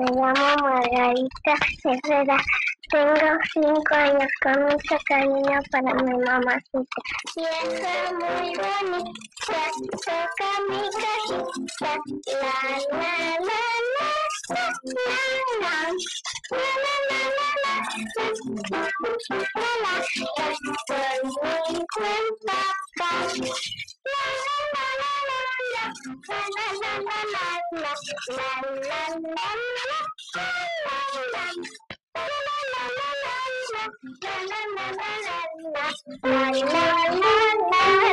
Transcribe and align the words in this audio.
Me 0.00 0.06
llamo 0.06 0.32
Margarita 0.62 1.54
Herrera. 1.84 2.38
Tengo 2.90 3.38
cinco 3.52 3.94
años 3.94 4.30
con 4.42 4.62
mucho 4.62 4.96
cariño 5.06 5.60
para 5.70 5.94
mi 5.94 6.16
mamacita. 6.24 7.00
Y 7.36 7.44
es 7.44 8.12
muy 8.14 8.56
bonita, 8.56 9.60
toca 9.92 10.50
mi 10.70 10.80
cajita. 11.02 11.92
La, 12.32 12.48
la, 12.96 13.12
la, 13.40 13.60
la, 13.90 14.10
la, 14.48 14.64
la, 14.84 15.10
la. 15.60 16.29
La, 16.50 16.58
la, 16.58 16.64
la, 17.06 18.30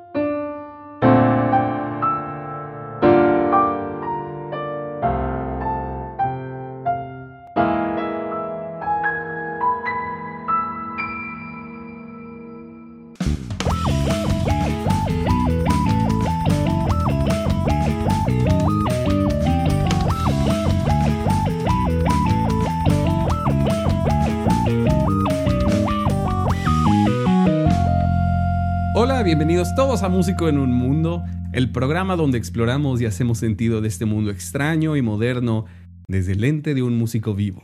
Hola, 29.20 29.26
bienvenidos 29.26 29.76
todos 29.76 30.04
a 30.04 30.08
Músico 30.08 30.48
en 30.48 30.58
un 30.58 30.72
Mundo, 30.72 31.26
el 31.52 31.74
programa 31.74 32.16
donde 32.16 32.38
exploramos 32.38 33.02
y 33.02 33.06
hacemos 33.06 33.38
sentido 33.38 33.82
de 33.82 33.90
este 33.90 34.06
mundo 34.06 34.32
extraño 34.32 34.96
y 34.96 35.02
moderno 35.02 35.66
desde 36.08 36.32
el 36.32 36.40
lente 36.40 36.74
de 36.74 36.84
un 36.84 36.98
músico 36.98 37.36
vivo. 37.36 37.62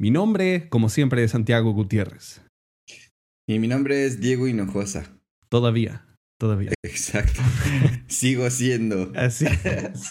Mi 0.00 0.10
nombre, 0.10 0.68
como 0.68 0.88
siempre, 0.88 1.22
es 1.22 1.30
Santiago 1.30 1.70
Gutiérrez. 1.70 2.42
Y 3.48 3.60
mi 3.60 3.68
nombre 3.68 4.04
es 4.04 4.20
Diego 4.20 4.48
Hinojosa. 4.48 5.16
Todavía, 5.48 6.08
todavía. 6.40 6.72
Exacto. 6.84 7.40
Sigo 8.08 8.50
siendo. 8.50 9.12
Así 9.14 9.46
es. 9.64 10.10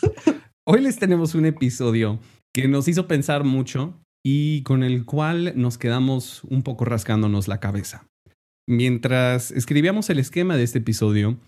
Hoy 0.65 0.79
les 0.79 0.97
tenemos 0.97 1.35
un 1.35 1.45
episodio 1.45 2.21
que 2.55 2.69
nos 2.69 2.87
hizo 2.87 3.05
pensar 3.05 3.43
mucho 3.43 4.01
y 4.23 4.63
con 4.63 4.83
el 4.83 5.03
cual 5.03 5.51
nos 5.57 5.77
quedamos 5.77 6.41
un 6.45 6.63
poco 6.63 6.85
rascándonos 6.85 7.49
la 7.49 7.59
cabeza. 7.59 8.08
Mientras 8.69 9.49
escribíamos 9.49 10.11
el 10.11 10.19
esquema 10.19 10.55
de 10.55 10.61
este 10.61 10.77
episodio, 10.77 11.39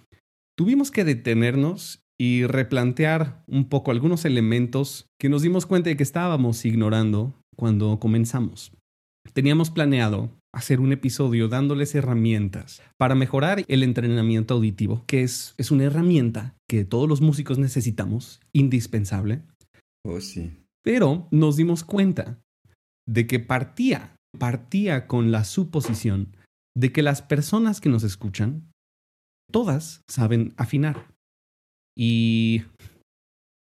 tuvimos 0.58 0.90
que 0.90 1.04
detenernos 1.04 2.02
y 2.20 2.48
replantear 2.48 3.44
un 3.46 3.70
poco 3.70 3.92
algunos 3.92 4.26
elementos 4.26 5.06
que 5.20 5.30
nos 5.30 5.44
dimos 5.44 5.68
cuenta 5.68 5.92
de 5.92 5.98
que 5.98 6.02
estábamos 6.02 6.66
ignorando 6.66 7.36
cuando 7.56 8.00
comenzamos. 8.00 8.72
Teníamos 9.34 9.70
planeado 9.70 10.32
hacer 10.52 10.80
un 10.80 10.94
episodio 10.94 11.48
dándoles 11.48 11.94
herramientas 11.94 12.82
para 12.98 13.14
mejorar 13.14 13.66
el 13.68 13.84
entrenamiento 13.84 14.56
auditivo, 14.56 15.04
que 15.06 15.22
es, 15.22 15.54
es 15.60 15.70
una 15.70 15.84
herramienta 15.84 16.56
que 16.68 16.86
todos 16.86 17.08
los 17.08 17.22
músicos 17.22 17.60
necesitamos, 17.60 18.40
indispensable. 18.52 19.44
Oh, 20.04 20.20
sí. 20.22 20.58
Pero 20.84 21.28
nos 21.30 21.56
dimos 21.56 21.84
cuenta 21.84 22.42
de 23.08 23.28
que 23.28 23.40
partía, 23.40 24.16
partía 24.40 25.06
con 25.06 25.32
la 25.32 25.44
suposición 25.44 26.36
de 26.76 26.92
que 26.92 27.02
las 27.02 27.22
personas 27.22 27.82
que 27.82 27.90
nos 27.90 28.04
escuchan, 28.04 28.72
todas 29.52 30.02
saben 30.10 30.54
afinar. 30.58 31.14
Y 31.98 32.64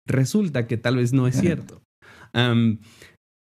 resulta 0.08 0.68
que 0.68 0.78
tal 0.78 0.98
vez 0.98 1.14
no 1.14 1.28
es 1.28 1.40
cierto. 1.40 1.82
Um, 2.34 2.80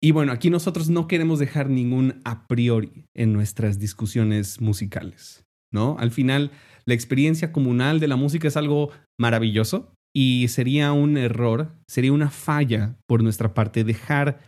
y 0.03 0.13
bueno, 0.13 0.33
aquí 0.33 0.49
nosotros 0.49 0.89
no 0.89 1.09
queremos 1.09 1.39
dejar 1.39 1.69
ningún 1.69 2.21
a 2.25 2.47
priori 2.47 3.05
en 3.15 3.33
nuestras 3.33 3.79
discusiones 3.79 4.61
musicales, 4.61 5.45
¿no? 5.73 5.97
Al 5.99 6.11
final, 6.11 6.53
la 6.87 6.95
experiencia 6.95 7.53
comunal 7.53 8.01
de 8.01 8.09
la 8.09 8.17
música 8.17 8.49
es 8.49 8.57
algo 8.57 8.91
maravilloso 9.19 9.93
y 10.15 10.47
sería 10.49 10.93
un 10.93 11.19
error, 11.19 11.73
sería 11.87 12.13
una 12.13 12.31
falla 12.31 12.97
por 13.07 13.23
nuestra 13.23 13.53
parte 13.53 13.85
dejar 13.85 14.41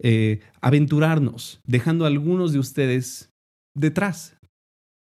eh, 0.00 0.40
aventurarnos, 0.60 1.60
dejando 1.64 2.04
a 2.04 2.08
algunos 2.08 2.52
de 2.52 2.58
ustedes 2.58 3.30
detrás, 3.74 4.35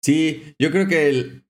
Sí, 0.04 0.56
yo 0.60 0.72
creo 0.72 0.88
que 0.88 1.10
el, 1.10 1.46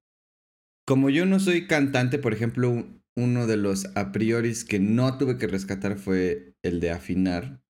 como 0.85 1.09
yo 1.09 1.25
no 1.25 1.39
soy 1.39 1.67
cantante, 1.67 2.19
por 2.19 2.33
ejemplo, 2.33 2.85
uno 3.15 3.47
de 3.47 3.57
los 3.57 3.85
a 3.95 4.11
prioris 4.11 4.65
que 4.65 4.79
no 4.79 5.17
tuve 5.17 5.37
que 5.37 5.47
rescatar 5.47 5.97
fue 5.97 6.55
el 6.63 6.79
de 6.79 6.91
afinar. 6.91 7.61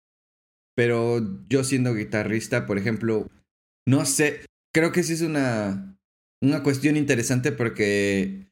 Pero 0.75 1.45
yo 1.49 1.63
siendo 1.63 1.93
guitarrista, 1.93 2.65
por 2.65 2.77
ejemplo, 2.77 3.29
no 3.87 4.05
sé, 4.05 4.45
creo 4.73 4.91
que 4.91 5.03
sí 5.03 5.13
es 5.13 5.21
una, 5.21 5.99
una 6.41 6.63
cuestión 6.63 6.97
interesante 6.97 7.51
porque 7.51 8.51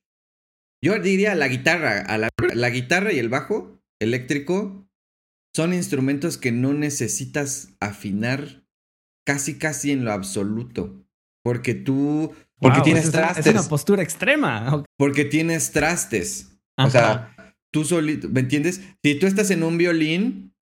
yo 0.83 0.99
diría 0.99 1.35
la 1.35 1.47
guitarra, 1.47 2.01
a 2.01 2.17
la, 2.17 2.29
la 2.53 2.69
guitarra 2.69 3.11
y 3.11 3.19
el 3.19 3.29
bajo 3.29 3.81
eléctrico 3.99 4.87
son 5.55 5.73
instrumentos 5.73 6.37
que 6.37 6.51
no 6.51 6.73
necesitas 6.73 7.75
afinar 7.79 8.65
casi 9.25 9.57
casi 9.57 9.91
en 9.91 10.05
lo 10.05 10.11
absoluto. 10.11 11.05
Porque 11.43 11.73
tú. 11.73 12.33
Porque 12.59 12.81
tienes 12.81 13.11
trastes. 13.11 13.45
Es 13.45 13.53
una 13.53 13.63
postura 13.63 14.03
extrema. 14.03 14.83
Porque 14.97 15.25
tienes 15.25 15.71
trastes. 15.71 16.59
O 16.77 16.89
sea, 16.89 17.35
tú 17.71 17.83
solito. 17.83 18.29
¿Me 18.29 18.41
entiendes? 18.41 18.81
Si 19.03 19.15
tú 19.15 19.27
estás 19.27 19.51
en 19.51 19.63
un 19.63 19.77
violín, 19.77 20.53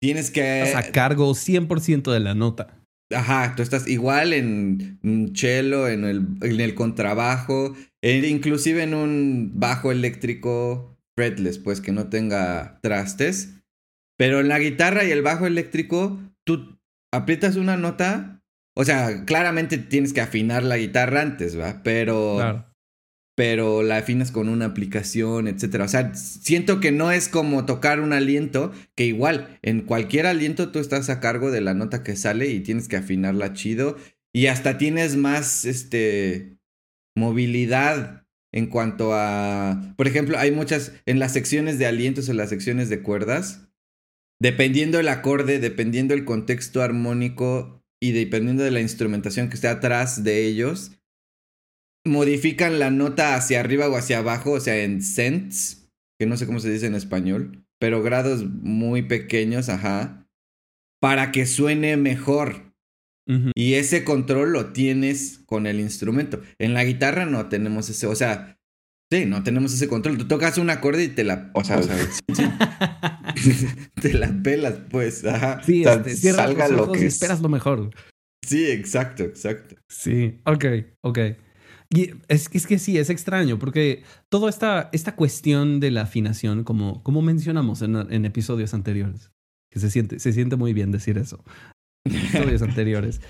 tienes 0.00 0.30
que. 0.30 0.62
Estás 0.62 0.86
a 0.86 0.92
cargo 0.92 1.30
100% 1.30 2.12
de 2.12 2.20
la 2.20 2.34
nota. 2.34 2.82
Ajá, 3.14 3.54
tú 3.54 3.62
estás 3.62 3.86
igual 3.86 4.32
en 4.32 4.98
un 5.04 5.32
cello, 5.36 5.86
en 5.88 6.04
el, 6.04 6.26
en 6.42 6.60
el 6.60 6.74
contrabajo, 6.74 7.76
e 8.02 8.26
inclusive 8.26 8.82
en 8.82 8.94
un 8.94 9.52
bajo 9.54 9.92
eléctrico 9.92 10.98
fretless, 11.16 11.58
pues 11.58 11.80
que 11.80 11.92
no 11.92 12.08
tenga 12.08 12.80
trastes. 12.82 13.54
Pero 14.18 14.40
en 14.40 14.48
la 14.48 14.58
guitarra 14.58 15.04
y 15.04 15.12
el 15.12 15.22
bajo 15.22 15.46
eléctrico, 15.46 16.18
tú 16.44 16.78
aprietas 17.12 17.56
una 17.56 17.76
nota 17.76 18.35
o 18.78 18.84
sea, 18.84 19.24
claramente 19.24 19.78
tienes 19.78 20.12
que 20.12 20.20
afinar 20.20 20.62
la 20.62 20.76
guitarra 20.76 21.22
antes, 21.22 21.58
¿va? 21.58 21.82
Pero. 21.82 22.64
Pero 23.38 23.82
la 23.82 23.98
afinas 23.98 24.30
con 24.30 24.48
una 24.48 24.64
aplicación, 24.64 25.46
etcétera. 25.46 25.84
O 25.84 25.88
sea, 25.88 26.14
siento 26.14 26.80
que 26.80 26.90
no 26.90 27.12
es 27.12 27.28
como 27.28 27.66
tocar 27.66 28.00
un 28.00 28.14
aliento, 28.14 28.72
que 28.94 29.04
igual, 29.04 29.58
en 29.60 29.82
cualquier 29.82 30.26
aliento 30.26 30.72
tú 30.72 30.78
estás 30.78 31.10
a 31.10 31.20
cargo 31.20 31.50
de 31.50 31.60
la 31.60 31.74
nota 31.74 32.02
que 32.02 32.16
sale 32.16 32.48
y 32.48 32.60
tienes 32.60 32.88
que 32.88 32.96
afinarla 32.96 33.52
chido. 33.52 33.98
Y 34.34 34.46
hasta 34.46 34.78
tienes 34.78 35.16
más, 35.16 35.66
este, 35.66 36.56
movilidad 37.14 38.26
en 38.52 38.68
cuanto 38.68 39.12
a, 39.12 39.94
por 39.96 40.06
ejemplo, 40.06 40.38
hay 40.38 40.50
muchas, 40.50 40.92
en 41.04 41.18
las 41.18 41.34
secciones 41.34 41.78
de 41.78 41.86
alientos 41.86 42.28
en 42.28 42.38
las 42.38 42.48
secciones 42.48 42.88
de 42.88 43.02
cuerdas, 43.02 43.68
dependiendo 44.40 44.98
el 44.98 45.08
acorde, 45.08 45.58
dependiendo 45.58 46.14
el 46.14 46.24
contexto 46.24 46.82
armónico, 46.82 47.82
y 48.00 48.12
dependiendo 48.12 48.62
de 48.62 48.70
la 48.70 48.80
instrumentación 48.80 49.48
que 49.48 49.54
esté 49.54 49.68
atrás 49.68 50.22
de 50.24 50.46
ellos, 50.46 50.92
modifican 52.04 52.78
la 52.78 52.90
nota 52.90 53.34
hacia 53.34 53.60
arriba 53.60 53.88
o 53.88 53.96
hacia 53.96 54.18
abajo, 54.18 54.52
o 54.52 54.60
sea, 54.60 54.82
en 54.82 55.02
cents, 55.02 55.90
que 56.18 56.26
no 56.26 56.36
sé 56.36 56.46
cómo 56.46 56.60
se 56.60 56.70
dice 56.70 56.86
en 56.86 56.94
español, 56.94 57.66
pero 57.78 58.02
grados 58.02 58.44
muy 58.44 59.02
pequeños, 59.02 59.68
ajá, 59.68 60.26
para 61.00 61.32
que 61.32 61.46
suene 61.46 61.96
mejor. 61.96 62.74
Y 63.56 63.74
ese 63.74 64.04
control 64.04 64.52
lo 64.52 64.72
tienes 64.72 65.40
con 65.46 65.66
el 65.66 65.80
instrumento. 65.80 66.40
En 66.60 66.74
la 66.74 66.84
guitarra 66.84 67.26
no 67.26 67.48
tenemos 67.48 67.88
ese, 67.88 68.06
o 68.06 68.14
sea, 68.14 68.55
Sí, 69.10 69.24
no 69.24 69.42
tenemos 69.42 69.72
ese 69.72 69.88
control. 69.88 70.18
Tú 70.18 70.26
tocas 70.26 70.58
un 70.58 70.70
acorde 70.70 71.04
y 71.04 71.08
te 71.08 71.22
la. 71.22 71.50
O 71.54 71.62
sea, 71.62 71.80
te 74.00 74.14
la 74.14 74.42
pelas, 74.42 74.74
pues. 74.90 75.24
Ajá. 75.24 75.62
Sí, 75.62 75.84
este, 75.84 76.32
salga 76.32 76.68
lo 76.68 76.92
que. 76.92 77.02
Y 77.02 77.06
esperas 77.06 77.40
lo 77.40 77.48
mejor. 77.48 77.90
Sí, 78.44 78.70
exacto, 78.70 79.24
exacto. 79.24 79.76
Sí, 79.88 80.40
ok, 80.44 80.64
ok. 81.02 81.18
Y 81.90 82.10
es, 82.28 82.48
es 82.52 82.66
que 82.66 82.78
sí, 82.78 82.98
es 82.98 83.10
extraño, 83.10 83.58
porque 83.58 84.02
toda 84.28 84.50
esta, 84.50 84.90
esta 84.92 85.14
cuestión 85.14 85.78
de 85.78 85.92
la 85.92 86.02
afinación, 86.02 86.64
como, 86.64 87.02
como 87.02 87.22
mencionamos 87.22 87.82
en, 87.82 87.96
en 87.96 88.24
episodios 88.24 88.74
anteriores, 88.74 89.30
que 89.70 89.78
se 89.78 89.90
siente, 89.90 90.18
se 90.18 90.32
siente 90.32 90.56
muy 90.56 90.72
bien 90.72 90.90
decir 90.90 91.16
eso, 91.16 91.44
episodios 92.04 92.62
anteriores, 92.62 93.20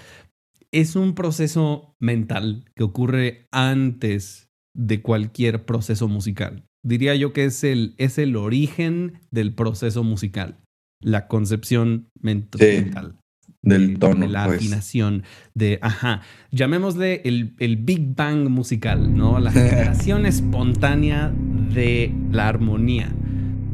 es 0.72 0.96
un 0.96 1.14
proceso 1.14 1.94
mental 2.00 2.64
que 2.74 2.84
ocurre 2.84 3.46
antes 3.52 4.45
de 4.76 5.00
cualquier 5.02 5.64
proceso 5.64 6.06
musical. 6.08 6.64
Diría 6.84 7.14
yo 7.16 7.32
que 7.32 7.46
es 7.46 7.64
el, 7.64 7.94
es 7.98 8.18
el 8.18 8.36
origen 8.36 9.20
del 9.30 9.52
proceso 9.54 10.04
musical. 10.04 10.58
la 11.02 11.26
concepción 11.28 12.08
mental. 12.20 13.16
Del 13.62 13.98
tono. 13.98 14.20
De 14.26 14.28
la 14.28 14.46
pues. 14.46 14.58
afinación, 14.58 15.24
de, 15.54 15.78
ajá, 15.82 16.22
llamémosle 16.52 17.22
el, 17.24 17.54
el 17.58 17.76
Big 17.78 18.14
Bang 18.14 18.48
musical, 18.48 19.16
¿no? 19.16 19.40
La 19.40 19.50
generación 19.50 20.24
espontánea 20.34 21.32
de 21.74 22.14
la 22.30 22.46
armonía 22.48 23.12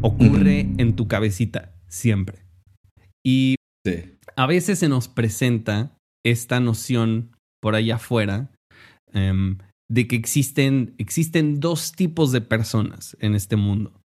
ocurre 0.01 0.69
en 0.79 0.97
tu 0.97 1.09
cabecita, 1.09 1.75
siempre. 1.89 2.39
Y 3.25 3.57
Sí. 3.87 4.15
a 4.37 4.47
veces 4.47 4.79
se 4.79 4.89
nos 4.89 5.09
presenta 5.09 5.95
esta 6.25 6.61
noción 6.61 7.37
por 7.61 7.75
allá 7.75 7.97
afuera 7.97 8.51
em, 9.13 9.59
de 9.91 10.07
que 10.09 10.17
existen, 10.17 10.95
existen 10.99 11.61
dos 11.61 11.93
tipos 11.93 12.33
de 12.33 12.41
personas 12.41 13.17
en 13.21 13.35
este 13.35 13.57
mundo. 13.57 14.01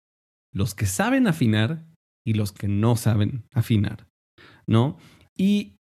Los 0.55 0.75
que 0.75 0.87
saben 0.87 1.27
afinar 1.27 1.87
y 2.25 2.35
los 2.35 2.53
que 2.53 2.69
no 2.69 2.97
saben 2.97 3.45
afinar, 3.53 4.07
¿no? 4.67 4.97
Y 5.37 5.77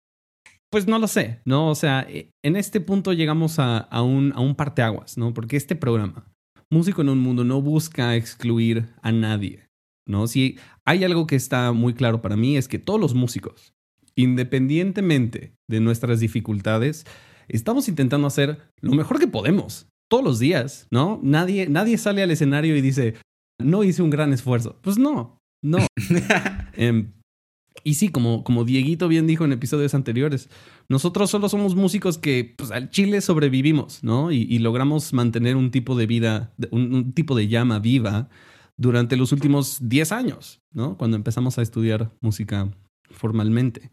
pues 0.72 0.88
no 0.88 0.98
lo 1.00 1.08
sé, 1.08 1.42
¿no? 1.46 1.70
O 1.70 1.76
sea, 1.76 2.06
e- 2.10 2.32
en 2.44 2.56
este 2.56 2.80
punto 2.80 3.14
llegamos 3.14 3.60
a, 3.60 3.78
a 3.78 4.02
un, 4.02 4.32
a 4.34 4.40
un 4.40 4.56
parteaguas, 4.56 5.18
¿no? 5.18 5.34
Porque 5.34 5.58
este 5.58 5.76
programa, 5.76 6.26
Músico 6.70 7.02
en 7.02 7.10
un 7.10 7.20
Mundo, 7.20 7.44
no 7.44 7.62
busca 7.62 8.16
excluir 8.16 8.88
a 9.02 9.12
nadie, 9.12 9.68
¿no? 10.08 10.28
Si 10.28 10.58
hay 10.86 11.04
algo 11.04 11.28
que 11.28 11.36
está 11.36 11.74
muy 11.74 11.94
claro 11.94 12.22
para 12.22 12.38
mí 12.38 12.56
es 12.56 12.70
que 12.70 12.80
todos 12.80 13.00
los 13.00 13.14
músicos, 13.14 13.74
independientemente 14.16 15.54
de 15.70 15.82
nuestras 15.82 16.22
dificultades, 16.22 17.06
estamos 17.56 17.88
intentando 17.88 18.28
hacer 18.28 18.60
lo 18.82 18.94
mejor 18.94 19.20
que 19.20 19.28
podemos 19.28 19.88
todos 20.10 20.24
los 20.24 20.40
días, 20.40 20.88
¿no? 20.92 21.20
Nadie, 21.24 21.68
nadie 21.68 21.98
sale 21.98 22.22
al 22.22 22.32
escenario 22.32 22.76
y 22.76 22.82
dice, 22.82 23.16
no 23.60 23.84
hice 23.84 24.02
un 24.02 24.10
gran 24.10 24.34
esfuerzo. 24.34 24.78
Pues 24.82 24.98
no, 24.98 25.40
no. 25.64 25.80
Em, 26.74 27.14
y 27.84 27.96
sí, 27.96 28.10
como, 28.10 28.44
como 28.44 28.66
Dieguito 28.66 29.08
bien 29.08 29.28
dijo 29.28 29.46
en 29.46 29.54
episodios 29.54 29.94
anteriores, 29.94 30.50
nosotros 30.90 31.30
solo 31.30 31.50
somos 31.50 31.76
músicos 31.76 32.18
que 32.18 32.54
pues, 32.58 32.72
al 32.72 32.90
Chile 32.90 33.22
sobrevivimos, 33.22 34.04
¿no? 34.04 34.32
Y, 34.32 34.42
y 34.50 34.60
logramos 34.60 35.14
mantener 35.14 35.56
un 35.56 35.72
tipo 35.72 35.96
de 35.96 36.08
vida, 36.08 36.54
un, 36.72 36.94
un 36.94 37.14
tipo 37.14 37.36
de 37.36 37.48
llama 37.48 37.80
viva 37.80 38.30
durante 38.78 39.16
los 39.16 39.32
últimos 39.32 39.78
10 39.88 40.12
años, 40.12 40.60
¿no? 40.74 40.98
Cuando 40.98 41.18
empezamos 41.18 41.58
a 41.58 41.62
estudiar 41.62 42.12
música 42.20 42.70
formalmente. 43.10 43.92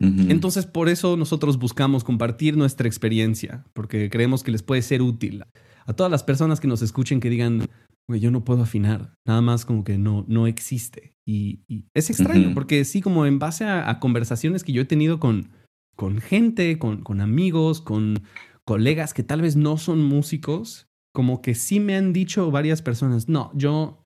Entonces, 0.00 0.64
por 0.64 0.88
eso 0.88 1.16
nosotros 1.16 1.58
buscamos 1.58 2.04
compartir 2.04 2.56
nuestra 2.56 2.88
experiencia, 2.88 3.64
porque 3.74 4.08
creemos 4.08 4.42
que 4.42 4.50
les 4.50 4.62
puede 4.62 4.80
ser 4.80 5.02
útil 5.02 5.44
a 5.84 5.92
todas 5.92 6.10
las 6.10 6.22
personas 6.22 6.58
que 6.58 6.68
nos 6.68 6.80
escuchen 6.80 7.20
que 7.20 7.28
digan, 7.28 7.68
güey, 8.08 8.20
yo 8.20 8.30
no 8.30 8.44
puedo 8.44 8.62
afinar, 8.62 9.14
nada 9.26 9.42
más 9.42 9.66
como 9.66 9.84
que 9.84 9.98
no, 9.98 10.24
no 10.26 10.46
existe. 10.46 11.16
Y, 11.26 11.60
y 11.68 11.84
es 11.94 12.08
extraño, 12.08 12.54
porque 12.54 12.84
sí, 12.84 13.02
como 13.02 13.26
en 13.26 13.38
base 13.38 13.64
a, 13.64 13.90
a 13.90 14.00
conversaciones 14.00 14.64
que 14.64 14.72
yo 14.72 14.82
he 14.82 14.86
tenido 14.86 15.20
con, 15.20 15.50
con 15.96 16.18
gente, 16.18 16.78
con, 16.78 17.02
con 17.02 17.20
amigos, 17.20 17.80
con 17.80 18.22
colegas 18.64 19.12
que 19.12 19.22
tal 19.22 19.42
vez 19.42 19.56
no 19.56 19.76
son 19.76 20.02
músicos, 20.02 20.88
como 21.12 21.42
que 21.42 21.54
sí 21.54 21.80
me 21.80 21.96
han 21.96 22.12
dicho 22.12 22.50
varias 22.50 22.82
personas, 22.82 23.28
no, 23.28 23.50
yo 23.54 24.02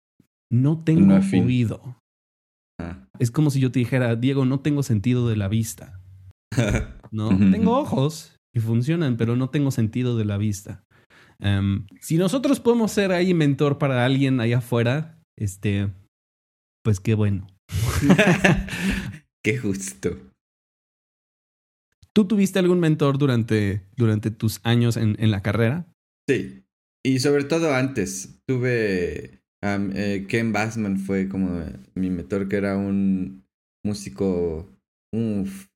no 0.51 0.83
tengo 0.83 1.19
No 1.19 1.45
oído. 1.45 1.97
Ah. 2.81 3.04
Es 3.19 3.31
como 3.31 3.51
si 3.51 3.61
yo 3.61 3.71
te 3.71 3.79
dijera, 3.79 4.17
Diego, 4.17 4.45
no 4.45 4.61
tengo 4.61 4.83
sentido 4.83 5.29
de 5.29 5.37
la 5.37 5.49
vista. 5.49 6.01
¿no? 7.11 7.29
Tengo 7.29 7.79
ojos 7.79 8.37
y 8.53 8.61
funcionan, 8.61 9.17
pero 9.17 9.37
no 9.37 9.49
tengo 9.51 9.71
sentido 9.71 10.17
de 10.17 10.25
la 10.25 10.37
vista. 10.37 10.85
Em, 11.39 11.87
si 12.01 12.17
nosotros 12.17 12.61
podemos 12.61 12.93
ser 12.93 13.13
ahí 13.13 13.35
mentor 13.35 13.79
para 13.79 14.05
alguien 14.05 14.41
allá 14.41 14.59
afuera, 14.59 15.21
este, 15.37 15.93
pues 16.83 17.01
qué 17.01 17.15
bueno. 17.15 17.47
Qué 19.45 19.59
justo. 19.59 20.17
¿Tú 22.15 22.27
tuviste 22.27 22.59
algún 22.59 22.81
mentor 22.81 23.19
durante, 23.19 23.83
durante 23.95 24.31
tus 24.31 24.61
años 24.63 24.97
en, 24.97 25.17
en 25.19 25.31
la 25.31 25.43
carrera? 25.43 25.87
Sí. 26.27 26.65
Y 27.05 27.19
sobre 27.19 27.45
todo 27.45 27.75
antes, 27.75 28.41
tuve 28.49 29.43
eh, 29.95 30.27
Ken 30.29 30.53
Bassman 30.53 30.99
fue 30.99 31.29
como 31.29 31.65
mi 31.95 32.11
mentor, 32.11 32.49
que 32.49 32.57
era 32.57 32.77
un 32.77 33.45
músico, 33.85 34.71
uf, 35.13 35.69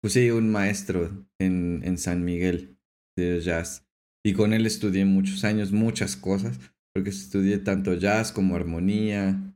pues 0.00 0.14
sí, 0.14 0.30
un 0.30 0.50
maestro 0.50 1.26
en, 1.38 1.82
en 1.84 1.98
San 1.98 2.24
Miguel 2.24 2.78
de 3.16 3.40
jazz. 3.40 3.86
Y 4.24 4.32
con 4.32 4.52
él 4.52 4.66
estudié 4.66 5.04
muchos 5.04 5.44
años, 5.44 5.72
muchas 5.72 6.16
cosas, 6.16 6.58
porque 6.94 7.10
estudié 7.10 7.58
tanto 7.58 7.94
jazz 7.94 8.32
como 8.32 8.56
armonía. 8.56 9.54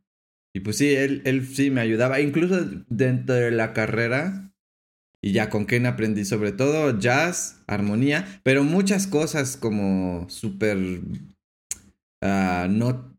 Y 0.55 0.61
pues 0.61 0.77
sí, 0.77 0.95
él, 0.95 1.23
él 1.25 1.47
sí 1.47 1.71
me 1.71 1.81
ayudaba, 1.81 2.21
incluso 2.21 2.69
dentro 2.89 3.35
de 3.35 3.51
la 3.51 3.73
carrera. 3.73 4.53
Y 5.23 5.33
ya 5.33 5.51
con 5.51 5.67
Ken 5.67 5.87
aprendí 5.87 6.25
sobre 6.25 6.53
todo 6.53 6.99
jazz, 6.99 7.63
armonía, 7.67 8.41
pero 8.43 8.65
muchas 8.65 9.07
cosas 9.07 9.57
como 9.57 10.29
súper... 10.31 10.79
ah, 12.23 12.67
no, 12.71 13.10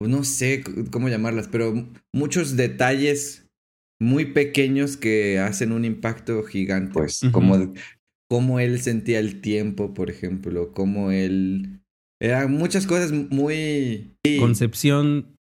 no 0.00 0.24
sé 0.24 0.62
cómo 0.90 1.08
llamarlas, 1.08 1.48
pero 1.48 1.88
muchos 2.12 2.56
detalles 2.56 3.46
muy 4.00 4.26
pequeños 4.26 4.96
que 4.96 5.38
hacen 5.38 5.72
un 5.72 5.84
impacto 5.84 6.42
gigante. 6.42 6.92
Pues 6.92 7.20
como 7.32 7.72
cómo 8.30 8.60
él 8.60 8.80
sentía 8.80 9.18
el 9.18 9.40
tiempo, 9.40 9.94
por 9.94 10.10
ejemplo, 10.10 10.72
cómo 10.72 11.10
él... 11.10 11.80
Eran 12.20 12.52
muchas 12.52 12.86
cosas 12.86 13.12
muy 13.12 14.16
Concepción, 14.38 15.36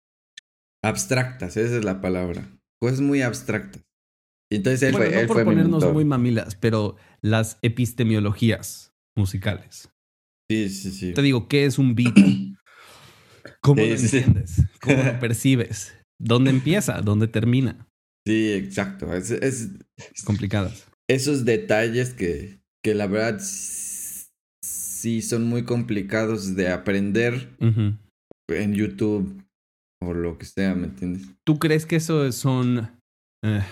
abstractas, 0.85 1.57
esa 1.57 1.77
es 1.77 1.85
la 1.85 2.01
palabra. 2.01 2.49
Cosas 2.81 3.01
muy 3.01 3.23
abstractas. 3.23 3.83
Entonces 4.53 4.83
él 4.83 4.93
bueno, 4.93 5.07
fue, 5.07 5.15
no 5.15 5.21
él 5.21 5.27
por 5.27 5.37
fue 5.37 5.45
ponernos 5.45 5.93
muy 5.93 6.05
mamilas, 6.05 6.57
pero 6.57 6.97
las 7.23 7.59
epistemologías 7.63 8.93
musicales. 9.17 9.91
Sí, 10.49 10.69
sí, 10.69 10.91
sí. 10.91 11.13
Te 11.13 11.23
digo, 11.23 11.49
¿qué 11.49 11.65
es 11.65 11.79
un 11.79 11.95
beat? 11.95 12.17
¿Cómo 13.63 13.83
lo 13.83 13.89
entiendes? 13.95 14.63
¿Cómo 14.81 15.03
lo 15.03 15.19
percibes? 15.21 15.95
¿Dónde 16.19 16.51
empieza? 16.51 17.01
¿Dónde 17.03 17.29
termina? 17.29 17.87
Sí, 18.27 18.53
exacto. 18.53 19.13
Es, 19.15 19.31
es 19.31 19.71
Complicadas. 20.25 20.87
esos 21.09 21.45
detalles 21.45 22.13
que, 22.15 22.61
que 22.85 22.95
la 22.95 23.07
verdad 23.07 23.39
sí 23.41 25.23
son 25.23 25.45
muy 25.45 25.65
complicados 25.65 26.55
de 26.57 26.69
aprender 26.71 27.57
en 28.49 28.75
YouTube 28.75 29.43
o 30.03 30.13
lo 30.15 30.39
que 30.39 30.47
sea, 30.47 30.75
¿me 30.75 30.87
entiendes? 30.87 31.27
¿Tú 31.47 31.59
crees 31.59 31.87
que 31.87 31.97
eso 31.97 32.31
son... 32.33 32.91
eh, 33.45 33.63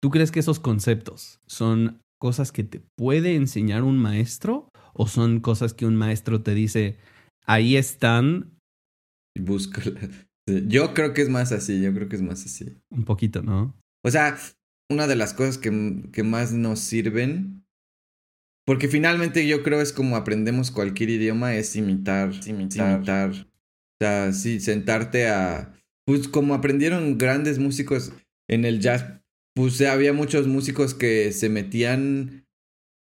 ¿Tú 0.00 0.10
crees 0.10 0.30
que 0.30 0.40
esos 0.40 0.60
conceptos 0.60 1.40
son 1.46 2.00
cosas 2.20 2.52
que 2.52 2.64
te 2.64 2.80
puede 2.96 3.34
enseñar 3.34 3.82
un 3.82 3.98
maestro 3.98 4.68
o 4.94 5.06
son 5.06 5.40
cosas 5.40 5.74
que 5.74 5.86
un 5.86 5.96
maestro 5.96 6.42
te 6.42 6.54
dice, 6.54 6.96
ahí 7.44 7.76
están 7.76 8.55
Y. 9.36 9.58
Sí, 10.48 10.64
Yo 10.68 10.94
creo 10.94 11.12
que 11.12 11.22
es 11.22 11.28
más 11.28 11.50
así, 11.50 11.82
yo 11.82 11.92
creo 11.92 12.08
que 12.08 12.14
es 12.14 12.22
más 12.22 12.44
así. 12.44 12.76
un 12.90 13.04
poquito, 13.04 13.42
¿no? 13.42 13.74
O 14.04 14.10
sea, 14.10 14.38
una 14.88 15.08
de 15.08 15.16
las 15.16 15.34
cosas 15.34 15.58
que, 15.58 16.04
que 16.12 16.22
más 16.22 16.52
nos 16.52 16.78
sirven, 16.78 17.66
porque 18.64 18.88
finalmente 18.88 19.46
yo 19.46 19.62
creo 19.62 19.80
es 19.80 19.92
como 19.92 20.16
aprendemos 20.16 20.70
cualquier 20.70 21.10
idioma, 21.10 21.56
es 21.56 21.74
imitar, 21.76 22.32
imitar, 22.46 22.96
imitar. 22.98 23.30
O 23.30 24.04
sea, 24.04 24.32
sí, 24.32 24.60
sentarte 24.60 25.28
a... 25.28 25.72
Pues 26.04 26.28
como 26.28 26.54
aprendieron 26.54 27.18
grandes 27.18 27.58
músicos 27.58 28.12
en 28.48 28.64
el 28.64 28.80
jazz, 28.80 29.20
pues 29.54 29.80
había 29.80 30.12
muchos 30.12 30.46
músicos 30.46 30.94
que 30.94 31.32
se 31.32 31.48
metían... 31.48 32.46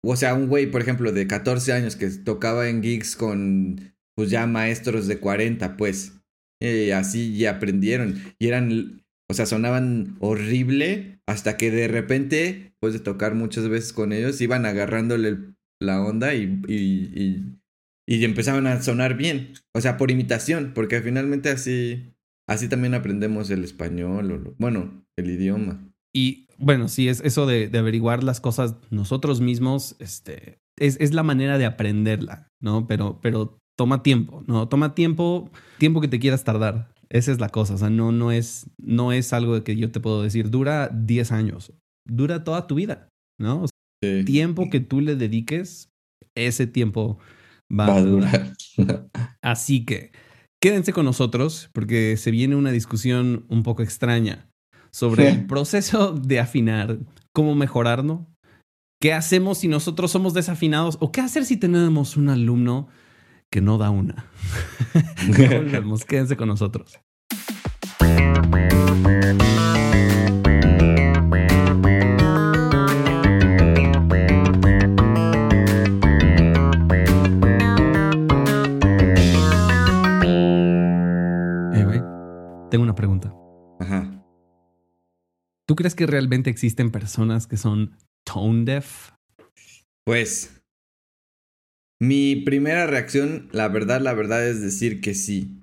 O 0.04 0.16
sea, 0.16 0.34
un 0.34 0.48
güey, 0.48 0.70
por 0.70 0.82
ejemplo, 0.82 1.12
de 1.12 1.28
14 1.28 1.74
años 1.74 1.96
que 1.96 2.10
tocaba 2.10 2.68
en 2.68 2.82
gigs 2.82 3.16
con, 3.16 3.96
pues 4.16 4.32
ya 4.32 4.48
maestros 4.48 5.08
de 5.08 5.20
40, 5.20 5.78
pues. 5.78 6.21
Y 6.62 6.92
así 6.92 7.38
ya 7.38 7.52
aprendieron. 7.52 8.22
Y 8.40 8.48
eran 8.48 9.02
o 9.32 9.34
sea, 9.34 9.46
sonaban 9.46 10.18
horrible 10.20 11.22
hasta 11.26 11.56
que 11.56 11.72
de 11.72 11.88
repente, 11.88 12.64
después 12.66 12.92
de 12.92 13.00
tocar 13.00 13.34
muchas 13.34 13.70
veces 13.70 13.94
con 13.94 14.12
ellos, 14.12 14.42
iban 14.42 14.66
agarrándole 14.66 15.38
la 15.80 16.02
onda 16.02 16.36
y, 16.36 16.62
y, 16.68 16.76
y, 17.16 17.60
y 18.06 18.26
empezaban 18.26 18.68
a 18.68 18.82
sonar 18.82 19.16
bien. 19.16 19.54
O 19.74 19.80
sea, 19.80 19.96
por 19.96 20.12
imitación, 20.12 20.74
porque 20.76 21.02
finalmente 21.02 21.50
así, 21.50 22.14
así 22.46 22.68
también 22.68 22.94
aprendemos 22.94 23.50
el 23.52 23.64
español, 23.64 24.32
o 24.34 24.56
bueno, 24.60 25.06
el 25.18 25.30
idioma. 25.30 25.82
Y 26.14 26.48
bueno, 26.58 26.90
sí, 26.90 27.08
es 27.08 27.22
eso 27.22 27.46
de, 27.46 27.70
de 27.70 27.80
averiguar 27.80 28.26
las 28.26 28.42
cosas 28.42 28.76
nosotros 28.90 29.40
mismos, 29.40 29.96
este, 30.00 30.60
es, 30.78 30.98
es 31.00 31.14
la 31.14 31.24
manera 31.24 31.58
de 31.58 31.66
aprenderla, 31.66 32.50
¿no? 32.60 32.86
Pero, 32.86 33.22
pero 33.22 33.61
toma 33.82 34.04
tiempo, 34.04 34.44
¿no? 34.46 34.68
Toma 34.68 34.94
tiempo, 34.94 35.50
tiempo 35.80 36.02
que 36.02 36.08
te 36.08 36.20
quieras 36.20 36.44
tardar. 36.44 36.94
Esa 37.10 37.32
es 37.32 37.40
la 37.40 37.50
cosa, 37.50 37.74
o 37.74 37.78
sea, 37.80 37.90
no, 37.90 38.12
no, 38.12 38.32
es, 38.32 38.70
no 38.78 39.12
es 39.12 39.34
algo 39.34 39.56
de 39.56 39.64
que 39.64 39.76
yo 39.76 39.90
te 39.92 40.00
puedo 40.00 40.22
decir, 40.22 40.52
dura 40.52 40.88
10 40.94 41.32
años, 41.32 41.74
dura 42.08 42.44
toda 42.44 42.68
tu 42.68 42.76
vida, 42.76 43.10
¿no? 43.40 43.64
O 43.64 43.68
sea, 43.68 43.72
Sí. 44.04 44.24
tiempo 44.24 44.70
que 44.70 44.80
tú 44.82 45.02
le 45.02 45.16
dediques, 45.16 45.90
ese 46.38 46.68
tiempo 46.68 47.18
va, 47.72 47.88
Va 47.88 47.96
a 47.96 48.02
durar. 48.02 48.54
Así 49.44 49.84
que 49.84 50.12
quédense 50.62 50.94
con 50.94 51.06
nosotros 51.06 51.70
porque 51.74 52.18
se 52.18 52.30
viene 52.30 52.56
una 52.56 52.72
discusión 52.72 53.46
un 53.50 53.64
poco 53.64 53.82
extraña 53.82 54.48
sobre 54.92 55.28
el 55.28 55.46
proceso 55.48 56.14
de 56.14 56.40
afinar, 56.40 57.00
cómo 57.34 57.56
mejorarlo, 57.56 58.28
qué 59.02 59.14
hacemos 59.14 59.58
si 59.58 59.68
nosotros 59.68 60.12
somos 60.12 60.34
desafinados 60.36 60.98
o 61.00 61.12
qué 61.12 61.22
hacer 61.22 61.46
si 61.46 61.58
tenemos 61.58 62.16
un 62.16 62.30
alumno 62.30 62.88
que 63.52 63.62
no 63.62 63.78
da 63.78 63.92
una. 63.92 64.26
Volvemos, 65.28 66.06
quédense 66.06 66.36
con 66.36 66.48
nosotros. 66.48 67.00
Tengo 82.70 82.84
una 82.84 82.96
pregunta. 82.96 83.36
Ajá. 83.82 84.24
¿Tú 85.66 85.76
crees 85.76 85.94
que 85.94 86.08
realmente 86.08 86.50
existen 86.50 86.90
personas 86.90 87.46
que 87.46 87.58
son 87.58 87.98
tone 88.24 88.64
deaf? 88.64 89.12
Pues 90.06 90.61
mi 92.02 92.36
primera 92.36 92.88
reacción, 92.88 93.48
la 93.52 93.68
verdad, 93.68 94.02
la 94.02 94.14
verdad 94.14 94.48
es 94.48 94.60
decir 94.60 95.02
que 95.02 95.14
sí. 95.14 95.60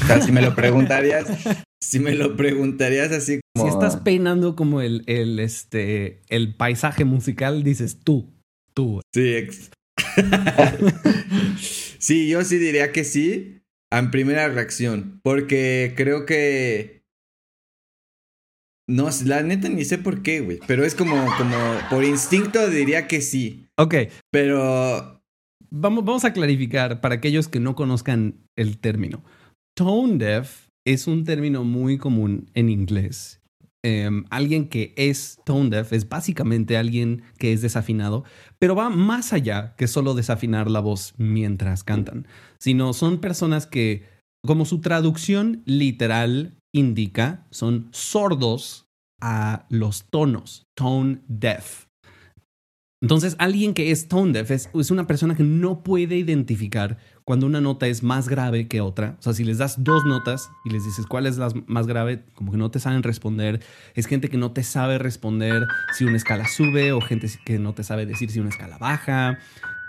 O 0.00 0.06
sea, 0.06 0.22
si 0.22 0.30
me 0.30 0.40
lo 0.40 0.54
preguntarías, 0.54 1.26
si 1.82 1.98
me 1.98 2.14
lo 2.14 2.36
preguntarías 2.36 3.10
así 3.10 3.40
como... 3.54 3.68
Si 3.68 3.74
estás 3.74 3.96
peinando 3.96 4.54
como 4.54 4.80
el, 4.80 5.02
el, 5.06 5.40
este, 5.40 6.20
el 6.28 6.54
paisaje 6.54 7.04
musical, 7.04 7.64
dices 7.64 7.98
tú, 8.04 8.32
tú. 8.74 9.00
Sí, 9.12 9.48
sí, 11.98 12.28
yo 12.28 12.44
sí 12.44 12.58
diría 12.58 12.92
que 12.92 13.02
sí 13.02 13.62
en 13.90 14.10
primera 14.10 14.48
reacción. 14.48 15.20
Porque 15.22 15.94
creo 15.96 16.26
que. 16.26 17.02
No, 18.88 19.08
la 19.24 19.42
neta 19.42 19.68
ni 19.68 19.84
sé 19.84 19.98
por 19.98 20.22
qué, 20.22 20.40
güey. 20.40 20.58
Pero 20.66 20.84
es 20.84 20.94
como, 20.94 21.14
como 21.36 21.56
por 21.90 22.04
instinto 22.04 22.68
diría 22.68 23.06
que 23.06 23.20
sí. 23.20 23.66
Ok. 23.76 23.94
Pero. 24.30 25.21
Vamos, 25.74 26.24
a 26.24 26.32
clarificar 26.32 27.00
para 27.00 27.16
aquellos 27.16 27.48
que 27.48 27.60
no 27.60 27.74
conozcan 27.74 28.36
el 28.56 28.78
término. 28.78 29.24
Tone 29.74 30.18
deaf 30.18 30.68
es 30.84 31.06
un 31.06 31.24
término 31.24 31.64
muy 31.64 31.96
común 31.96 32.50
en 32.54 32.68
inglés 32.68 33.42
Em, 33.84 34.24
alguien 34.30 34.68
que 34.68 34.94
es 34.96 35.40
tone 35.44 35.70
deaf 35.70 35.92
es 35.92 36.08
básicamente 36.08 36.76
alguien 36.76 37.24
que 37.38 37.52
es 37.52 37.62
desafinado, 37.62 38.22
pero 38.60 38.76
va 38.76 38.90
más 38.90 39.32
allá 39.32 39.74
que 39.76 39.88
solo 39.88 40.14
desafinar 40.14 40.70
la 40.70 40.78
voz 40.78 41.14
mientras 41.18 41.82
cantan, 41.82 42.28
sino 42.60 42.92
son 42.92 43.18
personas 43.18 43.66
que, 43.66 44.06
como 44.46 44.66
su 44.66 44.80
traducción 44.80 45.62
literal 45.66 46.54
indica, 46.72 47.44
son 47.50 47.88
sordos 47.90 48.86
a 49.20 49.66
los 49.68 50.04
tonos, 50.10 50.64
tone 50.76 51.18
deaf. 51.26 51.86
Entonces, 53.02 53.34
alguien 53.40 53.74
que 53.74 53.90
es 53.90 54.06
tone 54.06 54.32
deaf 54.32 54.52
es, 54.52 54.70
una 54.92 55.08
persona 55.08 55.34
que 55.34 55.42
no 55.42 55.82
puede 55.82 56.16
identificar 56.16 56.98
cuando 57.24 57.46
una 57.46 57.60
nota 57.60 57.88
es 57.88 58.04
más 58.04 58.28
grave 58.28 58.68
que 58.68 58.80
otra. 58.80 59.16
O 59.18 59.22
sea, 59.22 59.32
si 59.32 59.42
les 59.42 59.58
das 59.58 59.82
dos 59.82 60.04
notas 60.04 60.50
y 60.64 60.70
les 60.70 60.84
dices 60.84 61.06
cuál 61.06 61.26
es 61.26 61.36
la 61.36 61.52
más 61.66 61.88
grave, 61.88 62.24
como 62.34 62.52
que 62.52 62.58
no 62.58 62.70
te 62.70 62.78
saben 62.78 63.02
responder. 63.02 63.60
Es 63.94 64.06
gente 64.06 64.30
que 64.30 64.38
no 64.38 64.52
te 64.52 64.62
sabe 64.62 64.98
responder 64.98 65.66
si 65.92 66.04
una 66.04 66.16
escala 66.16 66.46
sube 66.46 66.92
o 66.92 67.00
gente 67.00 67.28
que 67.44 67.58
no 67.58 67.74
te 67.74 67.82
sabe 67.82 68.06
decir 68.06 68.30
si 68.30 68.38
una 68.38 68.50
escala 68.50 68.78
baja, 68.78 69.40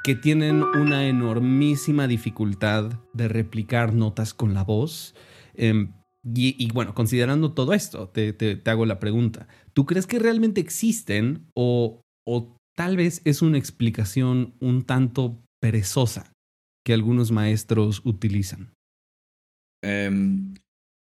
que 0.04 0.16
tienen 0.16 0.64
una 0.64 1.08
enormísima 1.08 2.08
dificultad 2.08 3.00
de 3.14 3.28
replicar 3.28 3.94
notas 3.94 4.34
con 4.34 4.56
la 4.56 4.64
voz. 4.64 5.14
Em, 5.54 5.94
y, 6.24 6.72
bueno, 6.72 6.96
considerando 6.96 7.52
todo 7.52 7.74
esto, 7.74 8.10
te, 8.10 8.60
hago 8.66 8.88
la 8.88 9.00
pregunta. 9.00 9.48
¿Tú 9.74 9.86
crees 9.86 10.08
que 10.08 10.18
realmente 10.18 10.62
existen 10.62 11.46
o, 11.54 12.02
o 12.26 12.58
tal 12.76 12.98
vez 12.98 13.22
es 13.26 13.42
una 13.42 13.58
explicación 13.58 14.56
un 14.60 14.84
tanto 14.84 15.44
perezosa 15.62 16.34
que 16.86 16.94
algunos 16.94 17.32
maestros 17.32 18.02
utilizan? 18.04 18.74
Em, 19.84 20.56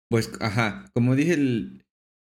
pues, 0.10 0.32
ajá, 0.40 0.90
como 0.94 1.16
dije, 1.16 1.38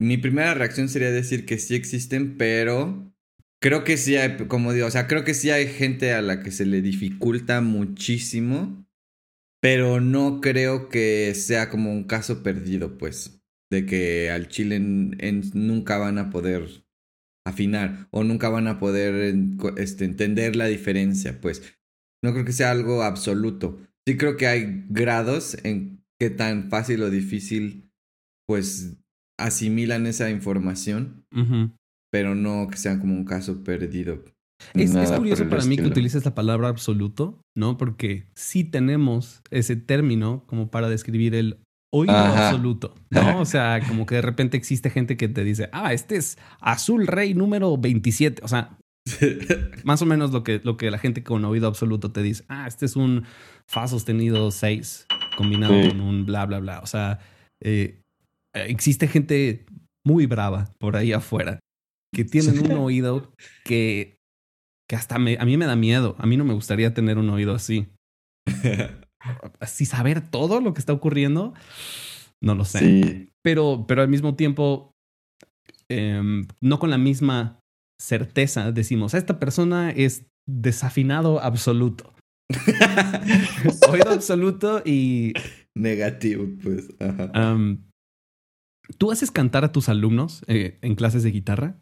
mi 0.00 0.17
primera 0.19 0.55
reacción 0.55 0.88
sería 0.88 1.11
decir 1.11 1.47
que 1.47 1.59
sí 1.59 1.75
existen, 1.75 2.37
pero 2.37 3.12
creo 3.61 3.85
que 3.85 3.97
sí 3.97 4.17
hay, 4.17 4.37
como 4.47 4.73
digo, 4.73 4.87
o 4.87 4.91
sea, 4.91 5.07
creo 5.07 5.25
que 5.25 5.35
sí 5.35 5.50
hay 5.50 5.67
gente 5.67 6.12
a 6.12 6.23
la 6.23 6.43
que 6.43 6.50
se 6.50 6.67
le 6.67 6.83
dificulta 6.83 7.61
muchísimo, 7.61 8.87
pero 9.61 10.00
no 10.00 10.41
creo 10.41 10.88
que 10.88 11.35
sea 11.35 11.71
como 11.71 11.93
un 11.93 12.05
caso 12.05 12.43
perdido, 12.43 12.99
pues, 12.99 13.43
de 13.71 13.87
que 13.87 14.31
al 14.31 14.49
chile 14.49 14.79
nunca 14.81 15.97
van 15.99 16.19
a 16.19 16.31
poder 16.31 16.84
afinar 17.46 18.08
o 18.10 18.24
nunca 18.24 18.48
van 18.48 18.68
a 18.68 18.78
poder 18.78 19.36
este, 19.76 20.04
entender 20.04 20.56
la 20.56 20.66
diferencia, 20.66 21.40
pues 21.40 21.76
no 22.22 22.32
creo 22.32 22.44
que 22.44 22.52
sea 22.52 22.70
algo 22.70 23.02
absoluto. 23.02 23.78
Sí 24.06 24.16
creo 24.16 24.36
que 24.36 24.46
hay 24.46 24.84
grados 24.88 25.56
en 25.64 26.02
qué 26.18 26.30
tan 26.30 26.70
fácil 26.70 27.02
o 27.02 27.10
difícil 27.10 27.90
pues 28.46 28.96
asimilan 29.38 30.06
esa 30.06 30.30
información, 30.30 31.26
pero 32.10 32.34
no 32.34 32.68
que 32.70 32.76
sea 32.76 32.98
como 33.00 33.14
un 33.14 33.24
caso 33.24 33.62
perdido. 33.64 34.24
Es, 34.72 34.92
curioso 34.92 35.48
para 35.48 35.64
mí 35.64 35.76
que 35.76 35.86
utilices 35.86 36.24
la 36.24 36.34
palabra 36.34 36.68
absoluto, 36.68 37.42
¿no? 37.56 37.76
Porque 37.76 38.28
sí 38.34 38.64
tenemos 38.64 39.42
ese 39.50 39.76
término 39.76 40.44
como 40.46 40.70
para 40.70 40.88
describir 40.88 41.34
el 41.34 41.58
oído 41.94 42.16
absoluto, 42.16 42.94
¿no? 43.10 43.40
O 43.40 43.44
sea, 43.44 43.80
como 43.86 44.04
que 44.06 44.16
de 44.16 44.22
repente 44.22 44.56
existe 44.56 44.90
gente 44.90 45.16
que 45.16 45.28
te 45.28 45.44
dice, 45.44 45.68
ah, 45.72 45.92
este 45.92 46.16
es 46.16 46.38
azul 46.60 47.06
rey 47.06 47.34
número 47.34 47.76
27. 47.78 48.42
O 48.44 48.48
sea, 48.48 48.76
más 49.84 50.02
o 50.02 50.06
menos 50.06 50.32
lo 50.32 50.42
que, 50.42 50.60
lo 50.64 50.76
que 50.76 50.90
la 50.90 50.98
gente 50.98 51.22
con 51.22 51.44
oído 51.44 51.68
absoluto 51.68 52.10
te 52.10 52.22
dice, 52.22 52.44
ah, 52.48 52.66
este 52.66 52.86
es 52.86 52.96
un 52.96 53.24
fa 53.68 53.86
sostenido 53.86 54.50
6 54.50 55.06
combinado 55.36 55.88
con 55.88 56.00
un 56.00 56.26
bla, 56.26 56.46
bla, 56.46 56.58
bla. 56.58 56.80
O 56.80 56.86
sea, 56.86 57.20
eh, 57.62 58.00
existe 58.54 59.06
gente 59.06 59.64
muy 60.04 60.26
brava 60.26 60.72
por 60.78 60.96
ahí 60.96 61.12
afuera 61.12 61.60
que 62.12 62.24
tienen 62.24 62.58
un 62.58 62.72
oído 62.78 63.32
que, 63.64 64.16
que 64.88 64.96
hasta 64.96 65.14
a 65.14 65.18
mí 65.18 65.56
me 65.56 65.66
da 65.66 65.76
miedo. 65.76 66.16
A 66.18 66.26
mí 66.26 66.36
no 66.36 66.44
me 66.44 66.54
gustaría 66.54 66.92
tener 66.92 67.18
un 67.18 67.30
oído 67.30 67.54
así. 67.54 67.86
así 69.61 69.85
saber 69.87 70.21
todo 70.21 70.61
lo 70.61 70.75
que 70.75 70.81
está 70.81 70.93
ocurriendo, 70.93 71.54
no 72.43 72.54
lo 72.54 72.64
sé. 72.64 73.28
Pero, 73.43 73.85
pero 73.87 74.02
al 74.02 74.09
mismo 74.09 74.35
tiempo, 74.35 74.93
em, 75.88 76.47
no 76.61 76.78
con 76.78 76.90
la 76.90 76.99
misma 76.99 77.61
certeza 78.00 78.73
decimos, 78.73 79.14
esta 79.14 79.38
persona 79.38 79.90
es 79.90 80.26
desafinado 80.47 81.40
absoluto. 81.40 82.14
Oído 83.90 84.11
absoluto 84.11 84.83
y... 84.85 85.33
Negativo, 85.76 86.47
pues. 86.62 86.88
¿Tú 88.99 89.11
haces 89.11 89.31
cantar 89.31 89.64
a 89.64 89.73
tus 89.73 89.88
alumnos 89.88 90.45
eh, 90.47 90.78
en 90.83 90.95
clases 90.95 91.23
de 91.23 91.31
guitarra? 91.31 91.78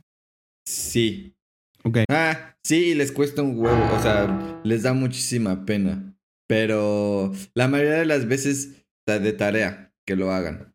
Sí. 0.66 1.34
Ok. 1.82 1.98
Ah, 2.08 2.54
sí, 2.64 2.94
les 2.94 3.10
cuesta 3.10 3.42
un 3.42 3.58
huevo. 3.58 3.94
O 3.94 4.00
sea, 4.00 4.60
les 4.64 4.84
da 4.84 4.92
muchísima 4.92 5.64
pena. 5.64 6.11
Pero 6.48 7.32
la 7.54 7.68
mayoría 7.68 7.94
de 7.94 8.06
las 8.06 8.26
veces 8.26 8.82
de 9.06 9.32
tarea 9.32 9.92
que 10.06 10.16
lo 10.16 10.32
hagan. 10.32 10.74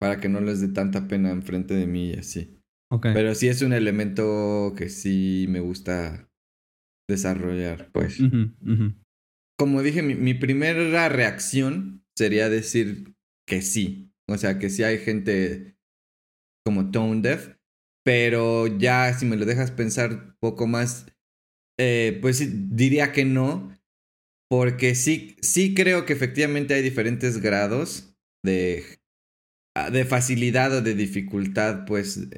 Para 0.00 0.20
que 0.20 0.28
no 0.28 0.40
les 0.40 0.60
dé 0.60 0.68
tanta 0.68 1.06
pena 1.06 1.30
enfrente 1.30 1.74
de 1.74 1.86
mí 1.86 2.10
y 2.10 2.14
así. 2.14 2.58
Okay. 2.90 3.14
Pero 3.14 3.34
sí 3.34 3.48
es 3.48 3.62
un 3.62 3.72
elemento 3.72 4.74
que 4.76 4.88
sí 4.88 5.46
me 5.48 5.60
gusta 5.60 6.28
desarrollar, 7.08 7.90
pues. 7.92 8.18
Como 9.58 9.82
dije, 9.82 10.02
mi, 10.02 10.14
mi, 10.14 10.34
primera 10.34 11.08
reacción 11.08 12.04
sería 12.16 12.48
decir 12.48 13.14
que 13.46 13.62
sí. 13.62 14.12
O 14.28 14.36
sea, 14.36 14.58
que 14.58 14.70
sí 14.70 14.82
hay 14.82 14.98
gente 14.98 15.76
como 16.64 16.90
tone 16.90 17.22
deaf. 17.22 17.56
Pero 18.04 18.66
ya 18.66 19.14
si 19.14 19.26
me 19.26 19.36
lo 19.36 19.44
dejas 19.44 19.70
pensar 19.70 20.36
poco 20.40 20.66
más, 20.66 21.06
eh, 21.78 22.18
pues 22.20 22.76
diría 22.76 23.12
que 23.12 23.24
no. 23.24 23.70
Porque 24.52 24.94
sí, 24.94 25.38
sí 25.40 25.72
creo 25.72 26.04
que 26.04 26.12
efectivamente 26.12 26.74
hay 26.74 26.82
diferentes 26.82 27.40
grados 27.40 28.14
de, 28.44 28.84
ah, 29.74 29.88
de 29.88 30.04
facilidad 30.04 30.76
o 30.76 30.82
de 30.82 30.94
dificultad, 30.94 31.86
pues, 31.86 32.28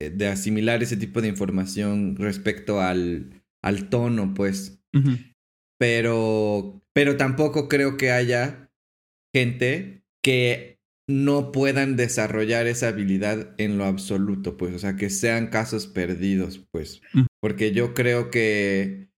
de 0.00 0.26
asimilar 0.26 0.82
ese 0.82 0.96
tipo 0.96 1.22
de 1.22 1.28
información 1.28 2.16
respecto 2.16 2.80
al, 2.80 3.44
al 3.62 3.88
tono, 3.88 4.34
pues. 4.34 4.82
Pero, 5.78 6.82
pero 6.92 7.16
tampoco 7.16 7.68
creo 7.68 7.96
que 7.96 8.10
haya 8.10 8.72
gente 9.32 10.02
que 10.24 10.80
no 11.08 11.52
puedan 11.52 11.94
desarrollar 11.94 12.66
esa 12.66 12.88
habilidad 12.88 13.54
en 13.58 13.78
lo 13.78 13.84
absoluto, 13.84 14.56
pues, 14.56 14.74
o 14.74 14.80
sea, 14.80 14.96
que 14.96 15.08
sean 15.08 15.50
casos 15.50 15.86
perdidos, 15.86 16.58
pues, 16.72 17.00
porque 17.40 17.70
yo 17.70 17.94
creo 17.94 18.28
que 18.32 19.12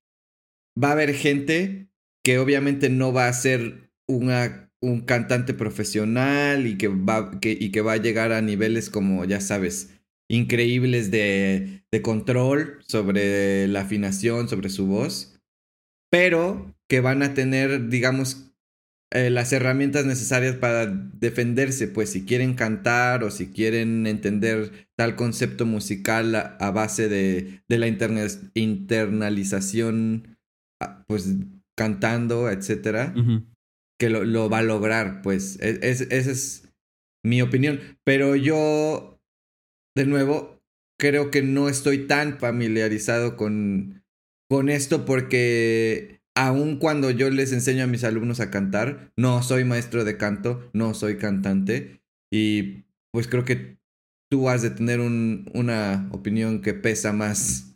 va 0.77 0.89
a 0.89 0.91
haber 0.91 1.15
gente 1.15 1.89
que 2.23 2.39
obviamente 2.39 2.89
no 2.89 3.13
va 3.13 3.27
a 3.27 3.33
ser 3.33 3.91
un 4.07 5.01
cantante 5.05 5.53
profesional 5.53 6.65
y 6.67 6.77
que 6.77 6.87
va, 6.87 7.39
que, 7.39 7.51
y 7.51 7.71
que 7.71 7.81
va 7.81 7.93
a 7.93 7.97
llegar 7.97 8.31
a 8.31 8.41
niveles 8.41 8.89
como, 8.89 9.25
ya 9.25 9.41
sabes, 9.41 9.89
increíbles 10.29 11.11
de, 11.11 11.83
de 11.91 12.01
control 12.01 12.79
sobre 12.87 13.67
la 13.67 13.81
afinación, 13.81 14.47
sobre 14.47 14.69
su 14.69 14.87
voz, 14.87 15.37
pero 16.09 16.73
que 16.87 17.01
van 17.01 17.21
a 17.23 17.33
tener, 17.33 17.89
digamos, 17.89 18.51
eh, 19.11 19.29
las 19.29 19.51
herramientas 19.53 20.05
necesarias 20.05 20.55
para 20.55 20.87
defenderse, 20.87 21.87
pues 21.87 22.09
si 22.09 22.25
quieren 22.25 22.55
cantar 22.55 23.23
o 23.23 23.31
si 23.31 23.51
quieren 23.51 24.07
entender 24.07 24.87
tal 24.95 25.15
concepto 25.15 25.67
musical 25.67 26.35
a, 26.35 26.71
base 26.71 27.09
de, 27.09 27.61
de 27.67 27.77
la 27.77 27.87
internalización, 27.87 30.37
ah, 30.79 31.03
pues 31.07 31.35
cantando, 31.77 32.49
etcétera, 32.49 33.13
que 33.99 34.09
lo, 34.09 34.23
lo, 34.23 34.49
va 34.49 34.59
a 34.59 34.63
lograr, 34.63 35.21
pues 35.21 35.57
e, 35.61 35.79
esa 35.81 36.05
es 36.09 36.69
mi 37.23 37.41
opinión. 37.41 37.79
Pero 38.03 38.35
yo, 38.35 39.19
de 39.95 40.05
nuevo, 40.05 40.61
creo 40.99 41.31
que 41.31 41.41
no 41.41 41.69
estoy 41.69 42.07
tan 42.07 42.37
familiarizado 42.39 43.35
con, 43.35 44.03
con 44.49 44.69
esto 44.69 45.05
porque 45.05 46.21
aun 46.35 46.77
cuando 46.77 47.11
yo 47.11 47.29
les 47.29 47.51
enseño 47.51 47.83
a 47.83 47.87
mis 47.87 48.03
alumnos 48.03 48.39
a 48.39 48.51
cantar, 48.51 49.11
no 49.17 49.43
soy 49.43 49.63
maestro 49.63 50.03
de 50.03 50.17
canto, 50.17 50.69
no 50.73 50.93
soy 50.93 51.17
cantante 51.17 52.01
y 52.31 52.85
pues 53.11 53.27
creo 53.27 53.45
que 53.45 53.77
tú 54.31 54.49
has 54.49 54.61
de 54.61 54.71
tener 54.71 54.99
un, 54.99 55.49
una 55.53 56.09
opinión 56.11 56.61
que 56.61 56.73
pesa 56.73 57.13
más. 57.13 57.75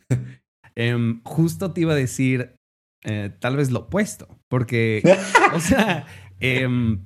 Em, 0.80 1.20
justo 1.24 1.72
te 1.72 1.80
iba 1.80 1.92
a 1.92 1.96
decir 1.96 2.57
eh, 3.04 3.30
tal 3.38 3.56
vez 3.56 3.70
lo 3.70 3.80
opuesto, 3.80 4.38
porque, 4.48 5.02
o 5.54 5.60
sea, 5.60 6.06
em, 6.40 7.04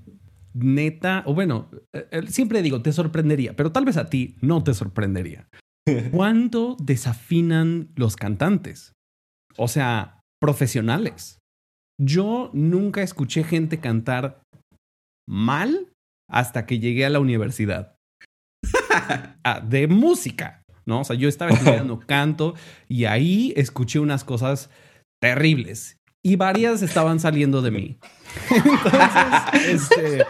neta, 0.55 1.23
o 1.27 1.35
bueno, 1.35 1.71
eh, 1.93 2.23
siempre 2.29 2.63
digo, 2.63 2.83
te 2.83 2.93
sorprendería, 2.93 3.55
pero 3.55 3.73
tal 3.73 3.85
vez 3.85 3.97
a 3.97 4.09
ti 4.09 4.37
no 4.41 4.63
te 4.65 4.75
sorprendería. 4.75 5.49
¿Cuándo 6.13 6.77
desafinan 6.81 7.91
los 7.97 8.17
cantantes? 8.17 8.93
O 9.57 9.69
sea, 9.69 10.21
profesionales. 10.41 11.39
Yo 12.01 12.51
nunca 12.53 13.03
escuché 13.03 13.45
gente 13.45 13.79
cantar 13.79 14.43
mal 15.29 15.93
hasta 16.29 16.67
que 16.67 16.79
llegué 16.79 17.05
a 17.05 17.11
la 17.11 17.21
universidad. 17.21 17.97
Ah, 19.45 19.59
de 19.61 19.89
música, 19.89 20.63
¿no? 20.87 21.01
O 21.01 21.05
sea, 21.05 21.17
yo 21.17 21.29
estaba 21.29 21.51
estudiando 21.51 21.99
canto 21.99 22.55
y 22.87 23.07
ahí 23.07 23.53
escuché 23.57 23.99
unas 23.99 24.23
cosas 24.23 24.71
terribles 25.23 25.99
y 26.25 26.37
varias 26.37 26.83
estaban 26.83 27.21
saliendo 27.21 27.62
de 27.62 27.71
mí. 27.71 27.99
Entonces, 28.50 29.91
este, 29.91 30.25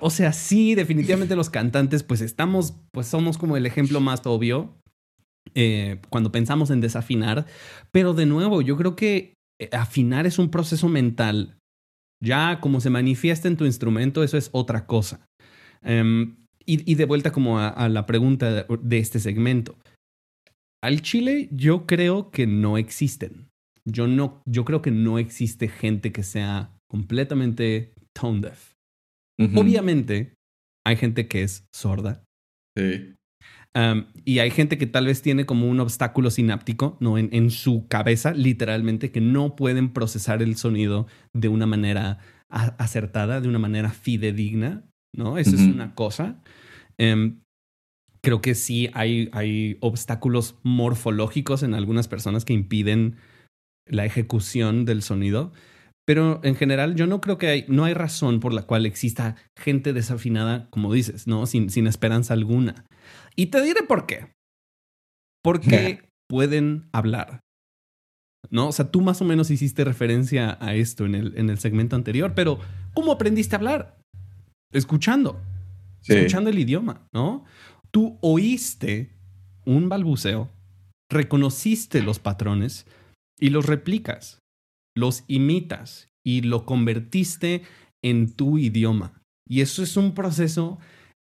o 0.00 0.10
sea, 0.10 0.32
sí, 0.32 0.74
definitivamente 0.74 1.36
los 1.36 1.50
cantantes, 1.50 2.02
pues 2.02 2.20
estamos, 2.20 2.74
pues 2.92 3.08
somos 3.08 3.36
como 3.36 3.56
el 3.56 3.66
ejemplo 3.66 4.00
más 4.00 4.24
obvio 4.24 4.78
eh, 5.54 6.00
cuando 6.08 6.30
pensamos 6.30 6.70
en 6.70 6.80
desafinar, 6.80 7.46
pero 7.90 8.14
de 8.14 8.26
nuevo, 8.26 8.62
yo 8.62 8.76
creo 8.76 8.94
que 8.94 9.34
eh, 9.60 9.68
afinar 9.72 10.26
es 10.26 10.38
un 10.38 10.50
proceso 10.50 10.88
mental. 10.88 11.58
Ya 12.22 12.60
como 12.60 12.80
se 12.80 12.90
manifiesta 12.90 13.48
en 13.48 13.56
tu 13.56 13.64
instrumento, 13.64 14.22
eso 14.22 14.36
es 14.36 14.50
otra 14.52 14.86
cosa. 14.86 15.26
Em, 15.82 16.36
y, 16.70 16.96
de 16.96 17.06
vuelta 17.06 17.32
como 17.32 17.58
a, 17.58 17.88
la 17.88 18.04
pregunta 18.04 18.66
de, 18.66 18.98
este 18.98 19.20
segmento. 19.20 19.78
Al 20.82 21.00
chile 21.00 21.48
yo 21.50 21.86
creo 21.86 22.30
que 22.30 22.46
no 22.46 22.76
existen. 22.76 23.47
Yo, 23.84 24.06
no, 24.06 24.42
yo 24.46 24.64
creo 24.64 24.82
que 24.82 24.90
no 24.90 25.18
existe 25.18 25.68
gente 25.68 26.12
que 26.12 26.22
sea 26.22 26.72
completamente 26.88 27.92
tone 28.12 28.40
deaf. 28.40 28.74
Obviamente 29.54 30.34
hay 30.84 30.96
gente 30.96 31.28
que 31.28 31.42
es 31.42 31.64
sorda. 31.72 32.24
Sí 32.76 33.14
y 34.24 34.40
hay 34.40 34.50
gente 34.50 34.76
que 34.78 34.86
tal 34.86 35.06
vez 35.06 35.22
tiene 35.22 35.46
como 35.46 35.68
un 35.68 35.80
obstáculo 35.80 36.30
sináptico, 36.30 36.96
¿no? 37.00 37.16
En, 37.18 37.50
su 37.50 37.86
cabeza, 37.88 38.32
literalmente, 38.32 39.12
que 39.12 39.20
no 39.20 39.54
pueden 39.56 39.92
procesar 39.92 40.42
el 40.42 40.56
sonido 40.56 41.06
de 41.32 41.48
una 41.48 41.66
manera 41.66 42.18
acertada, 42.48 43.40
de 43.40 43.48
una 43.48 43.58
manera 43.58 43.90
fidedigna, 43.90 44.84
¿no? 45.14 45.38
Eso 45.38 45.54
es 45.54 45.62
una 45.62 45.94
cosa. 45.94 46.42
Em, 46.96 47.40
creo 48.20 48.40
que 48.40 48.54
sí 48.54 48.90
hay, 48.94 49.28
hay 49.32 49.76
obstáculos 49.80 50.56
morfológicos 50.64 51.62
en 51.62 51.74
algunas 51.74 52.08
personas 52.08 52.44
que 52.44 52.54
impiden 52.54 53.16
la 53.88 54.04
ejecución 54.04 54.84
del 54.84 55.02
sonido. 55.02 55.52
Pero 56.06 56.40
en 56.42 56.54
general, 56.54 56.94
yo 56.94 57.06
no 57.06 57.20
creo 57.20 57.36
que 57.36 57.48
hay, 57.48 57.64
no 57.68 57.84
hay 57.84 57.92
razón 57.92 58.40
por 58.40 58.54
la 58.54 58.62
cual 58.62 58.86
exista 58.86 59.36
gente 59.58 59.92
desafinada, 59.92 60.68
como 60.70 60.92
dices, 60.92 61.26
¿no? 61.26 61.46
Sin, 61.46 61.68
sin 61.68 61.86
esperanza 61.86 62.32
alguna. 62.32 62.86
Y 63.36 63.46
te 63.46 63.62
diré 63.62 63.82
por 63.82 64.06
qué. 64.06 64.32
Porque 65.42 66.08
pueden 66.26 66.88
hablar. 66.92 67.40
¿No? 68.50 68.68
O 68.68 68.72
sea, 68.72 68.90
tú 68.90 69.02
más 69.02 69.20
o 69.20 69.24
menos 69.24 69.50
hiciste 69.50 69.84
referencia 69.84 70.56
a 70.60 70.74
esto 70.74 71.04
en 71.04 71.14
el, 71.14 71.36
en 71.36 71.50
el 71.50 71.58
segmento 71.58 71.96
anterior, 71.96 72.32
pero 72.34 72.58
¿cómo 72.94 73.12
aprendiste 73.12 73.54
a 73.54 73.58
hablar? 73.58 73.98
Escuchando. 74.72 75.40
Escuchando 76.06 76.48
el 76.48 76.58
idioma, 76.58 77.06
¿no? 77.12 77.44
Tú 77.90 78.18
oíste 78.22 79.10
un 79.66 79.88
balbuceo, 79.88 80.50
reconociste 81.10 82.02
los 82.02 82.18
patrones 82.18 82.86
y 83.40 83.50
los 83.50 83.66
replicas 83.66 84.40
los 84.98 85.24
imitas 85.28 86.10
y 86.26 86.42
lo 86.42 86.66
convertiste 86.66 87.62
en 88.04 88.32
tu 88.32 88.58
idioma. 88.58 89.22
Y 89.48 89.62
eso 89.62 89.82
es 89.82 89.96
un 89.96 90.14
proceso 90.14 90.78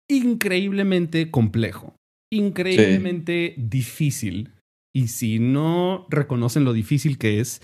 increíblemente 0.09 1.31
complejo, 1.31 1.95
increíblemente 2.33 3.55
difícil. 3.59 4.53
Y 4.95 5.09
si 5.09 5.39
no 5.39 6.07
reconocen 6.09 6.65
lo 6.65 6.73
difícil 6.73 7.19
que 7.19 7.41
es, 7.41 7.61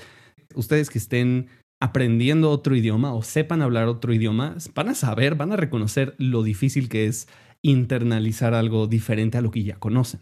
ustedes 0.54 0.90
que 0.90 0.98
estén 0.98 1.48
aprendiendo 1.80 2.50
otro 2.50 2.76
idioma 2.76 3.14
o 3.14 3.22
sepan 3.22 3.62
hablar 3.62 3.88
otro 3.88 4.12
idioma, 4.12 4.56
van 4.74 4.88
a 4.90 4.94
saber, 4.94 5.36
van 5.36 5.52
a 5.52 5.56
reconocer 5.56 6.14
lo 6.18 6.42
difícil 6.42 6.88
que 6.88 7.06
es 7.06 7.28
internalizar 7.62 8.54
algo 8.54 8.86
diferente 8.86 9.38
a 9.38 9.40
lo 9.40 9.50
que 9.50 9.62
ya 9.62 9.76
conocen, 9.76 10.20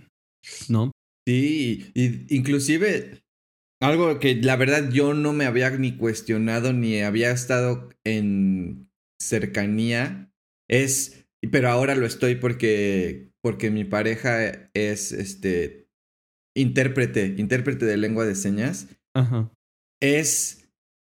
¿no? 0.68 0.92
Sí, 1.26 1.90
y 1.94 2.34
inclusive 2.34 3.20
algo 3.80 4.18
que 4.18 4.34
la 4.36 4.56
verdad 4.56 4.90
yo 4.90 5.14
no 5.14 5.32
me 5.32 5.46
había 5.46 5.70
ni 5.70 5.96
cuestionado 5.96 6.72
ni 6.72 7.00
había 7.00 7.30
estado 7.30 7.88
en 8.04 8.90
cercanía 9.20 10.32
es, 10.68 11.26
pero 11.50 11.68
ahora 11.68 11.94
lo 11.94 12.06
estoy 12.06 12.36
porque, 12.36 13.32
porque 13.42 13.70
mi 13.70 13.84
pareja 13.84 14.70
es 14.74 15.12
este 15.12 15.88
intérprete, 16.56 17.34
intérprete 17.38 17.86
de 17.86 17.96
lengua 17.96 18.24
de 18.26 18.34
señas. 18.34 18.88
Ajá. 19.14 19.50
Es 20.00 20.68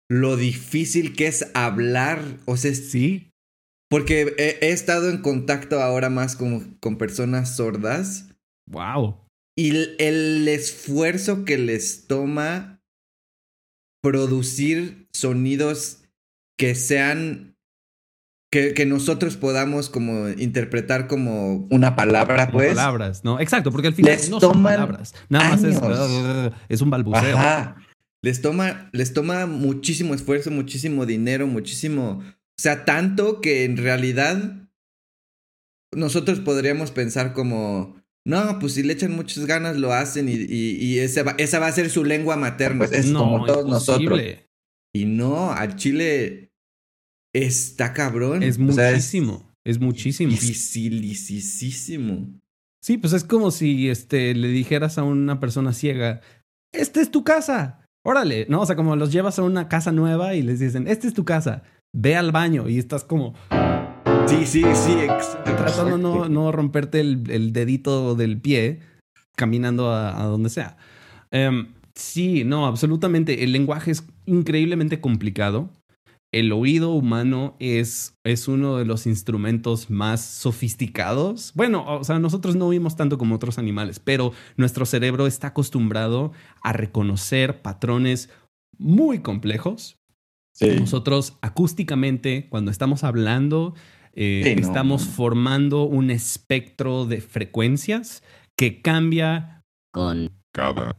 lo 0.09 0.37
difícil 0.37 1.15
que 1.15 1.27
es 1.27 1.49
hablar, 1.53 2.21
o 2.45 2.57
sea, 2.57 2.73
sí. 2.73 3.31
Porque 3.89 4.35
he, 4.37 4.65
he 4.65 4.71
estado 4.71 5.09
en 5.09 5.21
contacto 5.21 5.81
ahora 5.81 6.09
más 6.09 6.35
con, 6.35 6.75
con 6.79 6.97
personas 6.97 7.55
sordas. 7.55 8.35
Wow. 8.69 9.26
Y 9.57 9.69
el, 9.97 10.47
esfuerzo 10.47 11.43
que 11.43 11.57
les 11.57 12.05
toma 12.05 12.83
producir 14.03 15.09
sonidos 15.13 16.03
que 16.59 16.75
sean 16.75 17.57
que, 18.51 18.73
que, 18.73 18.85
nosotros 18.85 19.35
podamos 19.35 19.89
como 19.89 20.29
interpretar 20.29 21.07
como 21.07 21.67
una 21.71 21.95
palabra, 21.95 22.51
pues. 22.51 22.75
Palabras, 22.75 23.23
¿no? 23.23 23.39
Exacto, 23.39 23.71
porque 23.71 23.87
al 23.87 23.95
final 23.95 24.17
no 24.29 24.39
son 24.39 24.63
palabras. 24.63 25.15
Nada 25.27 25.49
más 25.49 25.63
es, 25.63 25.81
es, 26.69 26.81
un 26.81 26.89
balbuceo. 26.91 27.37
Les 28.21 28.41
toma, 28.41 28.89
les 28.93 29.13
toma 29.13 29.47
muchísimo 29.47 30.13
esfuerzo, 30.13 30.51
muchísimo 30.51 31.05
dinero, 31.05 31.47
muchísimo. 31.47 32.21
O 32.21 32.61
sea, 32.61 32.85
tanto 32.85 33.41
que 33.41 33.65
en 33.65 33.77
realidad 33.77 34.69
nosotros 35.91 36.39
podríamos 36.39 36.91
pensar 36.91 37.33
como. 37.33 37.96
No, 38.27 38.59
pues 38.59 38.73
si 38.73 38.83
le 38.83 38.91
echan 38.91 39.15
muchas 39.15 39.45
ganas 39.45 39.77
lo 39.77 39.93
hacen 39.93 40.27
y, 40.27 40.33
y, 40.33 40.99
esa, 40.99 41.23
va, 41.23 41.35
esa, 41.37 41.59
va, 41.59 41.67
a 41.67 41.71
ser 41.71 41.89
su 41.89 42.03
lengua 42.03 42.35
materna. 42.35 42.79
Pues 42.79 42.91
es 42.91 43.13
como 43.13 43.45
todos 43.45 43.65
nosotros. 43.65 44.21
Y 44.93 45.05
no, 45.05 45.53
al 45.53 45.77
chile 45.77 46.51
está 47.33 47.93
cabrón. 47.93 48.43
Es 48.43 48.59
muchísimo. 48.59 49.49
es, 49.65 49.79
muchísimo. 49.79 50.31
Dificilísimo. 50.31 52.37
Sí, 52.83 52.97
pues 52.97 53.13
es 53.13 53.23
como 53.23 53.49
si 53.49 53.89
este, 53.89 54.35
le 54.35 54.49
dijeras 54.49 54.97
a 54.97 55.03
una 55.03 55.39
persona 55.39 55.71
ciega, 55.71 56.19
esta 56.73 56.99
es 56.99 57.11
tu 57.11 57.23
casa. 57.23 57.85
Órale, 58.05 58.45
¿no? 58.49 58.59
O 58.59 58.65
sea, 58.65 58.75
como 58.75 58.97
los 58.97 59.13
llevas 59.13 59.39
a 59.39 59.43
una 59.43 59.69
casa 59.69 59.93
nueva 59.93 60.35
y 60.35 60.41
les 60.41 60.59
dicen, 60.59 60.89
esta 60.89 61.07
es 61.07 61.13
tu 61.13 61.23
casa, 61.23 61.63
ve 61.95 62.17
al 62.17 62.33
baño 62.33 62.67
y 62.67 62.77
estás 62.77 63.05
como... 63.05 63.35
Sí, 64.27 64.45
sí, 64.45 64.63
sí. 64.75 64.97
Tratando 65.45 65.97
no, 65.97 66.27
no 66.27 66.51
romperte 66.51 66.99
el, 66.99 67.53
dedito 67.53 68.15
del 68.15 68.39
pie 68.39 68.79
caminando 69.35 69.91
a, 69.91 70.23
donde 70.23 70.49
sea. 70.49 70.77
Em, 71.31 71.73
sí, 71.95 72.43
no, 72.43 72.65
absolutamente. 72.65 73.43
El 73.43 73.53
lenguaje 73.53 73.91
es 73.91 74.05
increíblemente 74.25 74.99
complicado. 74.99 75.69
el 76.33 76.51
oído 76.51 76.91
humano 76.91 77.55
es, 77.59 78.15
es 78.25 78.49
uno 78.49 78.77
de 78.77 78.85
los 78.85 79.07
instrumentos 79.07 79.89
más 79.89 80.21
sofisticados. 80.21 81.53
Bueno, 81.55 81.85
o 81.87 82.03
sea, 82.03 82.19
nosotros 82.19 82.57
no 82.57 82.67
oímos 82.67 82.97
tanto 82.97 83.17
como 83.17 83.35
otros 83.35 83.57
animales, 83.57 83.99
pero 83.99 84.33
nuestro 84.57 84.85
cerebro 84.85 85.25
está 85.25 85.47
acostumbrado 85.47 86.33
a 86.63 86.73
reconocer 86.73 87.61
patrones 87.61 88.29
muy 88.77 89.19
complejos. 89.19 89.97
Nosotros 90.59 91.37
acústicamente, 91.41 92.47
cuando 92.49 92.71
estamos 92.71 93.03
hablando, 93.03 93.75
eh, 94.19 94.55
estamos 94.57 95.05
formando 95.05 95.83
un 95.83 96.09
espectro 96.09 97.05
de 97.05 97.21
frecuencias 97.21 98.23
que 98.57 98.81
cambia 98.81 99.61
con 99.93 100.31
cada 100.51 100.97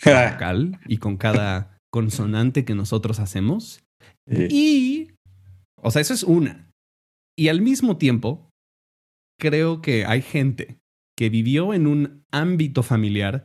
vocal 0.04 0.78
y 0.86 0.98
con 0.98 1.16
cada 1.16 1.76
consonante 1.92 2.64
que 2.64 2.76
nosotros 2.76 3.18
hacemos. 3.18 3.82
Y, 4.28 5.10
o 5.82 5.90
sea, 5.90 6.00
eso 6.00 6.14
es 6.14 6.22
una. 6.22 6.70
Y 7.36 7.48
al 7.48 7.60
mismo 7.60 7.96
tiempo, 7.96 8.48
creo 9.40 9.82
que 9.82 10.04
hay 10.06 10.22
gente 10.22 10.78
que 11.18 11.28
vivió 11.28 11.74
en 11.74 11.88
un 11.88 12.22
ámbito 12.30 12.84
familiar 12.84 13.44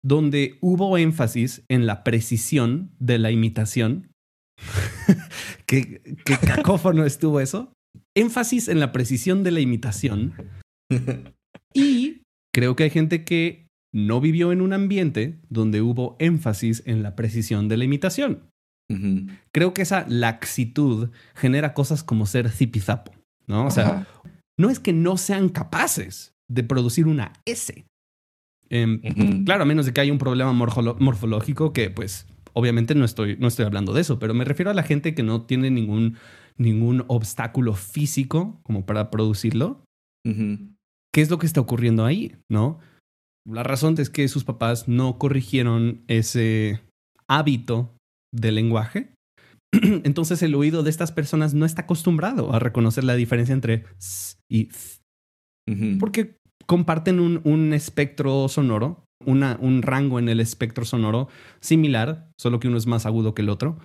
donde 0.00 0.58
hubo 0.60 0.96
énfasis 0.96 1.64
en 1.68 1.86
la 1.86 2.04
precisión 2.04 2.92
de 3.00 3.18
la 3.18 3.32
imitación. 3.32 4.12
¿Qué, 5.66 6.00
¿Qué 6.24 6.36
cacófono 6.36 7.04
estuvo 7.04 7.40
eso? 7.40 7.72
Énfasis 8.16 8.68
en 8.68 8.80
la 8.80 8.92
precisión 8.92 9.42
de 9.42 9.50
la 9.50 9.60
imitación. 9.60 10.34
Y 11.72 12.22
creo 12.52 12.74
que 12.74 12.84
hay 12.84 12.90
gente 12.90 13.24
que 13.24 13.68
no 13.92 14.20
vivió 14.20 14.52
en 14.52 14.60
un 14.60 14.72
ambiente 14.72 15.38
donde 15.48 15.82
hubo 15.82 16.16
énfasis 16.18 16.82
en 16.86 17.02
la 17.02 17.16
precisión 17.16 17.68
de 17.68 17.76
la 17.76 17.84
imitación. 17.84 18.50
Creo 19.52 19.72
que 19.72 19.82
esa 19.82 20.04
laxitud 20.08 21.10
genera 21.36 21.74
cosas 21.74 22.02
como 22.02 22.26
ser 22.26 22.50
zipizapo, 22.50 23.12
¿no? 23.46 23.66
O 23.66 23.70
sea, 23.70 24.08
no 24.58 24.68
es 24.68 24.80
que 24.80 24.92
no 24.92 25.16
sean 25.16 25.48
capaces 25.48 26.34
de 26.48 26.64
producir 26.64 27.06
una 27.06 27.32
S. 27.46 27.84
Em, 28.68 29.00
claro, 29.44 29.62
a 29.62 29.66
menos 29.66 29.86
de 29.86 29.92
que 29.92 30.00
haya 30.00 30.12
un 30.12 30.18
problema 30.18 30.52
morfológico 30.52 31.72
que, 31.72 31.90
pues, 31.90 32.26
obviamente 32.52 32.96
no 32.96 33.04
estoy, 33.04 33.36
no 33.38 33.46
estoy 33.46 33.64
hablando 33.64 33.92
de 33.92 34.00
eso, 34.00 34.18
pero 34.18 34.34
me 34.34 34.44
refiero 34.44 34.70
a 34.70 34.74
la 34.74 34.82
gente 34.82 35.14
que 35.14 35.22
no 35.22 35.42
tiene 35.42 35.70
ningún, 35.70 36.16
ningún 36.56 37.04
obstáculo 37.08 37.74
físico 37.74 38.60
como 38.62 38.86
para 38.86 39.10
producirlo. 39.10 39.82
¿Qué 40.24 41.22
es 41.22 41.30
lo 41.30 41.38
que 41.38 41.46
está 41.46 41.60
ocurriendo 41.60 42.04
ahí? 42.04 42.36
¿No? 42.50 42.78
La 43.48 43.62
razón 43.62 43.94
es 43.98 44.10
que 44.10 44.28
sus 44.28 44.44
papás 44.44 44.86
no 44.86 45.18
corrigieron 45.18 46.02
ese 46.08 46.80
hábito 47.28 47.94
del 48.32 48.56
lenguaje. 48.56 49.14
Entonces 49.72 50.42
el 50.42 50.54
oído 50.54 50.82
de 50.82 50.90
estas 50.90 51.12
personas 51.12 51.54
no 51.54 51.64
está 51.64 51.82
acostumbrado 51.82 52.52
a 52.52 52.58
reconocer 52.58 53.04
la 53.04 53.14
diferencia 53.14 53.52
entre 53.52 53.84
s 53.98 54.36
y 54.48 54.66
th. 54.66 55.00
Porque 56.00 56.36
comparten 56.66 57.20
un, 57.20 57.72
espectro 57.72 58.48
sonoro, 58.48 59.04
una, 59.24 59.56
un 59.60 59.82
rango 59.82 60.18
en 60.18 60.28
el 60.28 60.40
espectro 60.40 60.84
sonoro 60.84 61.28
similar, 61.60 62.28
solo 62.36 62.58
que 62.58 62.66
uno 62.68 62.76
es 62.76 62.86
más 62.86 63.06
agudo 63.06 63.34
que 63.34 63.42
el 63.42 63.48
otro. 63.50 63.78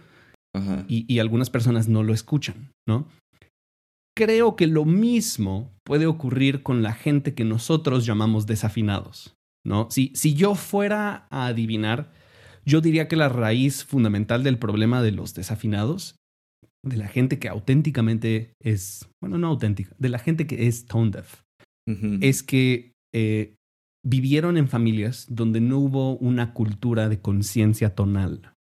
Y, 0.87 1.05
y, 1.13 1.19
algunas 1.19 1.49
personas 1.49 1.87
no 1.87 2.03
lo 2.03 2.13
escuchan, 2.13 2.71
¿no? 2.87 3.07
Creo 4.15 4.55
que 4.55 4.67
lo 4.67 4.85
mismo 4.85 5.73
puede 5.83 6.05
ocurrir 6.05 6.63
con 6.63 6.81
la 6.81 6.93
gente 6.93 7.33
que 7.33 7.43
nosotros 7.43 8.05
llamamos 8.05 8.45
desafinados, 8.45 9.35
¿no? 9.65 9.89
Si, 9.91 10.11
si 10.15 10.33
yo 10.33 10.55
fuera 10.55 11.27
a 11.29 11.47
adivinar, 11.47 12.11
yo 12.65 12.81
diría 12.81 13.07
que 13.07 13.15
la 13.15 13.29
raíz 13.29 13.83
fundamental 13.83 14.43
del 14.43 14.57
problema 14.57 15.01
de 15.01 15.11
los 15.11 15.33
desafinados, 15.33 16.15
de 16.83 16.97
la 16.97 17.07
gente 17.07 17.39
que 17.39 17.49
auténticamente 17.49 18.53
es, 18.61 19.09
bueno, 19.21 19.37
no 19.37 19.47
auténtica, 19.47 19.95
de 19.97 20.09
la 20.09 20.19
gente 20.19 20.47
que 20.47 20.67
es 20.67 20.85
tone 20.85 21.11
deaf, 21.11 21.41
es 22.21 22.41
que 22.41 22.93
eh, 23.13 23.55
vivieron 24.03 24.57
en 24.57 24.67
familias 24.67 25.27
donde 25.29 25.61
no 25.61 25.77
hubo 25.79 26.17
una 26.17 26.53
cultura 26.53 27.09
de 27.09 27.19
conciencia 27.19 27.93
tonal, 27.93 28.53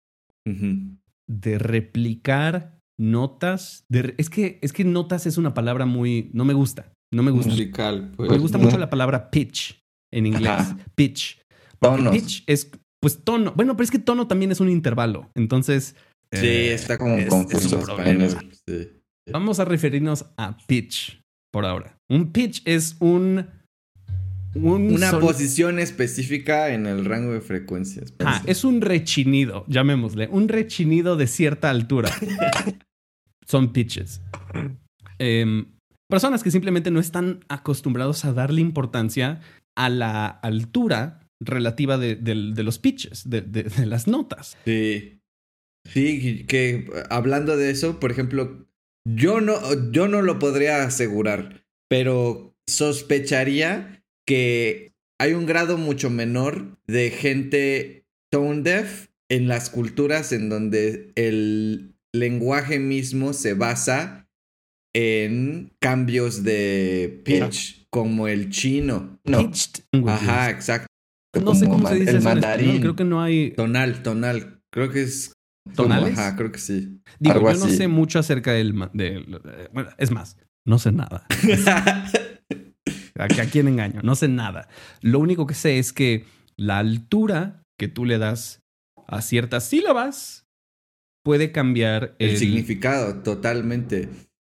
de 1.32 1.58
replicar 1.58 2.78
notas, 2.98 3.84
de, 3.88 4.14
es, 4.18 4.30
que, 4.30 4.58
es 4.62 4.72
que 4.72 4.84
notas 4.84 5.26
es 5.26 5.38
una 5.38 5.54
palabra 5.54 5.86
muy, 5.86 6.30
no 6.34 6.44
me 6.44 6.54
gusta, 6.54 6.92
no 7.12 7.22
me 7.22 7.30
gusta. 7.30 7.50
Musical, 7.50 8.12
pues. 8.16 8.30
Me 8.30 8.38
gusta 8.38 8.58
mucho 8.58 8.78
la 8.78 8.90
palabra 8.90 9.30
pitch 9.30 9.82
en 10.12 10.26
inglés, 10.26 10.74
pitch. 10.94 11.40
Pitch 12.12 12.44
es 12.46 12.70
pues 13.02 13.24
tono. 13.24 13.52
Bueno, 13.56 13.76
pero 13.76 13.84
es 13.84 13.90
que 13.90 13.98
tono 13.98 14.28
también 14.28 14.52
es 14.52 14.60
un 14.60 14.68
intervalo. 14.68 15.30
Entonces. 15.34 15.96
Sí, 16.32 16.46
eh, 16.46 16.74
está 16.74 16.96
como 16.96 17.16
confuso. 17.26 17.82
Vamos 19.30 19.58
a 19.58 19.64
referirnos 19.64 20.26
a 20.36 20.56
pitch 20.66 21.20
por 21.52 21.66
ahora. 21.66 21.98
Un 22.08 22.32
pitch 22.32 22.62
es 22.64 22.96
un. 23.00 23.48
Una 24.54 25.18
posición 25.18 25.78
específica 25.78 26.74
en 26.74 26.86
el 26.86 27.04
rango 27.04 27.32
de 27.32 27.40
frecuencias. 27.40 28.12
Ah, 28.20 28.42
es 28.46 28.64
un 28.64 28.80
rechinido, 28.80 29.64
llamémosle. 29.66 30.28
Un 30.28 30.48
rechinido 30.48 31.16
de 31.16 31.26
cierta 31.26 31.70
altura. 31.70 32.10
Son 33.46 33.72
pitches. 33.72 34.20
Em, 35.18 35.66
personas 36.08 36.42
que 36.42 36.50
simplemente 36.50 36.90
no 36.90 37.00
están 37.00 37.44
acostumbrados 37.48 38.24
a 38.24 38.32
darle 38.32 38.60
importancia 38.60 39.40
a 39.74 39.88
la 39.88 40.26
altura 40.26 41.28
relativa 41.40 41.96
de, 41.98 42.16
los 42.62 42.78
pitches, 42.78 43.28
de, 43.28 43.70
las 43.86 44.06
notas. 44.06 44.56
Sí. 44.64 45.18
Sí, 45.84 46.44
que 46.46 46.88
hablando 47.10 47.56
de 47.56 47.70
eso, 47.70 47.98
por 47.98 48.12
ejemplo, 48.12 48.68
yo 49.04 49.40
no, 49.40 49.58
yo 49.90 50.06
no 50.06 50.22
lo 50.22 50.38
podría 50.38 50.84
asegurar, 50.84 51.64
pero 51.88 52.56
sospecharía 52.68 54.01
que 54.32 54.94
hay 55.20 55.34
un 55.34 55.44
grado 55.44 55.76
mucho 55.76 56.08
menor 56.08 56.78
de 56.86 57.10
gente 57.10 58.06
tone 58.30 58.62
deaf 58.62 59.08
en 59.28 59.46
las 59.46 59.68
culturas 59.68 60.32
en 60.32 60.48
donde 60.48 61.12
el 61.16 61.96
lenguaje 62.14 62.78
mismo 62.78 63.34
se 63.34 63.52
basa 63.52 64.26
en 64.94 65.74
cambios 65.80 66.44
de 66.44 67.20
pitch, 67.26 67.86
como 67.90 68.26
el 68.26 68.48
chino. 68.48 69.20
No. 69.24 69.50
Ajá, 70.08 70.48
exacto. 70.48 70.86
No 71.38 71.54
sé 71.54 71.68
cómo 71.68 71.86
se 71.88 71.96
dice 71.96 72.12
el 72.12 72.22
mandarín. 72.22 72.80
creo 72.80 72.96
que 72.96 73.04
no 73.04 73.20
hay. 73.20 73.50
Tonal, 73.50 74.02
tonal. 74.02 74.62
Creo 74.72 74.90
que 74.90 75.02
es. 75.02 75.34
¿Tonales? 75.76 76.18
Ajá, 76.18 76.36
creo 76.36 76.50
que 76.50 76.58
sí. 76.58 77.02
Digo, 77.20 77.38
yo 77.38 77.58
no 77.58 77.68
sé 77.68 77.86
mucho 77.86 78.18
acerca 78.18 78.54
del, 78.54 78.72
Bueno, 78.72 79.90
es 79.98 80.10
más, 80.10 80.38
no 80.64 80.78
sé 80.78 80.90
nada. 80.90 81.26
¿A, 83.18 83.24
¿A 83.24 83.46
quién 83.50 83.68
engaño? 83.68 84.00
No 84.02 84.14
sé 84.14 84.28
nada. 84.28 84.68
Lo 85.00 85.18
único 85.18 85.46
que 85.46 85.54
sé 85.54 85.78
es 85.78 85.92
que 85.92 86.24
la 86.56 86.78
altura 86.78 87.62
que 87.78 87.88
tú 87.88 88.04
le 88.04 88.18
das 88.18 88.60
a 89.06 89.22
ciertas 89.22 89.64
sílabas 89.64 90.46
puede 91.24 91.52
cambiar 91.52 92.14
el, 92.18 92.30
el 92.30 92.36
significado 92.38 93.22
totalmente. 93.22 94.08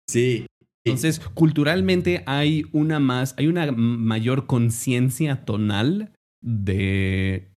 Sí. 0.08 0.46
Entonces, 0.84 1.20
culturalmente 1.34 2.24
hay 2.26 2.66
una 2.72 2.98
más, 2.98 3.34
hay 3.38 3.46
una 3.46 3.70
mayor 3.72 4.46
conciencia 4.46 5.44
tonal 5.44 6.12
de 6.42 7.52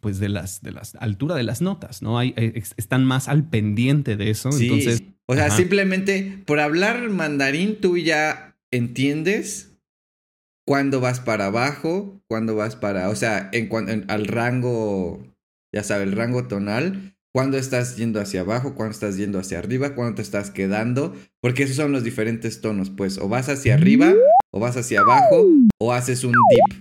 pues 0.00 0.18
de 0.18 0.28
las 0.28 0.62
de 0.62 0.72
las 0.72 0.96
altura 0.96 1.36
de 1.36 1.44
las 1.44 1.62
notas, 1.62 2.02
¿no? 2.02 2.18
Hay, 2.18 2.34
eh, 2.36 2.60
están 2.76 3.04
más 3.04 3.28
al 3.28 3.48
pendiente 3.48 4.16
de 4.16 4.30
eso, 4.30 4.50
sí. 4.50 4.64
entonces 4.64 5.02
o 5.26 5.34
sea, 5.34 5.50
simplemente 5.50 6.42
por 6.44 6.58
hablar 6.60 7.08
mandarín 7.10 7.76
tú 7.80 7.96
ya 7.96 8.56
entiendes 8.72 9.71
cuándo 10.66 11.00
vas 11.00 11.20
para 11.20 11.46
abajo, 11.46 12.22
cuándo 12.28 12.54
vas 12.54 12.76
para, 12.76 13.08
o 13.08 13.16
sea, 13.16 13.48
en, 13.52 13.68
en 13.88 14.04
al 14.08 14.26
rango 14.26 15.32
ya 15.74 15.82
sabes, 15.82 16.06
el 16.06 16.16
rango 16.16 16.46
tonal, 16.48 17.16
cuándo 17.34 17.56
estás 17.56 17.96
yendo 17.96 18.20
hacia 18.20 18.42
abajo, 18.42 18.74
cuándo 18.74 18.92
estás 18.92 19.16
yendo 19.16 19.38
hacia 19.38 19.58
arriba, 19.58 19.94
cuándo 19.94 20.16
te 20.16 20.22
estás 20.22 20.50
quedando, 20.50 21.14
porque 21.40 21.62
esos 21.62 21.76
son 21.76 21.92
los 21.92 22.04
diferentes 22.04 22.60
tonos, 22.60 22.90
pues 22.90 23.18
o 23.18 23.28
vas 23.28 23.48
hacia 23.48 23.74
arriba, 23.74 24.12
o 24.52 24.60
vas 24.60 24.76
hacia 24.76 25.00
abajo, 25.00 25.46
o 25.80 25.92
haces 25.92 26.24
un 26.24 26.32
dip. 26.32 26.78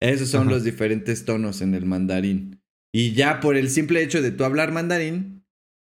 Esos 0.00 0.28
son 0.28 0.48
los 0.48 0.64
diferentes 0.64 1.24
tonos 1.24 1.62
en 1.62 1.74
el 1.74 1.86
mandarín. 1.86 2.60
Y 2.92 3.12
ya 3.12 3.38
por 3.38 3.56
el 3.56 3.70
simple 3.70 4.02
hecho 4.02 4.20
de 4.20 4.32
tú 4.32 4.44
hablar 4.44 4.72
mandarín, 4.72 5.44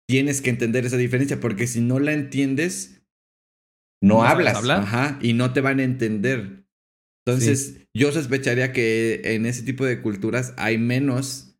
tienes 0.10 0.42
que 0.42 0.50
entender 0.50 0.86
esa 0.86 0.98
diferencia, 0.98 1.40
porque 1.40 1.68
si 1.68 1.80
no 1.80 2.00
la 2.00 2.12
entiendes, 2.12 3.02
no, 4.04 4.24
hablas. 4.24 4.70
Ajá, 4.70 5.18
y 5.22 5.34
no 5.34 5.54
te 5.54 5.62
van 5.62 5.80
a 5.80 5.84
entender. 5.84 6.66
Entonces, 7.26 7.86
yo 7.96 8.12
sospecharía 8.12 8.74
que 8.74 9.22
en 9.24 9.46
ese 9.46 9.64
tipo 9.64 9.86
de 9.86 10.02
culturas 10.02 10.54
hay 10.58 10.78
menos 10.78 11.56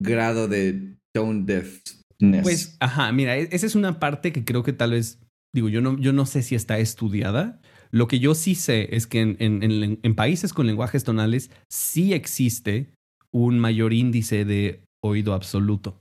grado 0.00 0.46
de 0.46 0.96
tone 1.14 1.44
deafness. 1.46 2.42
Pues, 2.42 2.76
ajá, 2.80 3.10
mira, 3.12 3.36
e-, 3.38 3.48
esa 3.50 3.66
es 3.66 3.74
una 3.74 3.98
parte 3.98 4.32
que 4.32 4.44
creo 4.44 4.62
que 4.62 4.74
tal 4.74 4.90
vez, 4.90 5.20
digo, 5.54 5.70
yo 5.70 5.80
no, 5.80 5.98
yo 5.98 6.12
no 6.12 6.26
sé 6.26 6.42
si 6.42 6.54
está 6.54 6.78
estudiada, 6.78 7.60
lo 7.90 8.08
que 8.08 8.18
yo 8.18 8.34
sí 8.34 8.54
sé 8.54 8.94
es 8.94 9.06
que 9.06 9.20
en, 9.38 10.14
países 10.14 10.52
con 10.52 10.66
lenguajes 10.66 11.04
tonales 11.04 11.50
sí 11.70 12.12
existe 12.12 12.92
un 13.32 13.58
mayor 13.58 13.94
índice 13.94 14.44
de 14.44 14.82
oído 15.02 15.32
absoluto. 15.32 16.00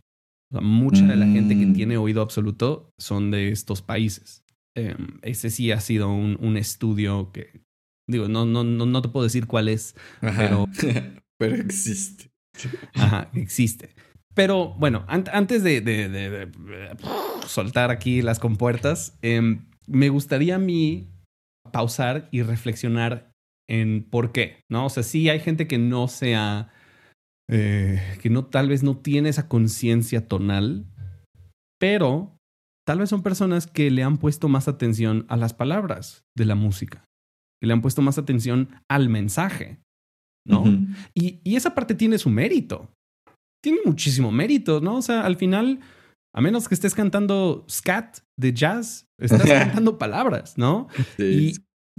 mucha 0.51 1.05
de 1.05 1.17
la 1.17 1.25
gente 1.25 1.57
que 1.57 1.65
Mm. 1.65 1.73
tiene 1.73 1.97
oído 1.97 2.21
absoluto 2.21 2.89
son 2.97 3.29
de 3.31 3.49
estos 3.49 3.81
países. 3.81 4.44
Em, 4.75 5.19
ese 5.21 5.49
sí 5.49 5.71
ha 5.71 5.79
sido 5.79 6.11
un, 6.11 6.37
un 6.41 6.57
estudio 6.57 7.31
que, 7.31 7.61
digo, 8.09 8.27
no, 8.27 8.45
no, 8.45 8.63
no, 8.63 8.85
no 8.85 9.01
te 9.01 9.09
puedo 9.09 9.23
decir 9.23 9.47
cuál 9.47 9.69
es, 9.69 9.95
Ajá. 10.21 10.41
Pero- 10.43 10.67
Pero 11.37 11.55
existe. 11.55 12.29
Ajá, 12.93 13.29
existe. 13.33 13.89
Pero 14.33 14.73
bueno, 14.75 15.03
an- 15.07 15.25
antes 15.33 15.63
de, 15.63 15.81
de- 15.81 16.07
de- 16.09 16.29
de, 16.29 16.43
eh, 16.43 16.89
soltar 17.47 17.91
aquí 17.91 18.21
las 18.21 18.39
compuertas, 18.39 19.17
em, 19.21 19.65
me 19.87 20.09
gustaría 20.09 20.55
a 20.55 20.59
mí 20.59 21.09
pausar 21.71 22.27
y 22.31 22.41
reflexionar 22.41 23.31
en 23.69 24.03
por 24.09 24.31
qué, 24.31 24.61
¿no? 24.69 24.85
O 24.85 24.89
sea, 24.89 25.03
sí 25.03 25.29
hay 25.29 25.39
gente 25.39 25.67
que 25.67 25.77
no 25.77 26.07
sea, 26.07 26.71
eh, 27.49 28.01
que 28.21 28.29
no, 28.29 28.45
tal 28.45 28.69
vez 28.69 28.83
no 28.83 28.97
tiene 28.97 29.29
esa 29.29 29.47
conciencia 29.47 30.27
tonal, 30.27 30.85
pero 31.79 32.34
tal 32.85 32.99
vez 32.99 33.09
son 33.09 33.23
personas 33.23 33.67
que 33.67 33.89
le 33.91 34.03
han 34.03 34.17
puesto 34.17 34.47
más 34.47 34.67
atención 34.67 35.25
a 35.27 35.37
las 35.37 35.53
palabras 35.53 36.23
de 36.35 36.45
la 36.45 36.55
música, 36.55 37.05
que 37.61 37.67
le 37.67 37.73
han 37.73 37.81
puesto 37.81 38.01
más 38.01 38.17
atención 38.17 38.69
al 38.89 39.09
mensaje, 39.09 39.79
¿no? 40.47 40.63
Y, 41.13 41.39
y 41.43 41.55
esa 41.55 41.73
parte 41.73 41.95
tiene 41.95 42.17
su 42.17 42.29
mérito. 42.29 42.91
Tiene 43.63 43.79
muchísimo 43.85 44.31
mérito, 44.31 44.79
¿no? 44.81 44.97
O 44.97 45.01
sea, 45.01 45.25
al 45.25 45.37
final, 45.37 45.79
a 46.35 46.41
menos 46.41 46.67
que 46.69 46.75
estés 46.75 46.93
cantando 46.93 47.65
scat 47.69 48.19
de 48.39 48.53
jazz, 48.53 49.07
estás 49.19 49.41
cantando 49.45 49.97
palabras, 49.97 50.57
¿no? 50.57 50.87
Sí. 51.17 51.57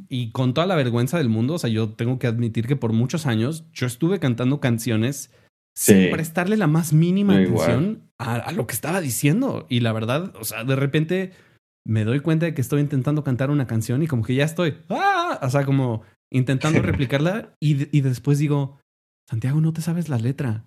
Y, 0.09 0.27
y 0.27 0.31
con 0.31 0.55
toda 0.55 0.67
la 0.69 0.77
vergüenza 0.77 1.19
del 1.19 1.29
mundo, 1.29 1.55
o 1.55 1.59
sea, 1.59 1.71
yo 1.71 1.95
tengo 1.95 2.21
que 2.21 2.29
admitir 2.29 2.69
que 2.69 2.77
por 2.77 2.93
muchos 2.93 3.27
años 3.27 3.65
yo 3.73 3.87
estuve 3.87 4.21
cantando 4.21 4.61
canciones 4.61 5.31
Sí. 5.79 5.93
sin 5.93 6.11
prestarle 6.11 6.57
la 6.57 6.69
más 6.69 6.95
mínima 6.95 7.35
atención 7.35 8.06
a, 8.19 8.37
a 8.37 8.53
lo 8.53 8.67
que 8.67 8.75
estaba 8.75 9.01
diciendo. 9.01 9.67
Y 9.69 9.81
la 9.81 9.93
verdad, 9.93 10.35
o 10.37 10.45
sea, 10.45 10.65
de 10.65 10.77
repente 10.77 11.33
me 11.87 12.05
doy 12.05 12.21
cuenta 12.21 12.47
de 12.47 12.55
que 12.55 12.61
estoy 12.61 12.81
intentando 12.81 13.23
cantar 13.23 13.51
una 13.51 13.67
canción 13.67 14.03
y 14.03 14.07
como 14.09 14.25
que 14.25 14.35
ya 14.35 14.45
estoy, 14.45 14.79
¡ah! 14.89 15.39
o 15.43 15.51
sea, 15.51 15.65
como 15.65 16.03
intentando 16.33 16.83
replicarla 16.83 17.55
y, 17.61 17.97
y 17.97 18.01
después 18.01 18.39
digo, 18.39 18.81
Santiago, 19.29 19.61
no 19.61 19.73
te 19.73 19.83
sabes 19.83 20.09
la 20.09 20.19
letra. 20.19 20.65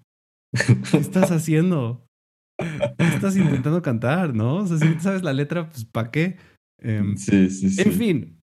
¿Qué 0.91 0.97
estás 0.97 1.31
haciendo? 1.31 2.05
¿Qué 2.59 3.05
estás 3.07 3.37
intentando 3.37 3.81
cantar? 3.81 4.33
¿No? 4.33 4.55
O 4.57 4.67
sea, 4.67 4.77
si 4.77 4.85
no 4.85 4.93
te 4.95 5.01
sabes 5.01 5.23
la 5.23 5.33
letra, 5.33 5.69
pues 5.69 5.85
¿para 5.85 6.11
qué? 6.11 6.37
Em, 6.81 7.15
Sí, 7.17 7.49
sí, 7.49 7.69
sí. 7.69 7.81
en 7.81 7.91
fin, 7.93 8.41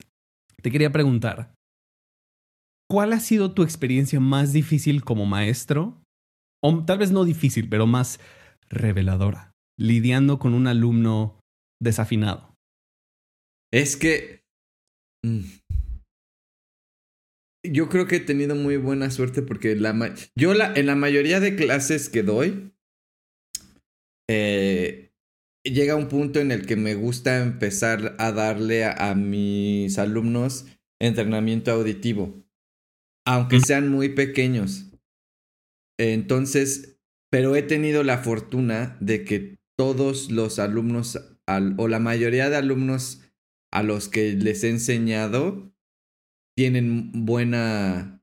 te 0.61 0.71
quería 0.71 0.91
preguntar, 0.91 1.53
¿cuál 2.89 3.13
ha 3.13 3.19
sido 3.19 3.53
tu 3.53 3.63
experiencia 3.63 4.19
más 4.19 4.53
difícil 4.53 5.03
como 5.03 5.25
maestro? 5.25 6.01
O 6.63 6.83
tal 6.85 6.97
vez 6.97 7.11
no 7.11 7.23
difícil, 7.25 7.69
pero 7.69 7.87
más 7.87 8.19
reveladora, 8.71 9.53
lidiando 9.77 10.39
con 10.39 10.53
un 10.53 10.67
alumno 10.67 11.39
desafinado. 11.79 12.55
Es 13.71 13.95
que. 13.95 14.43
mm, 15.23 15.41
Yo 17.63 17.89
creo 17.89 18.07
que 18.07 18.15
he 18.15 18.19
tenido 18.19 18.55
muy 18.55 18.77
buena 18.77 19.11
suerte 19.11 19.43
porque 19.43 19.75
la 19.75 19.93
ma- 19.93 20.15
yo 20.35 20.55
la, 20.55 20.73
en 20.73 20.87
la 20.87 20.95
mayoría 20.95 21.39
de 21.39 21.55
clases 21.55 22.09
que 22.09 22.23
doy, 22.23 22.73
eh, 24.27 25.13
llega 25.63 25.95
un 25.95 26.07
punto 26.07 26.39
en 26.39 26.51
el 26.51 26.65
que 26.65 26.75
me 26.75 26.95
gusta 26.95 27.41
empezar 27.43 28.15
a 28.17 28.31
darle 28.31 28.85
a, 28.85 29.11
a 29.11 29.15
mis 29.15 29.99
alumnos 29.99 30.65
entrenamiento 30.99 31.71
auditivo, 31.71 32.43
aunque 33.27 33.57
Mm. 33.57 33.61
sean 33.61 33.89
muy 33.89 34.09
pequeños. 34.09 34.87
Entonces, 35.99 36.90
pero 37.31 37.55
he 37.55 37.63
tenido 37.63 38.03
la 38.03 38.19
fortuna 38.19 38.97
de 38.99 39.23
que 39.23 39.57
todos 39.77 40.29
los 40.29 40.59
alumnos, 40.59 41.19
al- 41.47 41.75
o 41.77 41.87
la 41.87 41.99
mayoría 41.99 42.49
de 42.49 42.57
alumnos 42.57 43.21
a 43.71 43.81
los 43.83 44.09
que 44.09 44.33
les 44.33 44.63
he 44.63 44.69
enseñado, 44.69 45.73
tienen 46.55 47.25
buena, 47.25 48.21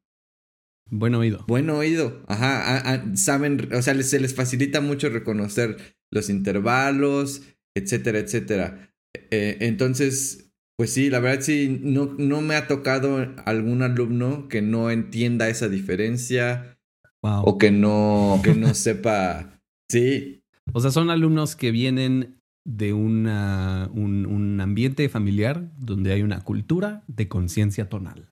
Buen 0.91 1.15
oído. 1.15 1.45
buen 1.49 1.71
oído. 1.71 2.23
Ajá, 2.29 2.77
a- 2.77 2.95
a- 2.95 3.17
saben, 3.17 3.73
o 3.75 3.83
sea, 3.83 3.95
les- 3.95 4.11
se 4.11 4.21
les 4.21 4.35
facilita 4.35 4.81
mucho 4.81 5.09
reconocer 5.09 5.77
los 6.11 6.29
intervalos, 6.31 7.43
etcétera, 7.75 8.19
etcétera. 8.19 8.95
Eh, 9.31 9.57
entonces, 9.61 10.53
pues 10.77 10.93
sí, 10.93 11.11
la 11.11 11.21
verdad 11.21 11.43
sí, 11.43 11.81
no, 11.83 12.15
no 12.19 12.41
me 12.43 12.55
ha 12.57 12.69
tocado 12.69 13.35
algún 13.47 13.83
alumno 13.83 14.49
que 14.49 14.63
no 14.63 14.91
entienda 14.91 15.49
esa 15.49 15.69
diferencia 15.69 16.78
Wow. 17.23 17.43
o 17.45 17.59
que 17.59 17.71
no, 17.71 18.41
que 18.43 18.55
no 18.55 18.75
sepa. 18.75 19.61
Sí, 19.91 20.43
O 20.73 20.81
sea, 20.81 20.91
son 20.91 21.11
alumnos 21.11 21.57
que 21.57 21.71
vienen 21.71 22.39
de 22.67 22.93
una, 22.93 23.89
un, 23.95 24.27
un 24.27 24.61
ambiente 24.61 25.09
familiar 25.09 25.71
donde 25.79 26.13
hay 26.13 26.23
una 26.23 26.43
cultura 26.43 27.03
de 27.07 27.27
conciencia 27.29 27.89
tonal, 27.89 28.29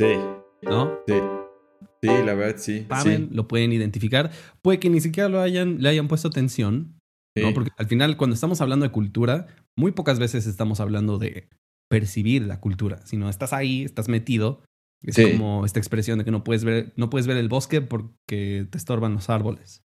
sí, 0.00 0.14
¿no? 0.62 0.98
sí. 1.06 1.14
Sí, 2.04 2.08
la 2.08 2.34
verdad 2.34 2.56
sí. 2.58 2.84
Saben, 2.88 3.28
lo 3.32 3.46
pueden 3.46 3.72
identificar. 3.72 4.32
Puede 4.60 4.80
que 4.80 4.90
ni 4.90 5.00
siquiera 5.00 5.28
lo 5.28 5.40
hayan, 5.40 5.80
le 5.82 5.88
hayan 5.88 6.08
puesto 6.08 6.26
atención, 6.26 6.98
sí, 7.36 7.44
¿no? 7.44 7.54
Porque 7.54 7.70
al 7.76 7.86
final, 7.86 8.16
cuando 8.16 8.34
estamos 8.34 8.60
hablando 8.60 8.84
de 8.84 8.90
cultura, 8.90 9.46
muy 9.76 9.92
pocas 9.92 10.18
veces 10.18 10.48
estamos 10.48 10.80
hablando 10.80 11.18
de 11.18 11.48
percibir 11.88 12.42
la 12.42 12.58
cultura, 12.58 13.04
sino 13.06 13.28
estás 13.28 13.52
ahí, 13.52 13.84
estás 13.84 14.08
metido. 14.08 14.62
Es 15.02 15.16
Sí. 15.16 15.32
como 15.32 15.64
esta 15.66 15.78
expresión 15.80 16.18
de 16.18 16.24
que 16.24 16.30
no 16.30 16.44
puedes 16.44 16.64
ver, 16.64 16.92
no 16.96 17.10
puedes 17.10 17.26
ver 17.26 17.36
el 17.36 17.48
bosque 17.48 17.80
porque 17.80 18.66
te 18.70 18.78
estorban 18.78 19.14
los 19.14 19.28
árboles. 19.30 19.82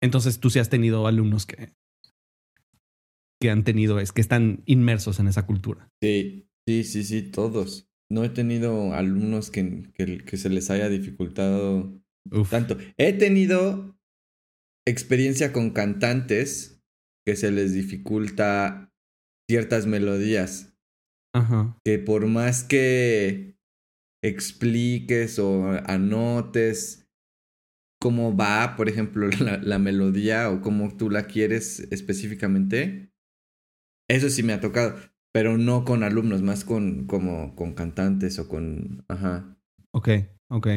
Entonces 0.00 0.40
tú 0.40 0.50
sí 0.50 0.58
has 0.58 0.70
tenido 0.70 1.06
alumnos 1.06 1.44
que, 1.46 1.72
que 3.40 3.50
han 3.50 3.64
tenido, 3.64 3.98
es 4.00 4.12
que 4.12 4.20
están 4.20 4.62
inmersos 4.66 5.18
en 5.20 5.28
esa 5.28 5.46
cultura. 5.46 5.90
Sí, 6.02 6.48
sí, 6.66 6.84
sí, 6.84 7.04
sí, 7.04 7.22
todos. 7.22 7.88
No 8.10 8.24
he 8.24 8.28
tenido 8.30 8.94
alumnos 8.94 9.50
que, 9.50 9.90
que, 9.94 10.18
que 10.18 10.36
se 10.36 10.48
les 10.48 10.70
haya 10.70 10.88
dificultado 10.88 12.00
Uf. 12.30 12.50
tanto. 12.50 12.78
He 12.96 13.12
tenido 13.12 13.98
experiencia 14.86 15.52
con 15.52 15.70
cantantes 15.70 16.82
que 17.26 17.36
se 17.36 17.50
les 17.50 17.74
dificulta 17.74 18.90
ciertas 19.50 19.86
melodías. 19.86 20.77
Ajá. 21.34 21.76
Que 21.84 21.98
por 21.98 22.26
más 22.26 22.64
que 22.64 23.56
expliques 24.22 25.38
o 25.38 25.70
anotes 25.86 27.08
cómo 28.00 28.36
va, 28.36 28.76
por 28.76 28.88
ejemplo, 28.88 29.28
la, 29.40 29.58
la 29.58 29.78
melodía 29.78 30.50
o 30.50 30.60
cómo 30.60 30.96
tú 30.96 31.10
la 31.10 31.26
quieres 31.26 31.80
específicamente, 31.90 33.12
eso 34.08 34.30
sí 34.30 34.42
me 34.42 34.52
ha 34.52 34.60
tocado. 34.60 34.96
Pero 35.32 35.58
no 35.58 35.84
con 35.84 36.02
alumnos, 36.02 36.42
más 36.42 36.64
con, 36.64 37.06
como, 37.06 37.54
con 37.54 37.74
cantantes 37.74 38.38
o 38.38 38.48
con... 38.48 39.04
Ajá. 39.08 39.56
Ok, 39.92 40.08
ok. 40.48 40.68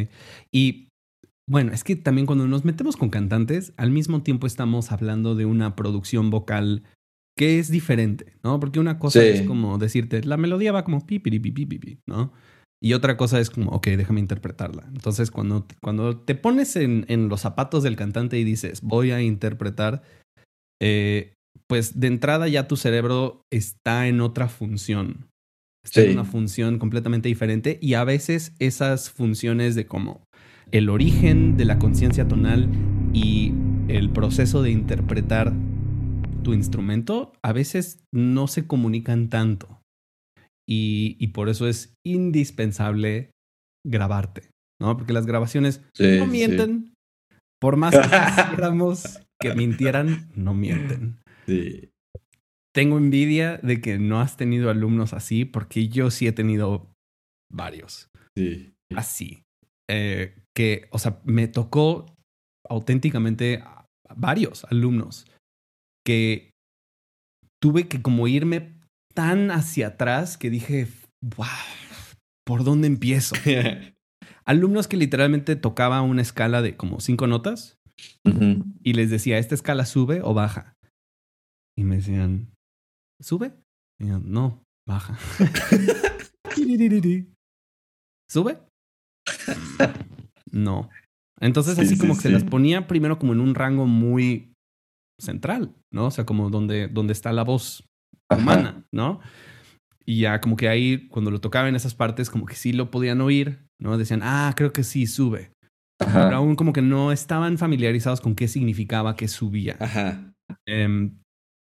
Y 0.51 0.89
bueno, 1.49 1.71
es 1.71 1.83
que 1.83 1.95
también 1.95 2.25
cuando 2.27 2.47
nos 2.47 2.65
metemos 2.65 2.97
con 2.97 3.09
cantantes, 3.09 3.73
al 3.77 3.91
mismo 3.91 4.23
tiempo 4.23 4.47
estamos 4.47 4.91
hablando 4.91 5.35
de 5.35 5.45
una 5.45 5.75
producción 5.75 6.29
vocal 6.29 6.83
que 7.37 7.59
es 7.59 7.69
diferente, 7.71 8.33
¿no? 8.43 8.59
Porque 8.59 8.79
una 8.79 8.99
cosa 8.99 9.21
Sí. 9.21 9.27
es 9.27 9.41
como 9.43 9.77
decirte, 9.77 10.23
la 10.23 10.37
melodía 10.37 10.71
va 10.71 10.83
como 10.83 11.05
pi, 11.05 11.19
pi, 11.19 11.39
pi, 11.39 11.51
pi, 11.51 11.65
pi, 11.65 11.79
pi, 11.79 11.97
¿no? 12.07 12.33
Y 12.83 12.93
otra 12.93 13.15
cosa 13.15 13.39
es 13.39 13.49
como, 13.49 13.71
ok, 13.71 13.87
déjame 13.89 14.19
interpretarla. 14.19 14.83
Entonces, 14.87 15.29
cuando, 15.31 15.67
cuando 15.83 16.17
te 16.17 16.33
pones 16.35 16.75
en, 16.75 17.05
en 17.09 17.29
los 17.29 17.41
zapatos 17.41 17.83
del 17.83 17.95
cantante 17.95 18.39
y 18.39 18.43
dices, 18.43 18.81
voy 18.81 19.11
a 19.11 19.21
interpretar, 19.21 20.01
eh, 20.81 21.33
pues 21.67 21.99
de 21.99 22.07
entrada 22.07 22.47
ya 22.47 22.67
tu 22.67 22.75
cerebro 22.77 23.43
está 23.51 24.07
en 24.07 24.19
otra 24.21 24.47
función. 24.47 25.27
Está 25.85 26.01
Sí. 26.01 26.07
en 26.07 26.13
una 26.13 26.25
función 26.25 26.79
completamente 26.79 27.29
diferente 27.29 27.77
y 27.81 27.93
a 27.95 28.03
veces 28.03 28.53
esas 28.59 29.09
funciones 29.09 29.75
de 29.75 29.85
como 29.85 30.23
el 30.71 30.89
origen 30.89 31.57
de 31.57 31.65
la 31.65 31.79
conciencia 31.79 32.27
tonal 32.27 32.67
y 33.13 33.53
el 33.87 34.09
proceso 34.09 34.61
de 34.63 34.71
interpretar 34.71 35.53
tu 36.43 36.53
instrumento 36.53 37.33
a 37.43 37.53
veces 37.53 38.03
no 38.13 38.47
se 38.47 38.67
comunican 38.67 39.29
tanto. 39.29 39.81
Y, 40.67 41.17
y 41.19 41.27
por 41.29 41.49
eso 41.49 41.67
es 41.67 41.93
indispensable 42.05 43.31
grabarte, 43.85 44.49
¿no? 44.81 44.97
Porque 44.97 45.13
las 45.13 45.25
grabaciones 45.25 45.81
Sí, 45.95 46.17
no 46.19 46.25
sí. 46.25 46.31
mienten. 46.31 46.93
Por 47.59 47.77
más 47.77 47.93
que 47.95 48.01
quisiéramos 48.43 49.19
que 49.39 49.53
mintieran, 49.55 50.29
no 50.35 50.53
mienten. 50.53 51.19
Sí. 51.47 51.89
Tengo 52.73 52.97
envidia 52.97 53.57
de 53.57 53.81
que 53.81 53.99
no 53.99 54.21
has 54.21 54.37
tenido 54.37 54.69
alumnos 54.69 55.13
así, 55.13 55.45
porque 55.45 55.89
yo 55.89 56.09
sí 56.09 56.27
he 56.27 56.31
tenido 56.31 56.89
varios 57.51 58.07
Sí. 58.37 58.73
así. 58.95 59.43
Eh, 59.89 60.37
que, 60.55 60.87
o 60.91 60.97
sea, 60.99 61.19
me 61.25 61.47
tocó 61.47 62.05
auténticamente 62.69 63.63
varios 64.15 64.63
alumnos 64.65 65.25
que 66.05 66.51
tuve 67.61 67.87
que 67.87 68.01
como 68.01 68.27
irme 68.27 68.77
tan 69.13 69.51
hacia 69.51 69.87
atrás 69.87 70.37
que 70.37 70.49
dije, 70.49 70.87
wow, 71.21 71.47
¿por 72.45 72.63
dónde 72.63 72.87
empiezo? 72.87 73.35
Alumnos 74.45 74.87
que 74.87 74.97
literalmente 74.97 75.55
tocaba 75.55 76.01
una 76.01 76.21
escala 76.21 76.61
de 76.61 76.75
como 76.75 76.99
cinco 76.99 77.27
notas 77.27 77.77
y 78.83 78.93
les 78.93 79.11
decía, 79.11 79.37
¿esta 79.37 79.53
escala 79.53 79.85
sube 79.85 80.21
o 80.23 80.33
baja? 80.33 80.73
Y 81.77 81.83
me 81.83 81.97
decían, 81.97 82.51
¿sube? 83.21 83.53
Y 83.99 84.07
yo, 84.07 84.19
no, 84.19 84.63
baja. 84.87 85.17
¿Sube? 88.29 88.59
No. 90.53 90.89
Entonces 91.39 91.79
así 91.79 91.97
como 91.97 92.13
que 92.13 92.23
se 92.23 92.29
las 92.29 92.43
ponía 92.43 92.85
primero 92.85 93.17
como 93.17 93.31
en 93.31 93.39
un 93.39 93.55
rango 93.55 93.85
muy 93.85 94.50
central, 95.21 95.73
¿no? 95.91 96.07
O 96.07 96.11
sea, 96.11 96.25
como 96.25 96.49
donde, 96.49 96.87
donde 96.87 97.13
está 97.13 97.31
la 97.31 97.43
voz 97.43 97.83
humana, 98.29 98.85
¿no? 98.91 99.19
Y 100.05 100.21
ya 100.21 100.41
como 100.41 100.55
que 100.55 100.67
ahí, 100.67 101.07
cuando 101.09 101.31
lo 101.31 101.39
tocaba 101.39 101.69
en 101.69 101.75
esas 101.75 101.95
partes, 101.95 102.29
como 102.29 102.45
que 102.45 102.55
sí 102.55 102.73
lo 102.73 102.91
podían 102.91 103.21
oír, 103.21 103.65
¿no? 103.79 103.97
Decían, 103.97 104.21
ah, 104.23 104.53
creo 104.55 104.73
que 104.73 104.83
sí, 104.83 105.07
sube. 105.07 105.51
Pero 105.99 106.35
aún 106.35 106.55
como 106.55 106.73
que 106.73 106.81
no 106.81 107.11
estaban 107.11 107.57
familiarizados 107.57 108.21
con 108.21 108.35
qué 108.35 108.47
significaba 108.47 109.15
que 109.15 109.27
subía. 109.27 109.77
Ajá. 109.79 110.33
Em, 110.65 111.19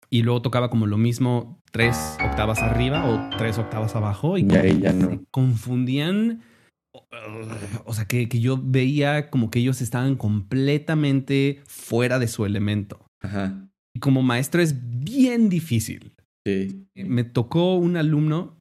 y 0.09 0.21
luego 0.21 0.41
tocaba 0.41 0.69
como 0.69 0.87
lo 0.87 0.97
mismo 0.97 1.59
tres 1.71 2.17
octavas 2.23 2.59
arriba 2.59 3.09
o 3.09 3.29
tres 3.37 3.57
octavas 3.57 3.95
abajo. 3.95 4.37
Y, 4.37 4.47
ya 4.47 4.93
no. 4.93 5.09
se 5.09 5.19
confundían. 5.31 6.41
O 7.85 7.93
sea, 7.93 8.05
que, 8.05 8.29
que 8.29 8.39
yo 8.39 8.59
veía 8.61 9.29
como 9.29 9.49
que 9.49 9.59
ellos 9.59 9.81
estaban 9.81 10.15
completamente 10.15 11.61
fuera 11.65 12.19
de 12.19 12.27
su 12.27 12.45
elemento. 12.45 13.05
Ajá. 13.23 13.69
Y 13.95 13.99
como 13.99 14.21
maestro 14.21 14.61
es 14.61 14.75
bien 15.03 15.49
difícil. 15.49 16.13
Sí. 16.45 16.87
Me 16.95 17.23
tocó 17.23 17.75
un 17.75 17.95
alumno, 17.95 18.57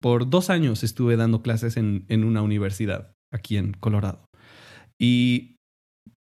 por 0.00 0.28
dos 0.28 0.50
años 0.50 0.82
estuve 0.82 1.16
dando 1.16 1.42
clases 1.42 1.76
en, 1.76 2.04
en 2.08 2.24
una 2.24 2.42
universidad 2.42 3.12
aquí 3.32 3.56
en 3.56 3.72
Colorado. 3.72 4.24
Y 5.00 5.56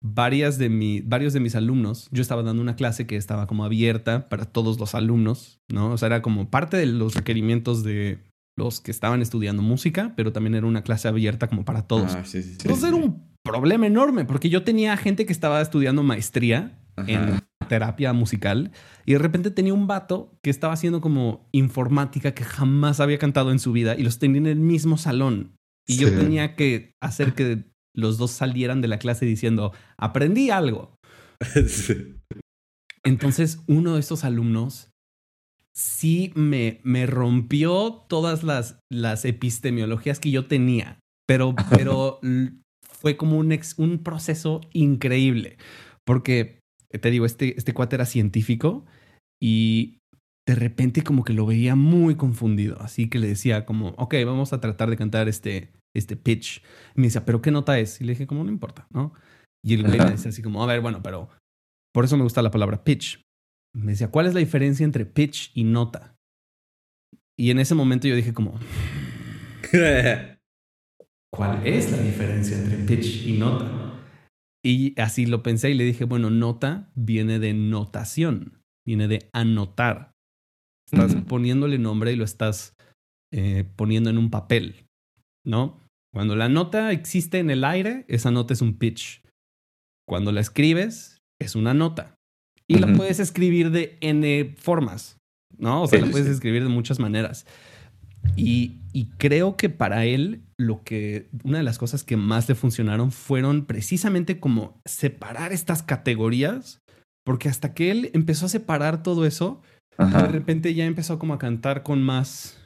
varias 0.04 0.58
de 0.58 0.70
mi, 0.70 1.02
varios 1.02 1.34
de 1.34 1.40
mis 1.40 1.56
alumnos, 1.56 2.10
yo 2.12 2.22
estaba 2.22 2.44
dando 2.44 2.62
una 2.62 2.76
clase 2.76 3.08
que 3.08 3.16
estaba 3.16 3.48
como 3.48 3.66
abierta 3.66 4.30
para 4.30 4.46
todos 4.46 4.80
los 4.80 4.96
alumnos, 4.96 5.60
¿no? 5.72 5.92
O 5.92 5.98
sea, 5.98 6.08
era 6.08 6.22
como 6.22 6.50
parte 6.50 6.78
de 6.78 6.86
los 6.86 7.16
requerimientos 7.16 7.84
de 7.84 8.20
los 8.58 8.82
que 8.82 8.92
estaban 8.92 9.22
estudiando 9.22 9.64
música, 9.64 10.14
pero 10.16 10.32
también 10.32 10.56
era 10.56 10.68
una 10.68 10.84
clase 10.84 11.08
abierta 11.08 11.48
como 11.48 11.66
para 11.66 11.84
todos. 11.84 12.14
Ah, 12.16 12.26
sí, 12.26 12.44
sí, 12.44 12.50
sí, 12.50 12.58
Entonces 12.62 12.90
sí. 12.90 12.96
era 12.96 12.98
un 12.98 13.34
problema 13.44 13.88
enorme 13.88 14.26
porque 14.26 14.50
yo 14.50 14.64
tenía 14.64 14.96
gente 14.98 15.26
que 15.26 15.34
estaba 15.34 15.62
estudiando 15.62 16.04
maestría 16.04 16.80
en. 17.08 17.40
Terapia 17.68 18.14
musical 18.14 18.72
y 19.06 19.14
de 19.14 19.20
repente 19.20 19.52
tenía 19.52 19.74
un 19.74 19.88
vato 19.88 20.32
que 20.44 20.50
estaba 20.50 20.74
haciendo 20.74 21.02
como 21.02 21.48
informática 21.52 22.34
que 22.34 22.44
jamás 22.44 23.00
había 23.00 23.18
cantado 23.18 23.52
en 23.52 23.60
su 23.60 23.72
vida 23.72 23.96
y 23.98 24.04
los 24.04 24.20
tenía 24.20 24.38
en 24.40 24.48
el 24.48 24.60
mismo 24.60 24.98
salón. 24.98 25.56
Y 25.88 25.98
yo 25.98 26.10
tenía 26.18 26.56
que 26.56 26.94
hacer 27.02 27.34
que 27.34 27.66
los 27.96 28.18
dos 28.18 28.32
salieran 28.32 28.82
de 28.82 28.88
la 28.88 29.00
clase 29.00 29.26
diciendo, 29.26 29.74
aprendí 29.98 30.50
algo. 30.50 30.96
Sí. 31.68 32.16
Entonces 33.04 33.60
uno 33.68 33.96
de 33.96 34.00
estos 34.00 34.24
alumnos 34.24 34.92
sí 35.76 36.32
me, 36.36 36.80
me 36.84 37.06
rompió 37.06 38.06
todas 38.08 38.44
las, 38.44 38.80
las 38.90 39.26
epistemologías 39.26 40.20
que 40.20 40.32
yo 40.32 40.46
tenía, 40.46 41.00
pero, 41.28 41.56
pero 41.70 42.20
fue 42.82 43.18
como 43.18 43.38
un, 43.38 43.52
ex- 43.52 43.78
un 43.78 44.04
proceso 44.04 44.62
increíble, 44.72 45.58
porque 46.06 46.60
te 47.00 47.12
digo, 47.12 47.26
este, 47.26 47.58
este 47.58 47.74
cuate 47.74 47.96
era 47.96 48.06
científico 48.06 48.86
y 49.42 50.00
de 50.48 50.56
repente 50.56 51.04
como 51.04 51.24
que 51.24 51.34
lo 51.34 51.46
veía 51.46 51.76
muy 51.76 52.16
confundido, 52.16 52.82
así 52.82 53.10
que 53.10 53.20
le 53.20 53.28
decía 53.28 53.66
como, 53.66 53.90
ok, 53.98 54.16
vamos 54.26 54.54
a 54.54 54.60
tratar 54.60 54.90
de 54.90 54.98
cantar 54.98 55.28
este, 55.28 55.72
este 55.96 56.16
pitch. 56.18 56.62
Y 56.96 57.02
me 57.02 57.08
decía, 57.08 57.26
pero 57.26 57.42
¿qué 57.42 57.52
nota 57.52 57.80
es? 57.80 58.02
Y 58.02 58.04
le 58.04 58.14
dije, 58.14 58.28
como 58.28 58.44
no 58.44 58.52
importa, 58.52 58.88
¿no? 58.92 59.14
Y 59.66 59.76
el 59.76 59.84
güey 59.84 59.98
me 59.98 60.12
decía 60.12 60.30
así 60.30 60.42
como, 60.42 60.62
a 60.62 60.68
ver, 60.68 60.82
bueno, 60.82 61.02
pero 61.02 61.30
por 61.94 62.04
eso 62.06 62.18
me 62.18 62.24
gusta 62.24 62.42
la 62.42 62.52
palabra 62.52 62.84
pitch. 62.84 63.22
Me 63.74 63.94
decía, 63.94 64.12
¿cuál 64.12 64.28
es 64.28 64.34
la 64.34 64.40
diferencia 64.40 64.84
entre 64.84 65.06
pitch 65.06 65.52
y 65.54 65.64
nota? 65.64 66.16
Y 67.38 67.50
en 67.50 67.60
ese 67.60 67.74
momento 67.74 68.08
yo 68.08 68.16
dije 68.16 68.34
como, 68.34 68.60
¿cuál 71.34 71.66
es 71.66 71.92
la 71.92 71.98
diferencia 71.98 72.58
entre 72.58 72.78
pitch 72.78 73.26
y 73.26 73.38
nota? 73.38 73.83
Y 74.66 75.00
así 75.00 75.26
lo 75.26 75.44
pensé 75.44 75.72
y 75.72 75.74
le 75.74 75.84
dije, 75.84 76.06
bueno, 76.06 76.30
nota 76.30 76.90
viene 76.96 77.40
de 77.40 77.54
notación, 77.54 78.62
viene 78.86 79.08
de 79.08 79.30
anotar. 79.34 80.12
Estás 80.92 81.16
poniéndole 81.28 81.80
nombre 81.80 82.14
y 82.14 82.16
lo 82.16 82.24
estás 82.24 82.76
eh, 83.34 83.66
poniendo 83.76 84.10
en 84.10 84.18
un 84.18 84.30
papel, 84.30 84.86
¿no? 85.46 85.82
Cuando 86.14 86.36
la 86.36 86.50
nota 86.50 86.92
existe 86.92 87.40
en 87.40 87.50
el 87.50 87.64
aire, 87.64 88.06
esa 88.08 88.32
nota 88.32 88.54
es 88.54 88.62
un 88.62 88.78
pitch. 88.78 89.22
Cuando 90.08 90.32
la 90.32 90.42
escribes, 90.42 91.18
es 91.42 91.56
una 91.56 91.74
nota. 91.74 92.16
Y 92.68 92.78
la 92.78 92.94
puedes 92.94 93.20
escribir 93.20 93.72
de 93.72 93.98
N 94.02 94.56
formas, 94.58 95.18
¿no? 95.58 95.84
O 95.84 95.88
sea, 95.88 96.00
Sí, 96.00 96.06
la 96.06 96.12
puedes 96.12 96.28
sí. 96.28 96.34
escribir 96.34 96.64
de 96.64 96.70
muchas 96.70 97.00
maneras. 97.00 97.46
Y, 98.36 98.80
y 98.94 99.08
creo 99.18 99.58
que 99.58 99.70
para 99.70 100.06
él, 100.06 100.44
lo 100.58 100.84
que, 100.84 101.30
una 101.44 101.58
de 101.58 101.64
las 101.64 101.78
cosas 101.78 102.04
que 102.04 102.18
más 102.18 102.48
le 102.48 102.56
funcionaron 102.56 103.12
fueron 103.12 103.66
precisamente 103.66 104.40
como 104.40 104.80
separar 104.86 105.52
estas 105.52 105.84
categorías, 105.84 106.80
porque 107.26 107.50
hasta 107.50 107.74
que 107.74 107.92
él 107.92 108.12
empezó 108.14 108.46
a 108.46 108.50
separar 108.50 109.04
todo 109.04 109.26
eso, 109.26 109.62
de 109.98 110.28
repente 110.28 110.74
ya 110.74 110.86
empezó 110.86 111.20
como 111.20 111.34
a 111.34 111.40
cantar 111.40 111.84
con 111.84 112.02
más 112.02 112.60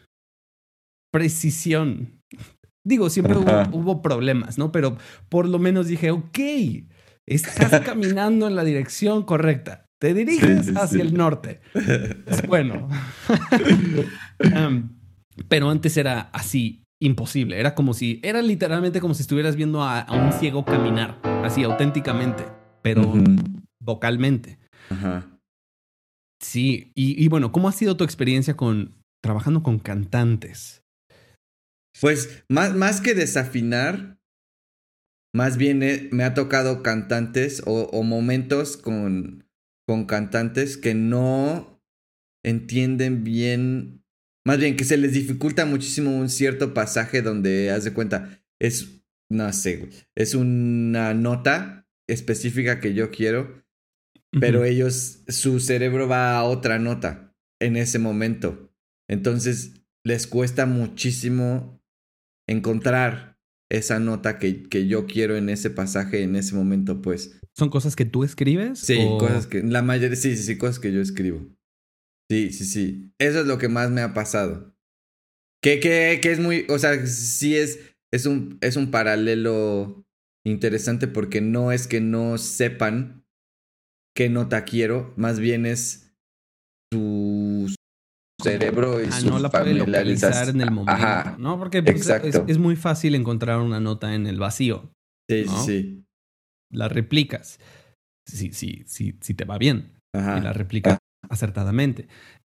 precisión. 1.12 2.22
Digo, 2.86 3.10
siempre 3.10 3.36
hubo, 3.36 4.02
problemas, 4.02 4.58
¿no? 4.58 4.72
Pero 4.72 4.98
por 5.30 5.48
lo 5.48 5.60
menos 5.60 5.88
dije, 5.88 6.12
ok, 6.12 6.40
estás 7.28 7.82
caminando 7.86 8.48
en 8.48 8.56
la 8.56 8.64
dirección 8.64 9.24
correcta. 9.24 9.86
Te 10.00 10.14
diriges 10.14 10.68
Sí, 10.68 10.72
sí, 10.72 10.78
hacia 10.78 11.02
sí. 11.02 11.08
el 11.08 11.14
norte. 11.16 11.60
Es 11.74 12.46
bueno. 12.48 12.88
Um, 14.40 14.90
pero 15.48 15.70
antes 15.70 15.98
era 15.98 16.30
así, 16.34 16.84
imposible. 17.02 17.60
Era 17.60 17.76
como 17.76 17.94
si, 17.94 18.20
era 18.24 18.42
literalmente 18.42 19.00
como 19.00 19.14
si 19.14 19.22
estuvieras 19.22 19.56
viendo 19.56 19.84
a, 19.84 20.02
a 20.02 20.14
un 20.14 20.34
ciego 20.34 20.66
caminar, 20.66 21.20
así 21.44 21.64
auténticamente, 21.64 22.46
pero 22.82 23.14
vocalmente. 23.80 24.60
Ajá. 24.90 25.40
Sí, 26.42 26.92
y, 26.96 27.24
y 27.24 27.28
bueno, 27.30 27.52
¿cómo 27.52 27.68
ha 27.68 27.72
sido 27.72 27.98
tu 27.98 28.04
experiencia 28.04 28.56
con 28.56 28.96
trabajando 29.24 29.64
con 29.64 29.80
cantantes? 29.80 30.84
Pues 32.00 32.44
más, 32.48 32.76
más 32.76 33.02
que 33.02 33.16
desafinar, 33.16 34.20
más 35.34 35.58
bien 35.58 35.82
eh, 35.82 36.10
me 36.12 36.24
ha 36.24 36.34
tocado 36.34 36.84
cantantes 36.84 37.64
o, 37.66 37.90
o 37.92 38.04
momentos 38.04 38.78
con, 38.78 39.48
con 39.88 40.06
cantantes 40.06 40.78
que 40.78 40.94
no 40.94 41.82
entienden 42.46 43.24
bien, 43.24 44.04
más 44.48 44.60
bien 44.60 44.78
que 44.78 44.86
se 44.86 44.96
les 44.96 45.12
dificulta 45.12 45.66
muchísimo 45.66 46.18
un 46.18 46.30
cierto 46.30 46.74
pasaje 46.74 47.22
donde, 47.22 47.70
haz 47.70 47.84
de 47.84 47.92
cuenta, 47.92 48.42
es, 48.62 49.04
no 49.30 49.52
sé, 49.52 49.90
es 50.16 50.36
una 50.36 51.14
nota 51.14 51.86
específica 52.08 52.80
que 52.80 52.94
yo 52.94 53.12
quiero, 53.12 53.62
pero 54.40 54.64
ellos, 54.64 55.24
su 55.28 55.60
cerebro 55.60 56.08
va 56.08 56.38
a 56.38 56.46
otra 56.46 56.80
nota 56.80 57.36
en 57.60 57.76
ese 57.76 58.00
momento. 58.00 58.72
Entonces 59.10 59.82
les 60.06 60.28
cuesta 60.28 60.66
muchísimo 60.66 61.84
encontrar 62.48 63.38
esa 63.70 64.00
nota 64.00 64.40
que, 64.40 64.64
que 64.64 64.88
yo 64.88 65.08
quiero 65.08 65.36
en 65.36 65.50
ese 65.50 65.72
pasaje, 65.72 66.24
en 66.24 66.38
ese 66.38 66.56
momento, 66.56 67.02
pues. 67.02 67.38
¿Son 67.54 67.70
cosas 67.70 67.98
que 67.98 68.06
tú 68.06 68.24
escribes? 68.24 68.80
Sí, 68.80 68.96
o- 68.98 69.18
cosas 69.18 69.46
que, 69.46 69.62
la 69.62 69.82
mayoría, 69.82 70.16
sí, 70.16 70.38
sí, 70.38 70.44
sí, 70.44 70.58
cosas 70.58 70.80
que 70.80 70.94
yo 70.94 71.02
escribo. 71.02 71.46
Sí, 72.30 72.52
sí, 72.52 72.66
sí. 72.66 73.12
Eso 73.20 73.42
es 73.42 73.48
lo 73.48 73.58
que 73.58 73.70
más 73.70 73.90
me 73.90 74.02
ha 74.02 74.14
pasado. 74.14 74.76
Que, 75.62 75.80
que, 75.80 76.20
que 76.22 76.32
es 76.32 76.40
muy, 76.40 76.66
o 76.70 76.78
sea, 76.78 77.06
sí 77.06 77.56
es, 77.56 77.96
es 78.14 78.26
un, 78.26 78.58
es 78.62 78.76
un 78.76 78.92
paralelo 78.92 80.06
interesante 80.46 81.08
porque 81.08 81.42
no 81.42 81.72
es 81.72 81.88
que 81.88 82.00
no 82.00 82.38
sepan 82.38 83.26
qué 84.16 84.30
nota 84.30 84.66
quiero, 84.66 85.14
más 85.18 85.40
bien 85.40 85.66
es 85.66 86.16
su 86.92 87.74
cerebro 88.42 89.02
y 89.02 89.08
Ah, 89.08 89.20
su 89.20 89.30
no 89.30 89.40
la 89.40 89.50
puede 89.50 89.74
localizar 89.74 90.50
en 90.50 90.62
el 90.62 90.72
momento, 90.72 90.92
Ajá. 90.92 91.36
¿no? 91.40 91.58
Porque 91.58 91.84
pues, 91.84 92.08
es, 92.08 92.58
muy 92.58 92.76
fácil 92.76 93.16
encontrar 93.16 93.60
una 93.60 93.80
nota 93.80 94.14
en 94.14 94.28
el 94.28 94.40
vacío. 94.40 94.92
Sí, 95.30 95.44
¿no? 95.46 95.64
sí, 95.64 95.66
sí. 95.66 96.04
La 96.72 96.88
replicas. 96.88 97.60
Sí, 98.26 98.52
sí, 98.54 98.84
sí, 98.86 99.18
sí 99.22 99.34
te 99.34 99.46
va 99.46 99.58
bien. 99.58 99.94
Ajá. 100.14 100.40
y 100.40 100.42
la 100.42 100.54
replicas 100.54 100.98
acertadamente. 101.30 102.08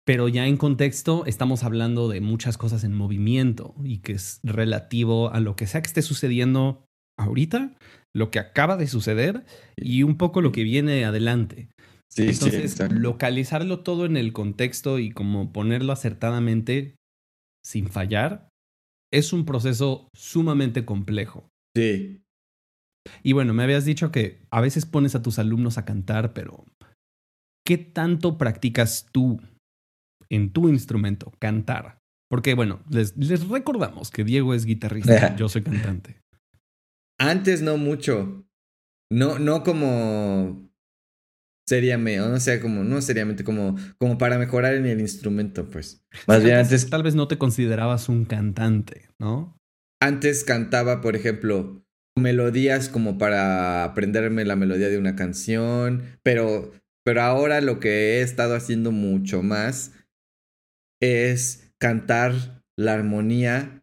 Pero 0.05 0.29
ya 0.29 0.47
en 0.47 0.57
contexto 0.57 1.25
estamos 1.27 1.65
hablando 1.65 2.09
de 2.09 2.21
muchas 2.21 2.57
cosas 2.57 2.83
en 2.83 2.95
movimiento 2.95 3.75
y 3.85 3.99
que 3.99 4.13
es 4.13 4.41
relativo 4.43 5.31
a 5.31 5.41
lo 5.41 5.55
que 5.55 5.67
sea 5.67 5.83
que 5.83 5.89
esté 5.89 6.03
sucediendo 6.03 6.87
ahorita, 7.19 7.75
lo 8.17 8.31
que 8.31 8.39
acaba 8.39 8.77
de 8.77 8.87
suceder 8.87 9.45
y 9.77 10.05
un 10.05 10.17
poco 10.17 10.41
lo 10.41 10.51
que 10.51 10.63
viene 10.63 11.05
adelante. 11.05 11.69
Sí, 12.11 12.29
Entonces, 12.29 12.79
localizarlo 12.91 13.81
todo 13.81 14.07
en 14.07 14.17
el 14.17 14.33
contexto 14.33 14.99
y 14.99 15.11
como 15.11 15.53
ponerlo 15.53 15.93
acertadamente 15.93 16.97
sin 17.63 17.89
fallar 17.89 18.49
es 19.13 19.35
un 19.35 19.45
proceso 19.45 20.09
sumamente 20.15 20.87
complejo. 20.87 21.49
Sí. 21.77 22.23
Y 23.23 23.33
bueno, 23.33 23.53
me 23.55 23.63
habías 23.63 23.85
dicho 23.85 24.11
que 24.11 24.41
a 24.51 24.61
veces 24.61 24.87
pones 24.87 25.15
a 25.15 25.23
tus 25.23 25.39
alumnos 25.39 25.79
a 25.79 25.85
cantar, 25.85 26.33
pero 26.33 26.65
¿qué 27.69 27.77
tanto 27.77 28.39
practicas 28.39 29.09
tú 29.13 29.43
en 30.31 30.51
tu 30.55 30.71
instrumento 30.71 31.35
cantar? 31.39 31.99
Porque 32.31 32.55
bueno, 32.55 32.83
les, 32.89 33.15
les 33.19 33.47
recordamos 33.47 34.11
que 34.11 34.25
Diego 34.25 34.55
es 34.55 34.65
guitarrista, 34.65 35.37
yo 35.37 35.51
soy 35.51 35.65
cantante. 35.65 36.19
Antes 37.21 37.61
no 37.61 37.77
mucho. 37.77 38.47
No, 39.13 39.39
no 39.39 39.65
como 39.65 40.71
seriamente, 41.69 42.23
o 42.23 42.31
no 42.31 42.41
sea, 42.41 42.59
como, 42.63 42.85
no 42.85 43.03
seriamente, 43.03 43.45
como, 43.45 43.77
como 43.99 44.17
para 44.17 44.39
mejorar 44.39 44.75
en 44.75 44.87
el 44.87 45.01
instrumento, 45.01 45.69
pues. 45.69 46.03
Más 46.27 46.43
bien 46.43 46.57
antes. 46.57 46.89
Tal 46.89 47.03
vez 47.03 47.15
no 47.15 47.29
te 47.29 47.37
considerabas 47.37 48.09
un 48.09 48.25
cantante, 48.25 49.11
¿no? 49.19 49.59
Antes 50.01 50.43
cantaba, 50.45 51.03
por 51.03 51.17
ejemplo, 51.17 51.83
melodías 52.17 52.89
como 52.89 53.19
para 53.19 53.85
aprenderme 53.85 54.47
la 54.47 54.57
melodía 54.57 54.89
de 54.89 54.97
una 54.97 55.17
canción, 55.17 56.19
pero, 56.23 56.73
pero 57.09 57.23
ahora 57.23 57.63
lo 57.63 57.81
que 57.81 58.19
he 58.19 58.21
estado 58.21 58.55
haciendo 58.55 58.93
mucho 58.93 59.43
más 59.43 59.93
es 61.01 61.73
cantar 61.79 62.63
la 62.77 62.93
armonía. 62.93 63.83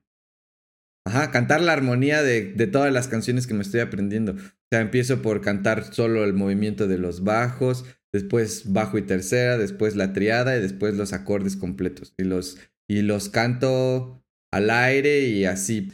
Ajá, 1.08 1.32
cantar 1.32 1.62
la 1.62 1.74
armonía 1.74 2.22
de, 2.22 2.54
de 2.54 2.68
todas 2.68 2.94
las 2.94 3.08
canciones 3.08 3.48
que 3.48 3.56
me 3.56 3.64
estoy 3.64 3.80
aprendiendo. 3.80 4.34
O 4.34 4.68
sea, 4.72 4.82
empiezo 4.82 5.24
por 5.24 5.42
cantar 5.42 5.92
solo 5.92 6.24
el 6.24 6.34
movimiento 6.34 6.88
de 6.88 7.00
los 7.00 7.24
bajos, 7.24 7.86
después 8.14 8.72
bajo 8.72 9.00
y 9.00 9.02
tercera, 9.02 9.58
después 9.58 9.96
la 9.96 10.14
triada 10.14 10.56
y 10.56 10.62
después 10.62 10.94
los 10.94 11.12
acordes 11.12 11.56
completos. 11.56 12.14
Y 12.20 12.26
los, 12.26 12.60
y 12.88 13.02
los 13.02 13.30
canto 13.30 14.24
al 14.54 14.70
aire 14.70 15.22
y 15.22 15.46
así. 15.46 15.92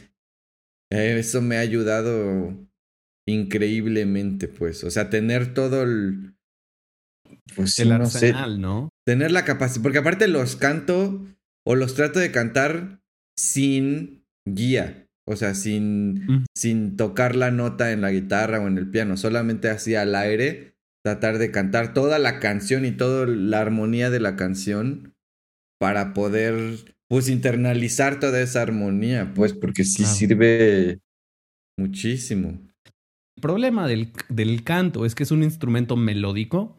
Eso 0.90 1.40
me 1.40 1.56
ha 1.56 1.60
ayudado 1.60 2.68
increíblemente, 3.26 4.48
pues. 4.48 4.84
O 4.84 4.90
sea, 4.90 5.08
tener 5.08 5.54
todo 5.54 5.84
el. 5.84 6.36
Pues 7.54 7.78
el 7.78 7.92
arsenal, 7.92 8.60
¿no? 8.60 8.90
Tener 9.06 9.30
la 9.30 9.44
capacidad. 9.44 9.82
Porque 9.82 9.98
aparte 9.98 10.28
los 10.28 10.56
canto 10.56 11.26
o 11.66 11.74
los 11.74 11.94
trato 11.94 12.18
de 12.18 12.30
cantar 12.30 13.00
sin 13.36 14.24
guía. 14.46 15.08
O 15.26 15.36
sea, 15.36 15.54
sin, 15.54 16.14
mm. 16.26 16.44
sin 16.56 16.96
tocar 16.96 17.36
la 17.36 17.50
nota 17.50 17.92
en 17.92 18.00
la 18.00 18.10
guitarra 18.10 18.60
o 18.60 18.66
en 18.66 18.78
el 18.78 18.90
piano. 18.90 19.16
Solamente 19.16 19.68
así 19.68 19.94
al 19.94 20.14
aire. 20.14 20.74
Tratar 21.04 21.38
de 21.38 21.50
cantar 21.50 21.94
toda 21.94 22.18
la 22.18 22.38
canción 22.38 22.84
y 22.84 22.92
toda 22.92 23.26
la 23.26 23.60
armonía 23.60 24.10
de 24.10 24.20
la 24.20 24.36
canción. 24.36 25.14
Para 25.78 26.12
poder 26.12 26.94
pues 27.12 27.28
internalizar 27.28 28.20
toda 28.20 28.40
esa 28.40 28.62
armonía, 28.62 29.34
pues 29.34 29.52
porque 29.52 29.84
sí 29.84 30.06
sirve 30.06 31.00
muchísimo. 31.78 32.58
El 33.36 33.42
problema 33.42 33.86
del, 33.86 34.12
del, 34.30 34.64
canto 34.64 35.04
es 35.04 35.14
que 35.14 35.24
es 35.24 35.30
un 35.30 35.42
instrumento 35.42 35.96
melódico 35.96 36.74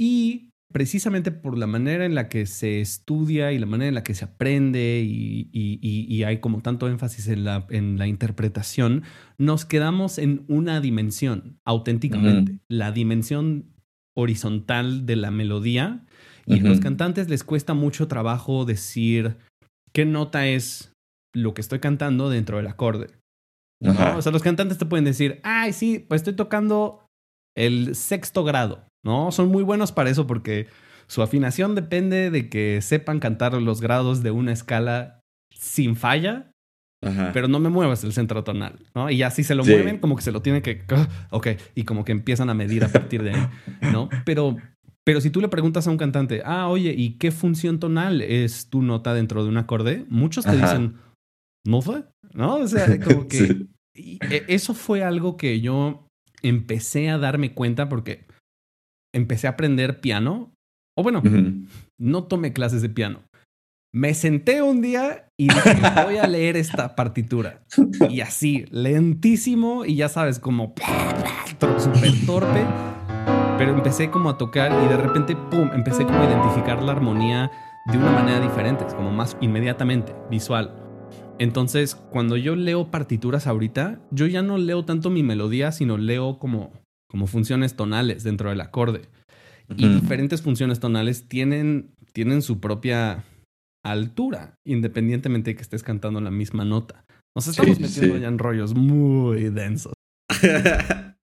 y 0.00 0.48
precisamente 0.72 1.30
por 1.30 1.58
la 1.58 1.66
manera 1.66 2.06
en 2.06 2.14
la 2.14 2.30
que 2.30 2.46
se 2.46 2.80
estudia 2.80 3.52
y 3.52 3.58
la 3.58 3.66
manera 3.66 3.88
en 3.88 3.94
la 3.94 4.02
que 4.02 4.14
se 4.14 4.24
aprende 4.24 5.02
y, 5.04 5.50
y, 5.52 6.22
hay 6.22 6.38
como 6.38 6.62
tanto 6.62 6.88
énfasis 6.88 7.28
en 7.28 7.44
la, 7.44 7.66
en 7.68 7.98
la, 7.98 8.06
interpretación, 8.06 9.02
nos 9.36 9.66
quedamos 9.66 10.16
en 10.16 10.46
una 10.48 10.80
dimensión 10.80 11.58
auténticamente, 11.66 12.60
la 12.68 12.92
dimensión 12.92 13.74
horizontal 14.16 15.04
de 15.04 15.16
la 15.16 15.30
melodía. 15.30 16.06
Y 16.46 16.60
a 16.60 16.62
los 16.62 16.80
cantantes 16.80 17.28
les 17.28 17.44
cuesta 17.44 17.74
mucho 17.74 18.08
trabajo 18.08 18.64
decir, 18.64 19.36
qué 19.92 20.06
nota 20.06 20.46
es 20.46 20.94
lo 21.34 21.52
que 21.52 21.60
estoy 21.60 21.80
cantando 21.80 22.30
dentro 22.30 22.56
del 22.56 22.68
acorde. 22.68 23.08
O 23.82 24.22
sea, 24.22 24.32
los 24.32 24.42
cantantes 24.42 24.78
te 24.78 24.86
pueden 24.86 25.04
decir, 25.04 25.40
ay, 25.42 25.74
sí, 25.74 25.98
pues 26.08 26.20
estoy 26.20 26.34
tocando 26.34 27.06
el 27.56 27.94
sexto 27.94 28.44
grado, 28.44 28.86
¿no? 29.04 29.32
Son 29.32 29.48
muy 29.48 29.62
buenos 29.62 29.92
para 29.92 30.10
eso 30.10 30.26
porque 30.26 30.68
su 31.06 31.22
afinación 31.22 31.74
depende 31.74 32.30
de 32.30 32.48
que 32.48 32.80
sepan 32.82 33.20
cantar 33.20 33.54
los 33.54 33.80
grados 33.80 34.22
de 34.22 34.30
una 34.30 34.52
escala 34.52 35.20
sin 35.54 35.96
falla, 35.96 36.52
pero 37.32 37.48
no 37.48 37.60
me 37.60 37.70
muevas 37.70 38.04
el 38.04 38.12
centro 38.12 38.44
tonal, 38.44 38.78
¿no? 38.94 39.10
Y 39.10 39.22
así 39.22 39.42
se 39.42 39.54
lo 39.54 39.64
mueven, 39.64 39.98
como 39.98 40.16
que 40.16 40.22
se 40.22 40.32
lo 40.32 40.42
tienen 40.42 40.60
que, 40.60 40.82
ok, 41.30 41.48
y 41.74 41.84
como 41.84 42.04
que 42.04 42.12
empiezan 42.12 42.50
a 42.50 42.54
medir 42.54 42.84
a 42.84 42.88
partir 42.88 43.22
de 43.22 43.32
ahí, 43.34 43.48
¿no? 43.90 44.08
Pero 44.24 44.56
pero 45.04 45.20
si 45.20 45.30
tú 45.30 45.40
le 45.40 45.48
preguntas 45.48 45.86
a 45.86 45.90
un 45.90 45.96
cantante, 45.96 46.42
ah, 46.44 46.68
oye, 46.68 46.94
¿y 46.96 47.18
qué 47.18 47.30
función 47.30 47.80
tonal 47.80 48.20
es 48.20 48.68
tu 48.68 48.82
nota 48.82 49.14
dentro 49.14 49.42
de 49.42 49.48
un 49.48 49.56
acorde? 49.56 50.04
Muchos 50.08 50.44
te 50.44 50.56
dicen, 50.56 50.98
no 51.66 51.80
fue, 51.80 52.04
¿no? 52.32 52.56
O 52.56 52.68
sea, 52.68 53.00
como 53.00 53.26
que 53.28 53.66
e, 53.94 54.44
eso 54.48 54.74
fue 54.74 55.02
algo 55.02 55.36
que 55.36 55.60
yo 55.60 56.06
empecé 56.42 57.10
a 57.10 57.18
darme 57.18 57.54
cuenta 57.54 57.88
porque 57.88 58.26
empecé 59.14 59.46
a 59.46 59.50
aprender 59.50 60.00
piano. 60.00 60.52
O 60.96 61.02
bueno, 61.02 61.22
no 61.98 62.24
tomé 62.24 62.52
clases 62.52 62.82
de 62.82 62.88
piano. 62.88 63.22
Me 63.92 64.14
senté 64.14 64.62
un 64.62 64.82
día 64.82 65.28
y 65.38 65.48
dije, 65.48 65.80
voy 66.04 66.18
a 66.18 66.26
leer 66.26 66.56
esta 66.56 66.94
partitura. 66.94 67.62
Y 68.08 68.20
así, 68.20 68.66
lentísimo 68.70 69.84
y 69.84 69.96
ya 69.96 70.08
sabes, 70.08 70.38
como 70.38 70.74
súper 71.78 72.26
torpe 72.26 72.64
pero 73.60 73.74
empecé 73.74 74.08
como 74.08 74.30
a 74.30 74.38
tocar 74.38 74.72
y 74.72 74.88
de 74.88 74.96
repente, 74.96 75.36
¡pum!, 75.36 75.68
empecé 75.74 76.06
como 76.06 76.18
a 76.22 76.24
identificar 76.24 76.82
la 76.82 76.92
armonía 76.92 77.50
de 77.92 77.98
una 77.98 78.10
manera 78.10 78.40
diferente, 78.40 78.86
como 78.96 79.12
más 79.12 79.36
inmediatamente, 79.42 80.14
visual. 80.30 80.74
Entonces, 81.38 81.94
cuando 81.94 82.38
yo 82.38 82.56
leo 82.56 82.90
partituras 82.90 83.46
ahorita, 83.46 84.00
yo 84.12 84.26
ya 84.26 84.40
no 84.40 84.56
leo 84.56 84.86
tanto 84.86 85.10
mi 85.10 85.22
melodía, 85.22 85.72
sino 85.72 85.98
leo 85.98 86.38
como, 86.38 86.70
como 87.10 87.26
funciones 87.26 87.74
tonales 87.74 88.22
dentro 88.22 88.50
del 88.50 88.60
acorde. 88.60 89.02
Y 89.76 89.88
diferentes 89.88 90.42
funciones 90.42 90.80
tonales 90.80 91.28
tienen, 91.28 91.94
tienen 92.12 92.42
su 92.42 92.58
propia 92.60 93.24
altura, 93.84 94.54
independientemente 94.66 95.50
de 95.50 95.56
que 95.56 95.62
estés 95.62 95.82
cantando 95.82 96.20
la 96.20 96.30
misma 96.30 96.64
nota. 96.64 97.04
Nos 97.36 97.46
estamos 97.46 97.78
metiendo 97.78 98.16
ya 98.16 98.28
en 98.28 98.38
rollos 98.38 98.74
muy 98.74 99.50
densos. 99.50 99.92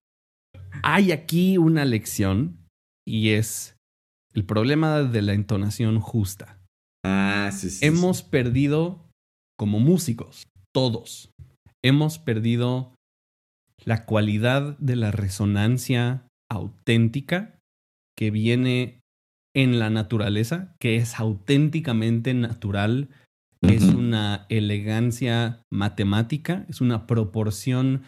Hay 0.84 1.12
aquí 1.12 1.58
una 1.58 1.84
lección 1.84 2.58
y 3.06 3.30
es 3.30 3.76
el 4.34 4.46
problema 4.46 5.04
de 5.04 5.22
la 5.22 5.34
entonación 5.34 6.00
justa. 6.00 6.60
Ah, 7.06 7.50
sí, 7.54 7.70
sí. 7.70 7.86
Hemos 7.86 8.24
perdido 8.24 9.10
como 9.58 9.80
músicos, 9.80 10.48
todos, 10.74 11.32
hemos 11.84 12.20
perdido 12.20 12.94
la 13.88 14.06
cualidad 14.06 14.78
de 14.80 14.98
la 14.98 15.12
resonancia 15.12 16.28
auténtica 16.52 17.60
que 18.18 18.32
viene 18.32 19.00
en 19.56 19.80
la 19.80 19.90
naturaleza, 19.90 20.76
que 20.80 20.98
es 20.98 21.20
auténticamente 21.20 22.34
natural, 22.34 23.10
es 23.62 23.84
una 23.84 24.46
elegancia 24.50 25.62
matemática, 25.72 26.66
es 26.70 26.82
una 26.82 27.08
proporción 27.08 28.04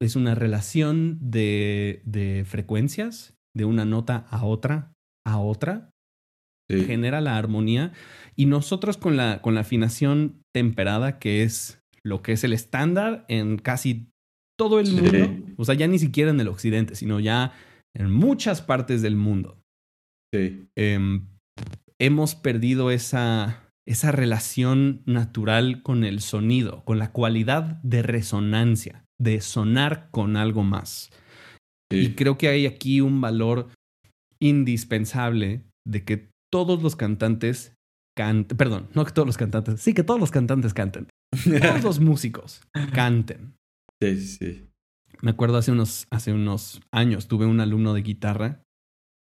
es 0.00 0.16
una 0.16 0.34
relación 0.34 1.18
de, 1.20 2.00
de 2.04 2.44
frecuencias 2.46 3.34
de 3.54 3.66
una 3.66 3.84
nota 3.84 4.26
a 4.30 4.44
otra, 4.46 4.94
a 5.26 5.38
otra, 5.38 5.90
genera 6.70 7.20
la 7.20 7.36
armonía. 7.36 7.92
Y 8.36 8.46
nosotros 8.46 8.96
con 8.96 9.16
la, 9.16 9.42
con 9.42 9.54
la 9.54 9.60
afinación 9.60 10.42
temperada, 10.54 11.18
que 11.18 11.42
es 11.42 11.82
lo 12.02 12.22
que 12.22 12.32
es 12.32 12.44
el 12.44 12.52
estándar 12.52 13.26
en 13.28 13.58
casi 13.58 14.10
todo 14.60 14.78
el 14.78 14.92
mundo, 14.92 15.54
o 15.56 15.64
sea, 15.64 15.74
ya 15.74 15.86
ni 15.86 15.98
siquiera 15.98 16.30
en 16.30 16.38
el 16.38 16.48
occidente, 16.48 16.94
sino 16.94 17.18
ya 17.18 17.54
en 17.96 18.12
muchas 18.12 18.60
partes 18.60 19.00
del 19.00 19.16
mundo. 19.16 19.56
Sí. 20.34 20.66
Em, 20.76 21.28
hemos 21.98 22.34
perdido 22.34 22.90
esa, 22.90 23.72
esa 23.88 24.12
relación 24.12 25.00
natural 25.06 25.82
con 25.82 26.04
el 26.04 26.20
sonido, 26.20 26.84
con 26.84 26.98
la 26.98 27.10
cualidad 27.10 27.80
de 27.82 28.02
resonancia 28.02 29.06
de 29.18 29.40
sonar 29.40 30.10
con 30.10 30.36
algo 30.36 30.62
más. 30.62 31.10
Y 31.90 32.10
creo 32.10 32.36
que 32.36 32.48
hay 32.48 32.66
aquí 32.66 33.00
un 33.00 33.22
valor 33.22 33.70
indispensable 34.42 35.62
de 35.88 36.04
que 36.04 36.28
todos 36.52 36.82
los 36.82 36.96
cantantes 36.96 37.72
canten, 38.14 38.58
perdón, 38.58 38.90
no 38.94 39.06
que 39.06 39.12
todos 39.12 39.26
los 39.26 39.38
cantantes, 39.38 39.80
sí 39.80 39.94
que 39.94 40.04
todos 40.04 40.20
los 40.20 40.30
cantantes 40.30 40.74
canten. 40.74 41.06
todos 41.62 41.82
los 41.82 41.98
músicos 41.98 42.60
canten. 42.92 43.54
Sí, 44.02 44.20
sí. 44.20 44.66
Me 45.22 45.32
acuerdo 45.32 45.58
hace 45.58 45.72
unos, 45.72 46.06
hace 46.10 46.32
unos 46.32 46.80
años 46.92 47.28
tuve 47.28 47.46
un 47.46 47.60
alumno 47.60 47.92
de 47.92 48.02
guitarra 48.02 48.62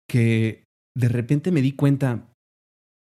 que 0.08 0.64
de 0.96 1.08
repente 1.08 1.50
me 1.50 1.62
di 1.62 1.72
cuenta, 1.72 2.28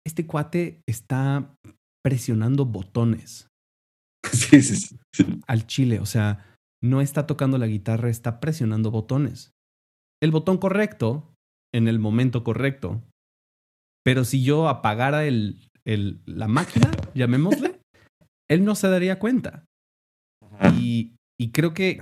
este 0.06 0.26
cuate 0.26 0.82
está 0.88 1.56
presionando 2.04 2.66
botones. 2.66 3.48
Sí, 4.32 4.62
sí, 4.62 4.98
sí. 5.14 5.40
Al 5.48 5.66
chile, 5.66 6.00
o 6.00 6.06
sea, 6.06 6.56
no 6.82 7.02
está 7.02 7.26
tocando 7.28 7.58
la 7.58 7.68
guitarra, 7.68 8.10
está 8.10 8.40
presionando 8.40 8.92
botones. 8.92 9.52
El 10.22 10.32
botón 10.32 10.58
correcto 10.58 11.34
en 11.74 11.88
el 11.88 12.00
momento 12.00 12.44
correcto. 12.44 13.02
Pero 14.04 14.24
si 14.24 14.44
yo 14.44 14.68
apagara 14.68 15.26
el, 15.26 15.68
el, 15.86 16.22
la 16.26 16.48
máquina, 16.48 16.92
llamémosle, 17.16 17.80
él 18.50 18.64
no 18.64 18.76
se 18.76 18.90
daría 18.90 19.20
cuenta. 19.20 19.66
Y, 20.78 21.16
y 21.42 21.52
creo 21.52 21.74
que 21.74 22.00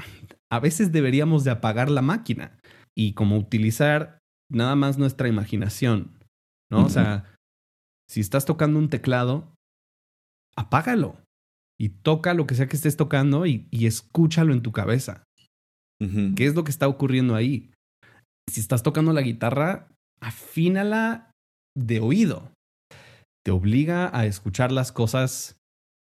a 0.52 0.60
veces 0.60 0.92
deberíamos 0.92 1.46
de 1.46 1.52
apagar 1.52 1.90
la 1.90 2.02
máquina 2.02 2.60
y 2.94 3.14
como 3.14 3.38
utilizar 3.38 4.20
nada 4.52 4.76
más 4.76 4.98
nuestra 4.98 5.30
imaginación, 5.30 6.20
¿no? 6.70 6.84
O 6.84 6.90
sea, 6.90 7.24
si 8.10 8.20
estás 8.20 8.44
tocando 8.44 8.80
un 8.80 8.90
teclado, 8.90 9.56
apágalo 10.58 11.16
y 11.80 11.88
toca 11.88 12.34
lo 12.34 12.48
que 12.48 12.56
sea 12.56 12.68
que 12.68 12.76
estés 12.76 12.98
tocando 12.98 13.46
y, 13.46 13.70
escúchalo 13.72 14.52
en 14.52 14.62
tu 14.62 14.74
cabeza. 14.74 15.24
¿Qué 16.36 16.46
es 16.46 16.54
lo 16.56 16.66
que 16.66 16.72
está 16.72 16.90
ocurriendo 16.90 17.36
ahí? 17.36 17.72
Si 18.50 18.60
estás 18.60 18.84
tocando 18.84 19.14
la 19.14 19.22
guitarra, 19.22 19.88
afínala 20.20 21.32
de 21.78 22.02
oído. 22.02 22.52
Te 23.46 23.52
obliga 23.52 24.10
a 24.14 24.26
escuchar 24.26 24.74
las 24.74 24.92
cosas 24.92 25.59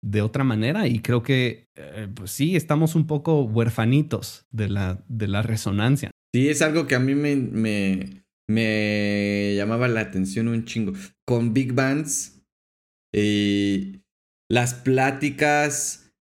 de 0.05 0.21
otra 0.21 0.45
manera 0.45 0.87
y 0.87 1.01
creo 1.01 1.23
que 1.23 1.71
eh, 1.77 2.09
pues 2.15 2.31
sí, 2.31 2.57
estamos 2.57 2.95
un 2.95 3.07
poco 3.07 3.43
huerfanitos 3.45 4.47
de 4.51 4.69
la, 4.69 5.03
de 5.09 5.29
la 5.29 5.41
resonancia. 5.41 6.11
Sí, 6.35 6.49
es 6.49 6.61
algo 6.61 6.87
que 6.87 6.95
a 6.95 7.01
mí 7.01 7.15
me, 7.15 7.37
me, 7.37 8.25
me 8.47 9.55
llamaba 9.57 9.89
la 9.89 10.01
atención 10.01 10.49
un 10.49 10.67
chingo. 10.67 10.93
Con 11.27 11.55
big 11.55 11.73
bands 11.73 12.45
y 13.15 14.03
las 14.51 14.75
pláticas 14.75 16.15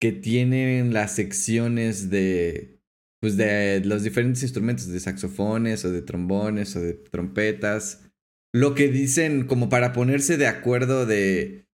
que 0.00 0.12
tienen 0.12 0.92
las 0.92 1.14
secciones 1.14 2.10
de 2.10 2.78
pues 3.22 3.36
de 3.36 3.82
los 3.84 4.02
diferentes 4.02 4.42
instrumentos 4.42 4.86
de 4.88 5.00
saxofones 5.00 5.84
o 5.84 5.90
de 5.90 6.02
trombones 6.02 6.74
o 6.76 6.80
de 6.80 6.94
trompetas 6.94 8.10
lo 8.52 8.74
que 8.74 8.88
dicen 8.88 9.46
como 9.46 9.68
para 9.68 9.92
ponerse 9.92 10.36
de 10.36 10.46
acuerdo 10.46 11.06
de 11.06 11.42
eh, 11.42 11.66
eh, 11.66 11.69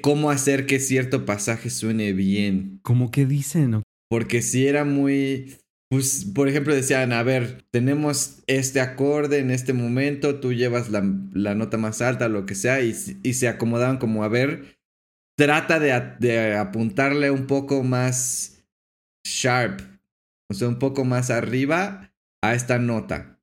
cómo 0.00 0.30
hacer 0.30 0.66
que 0.66 0.80
cierto 0.80 1.24
pasaje 1.24 1.70
suene 1.70 2.12
bien. 2.12 2.80
¿Cómo 2.82 3.10
que 3.10 3.26
dicen? 3.26 3.82
Porque 4.08 4.42
si 4.42 4.66
era 4.66 4.84
muy... 4.84 5.56
Pues, 5.90 6.24
por 6.24 6.48
ejemplo, 6.48 6.74
decían, 6.74 7.12
a 7.12 7.22
ver, 7.22 7.66
tenemos 7.70 8.42
este 8.46 8.80
acorde 8.80 9.40
en 9.40 9.50
este 9.50 9.74
momento, 9.74 10.40
tú 10.40 10.54
llevas 10.54 10.88
la, 10.88 11.02
nota 11.02 11.76
más 11.76 12.00
alta, 12.00 12.30
lo 12.30 12.46
que 12.46 12.54
sea, 12.54 12.80
y, 12.80 12.94
y, 13.22 13.34
se 13.34 13.46
acomodaban 13.46 13.98
como, 13.98 14.24
a 14.24 14.28
ver, 14.28 14.78
trata 15.36 15.78
de, 15.80 16.14
de 16.18 16.56
apuntarle 16.56 17.30
un 17.30 17.46
poco 17.46 17.82
más 17.82 18.64
sharp, 19.26 19.82
o 20.50 20.54
sea, 20.54 20.68
un 20.68 20.78
poco 20.78 21.04
más 21.04 21.28
arriba 21.30 22.14
a 22.42 22.54
esta 22.54 22.78
nota, 22.78 23.38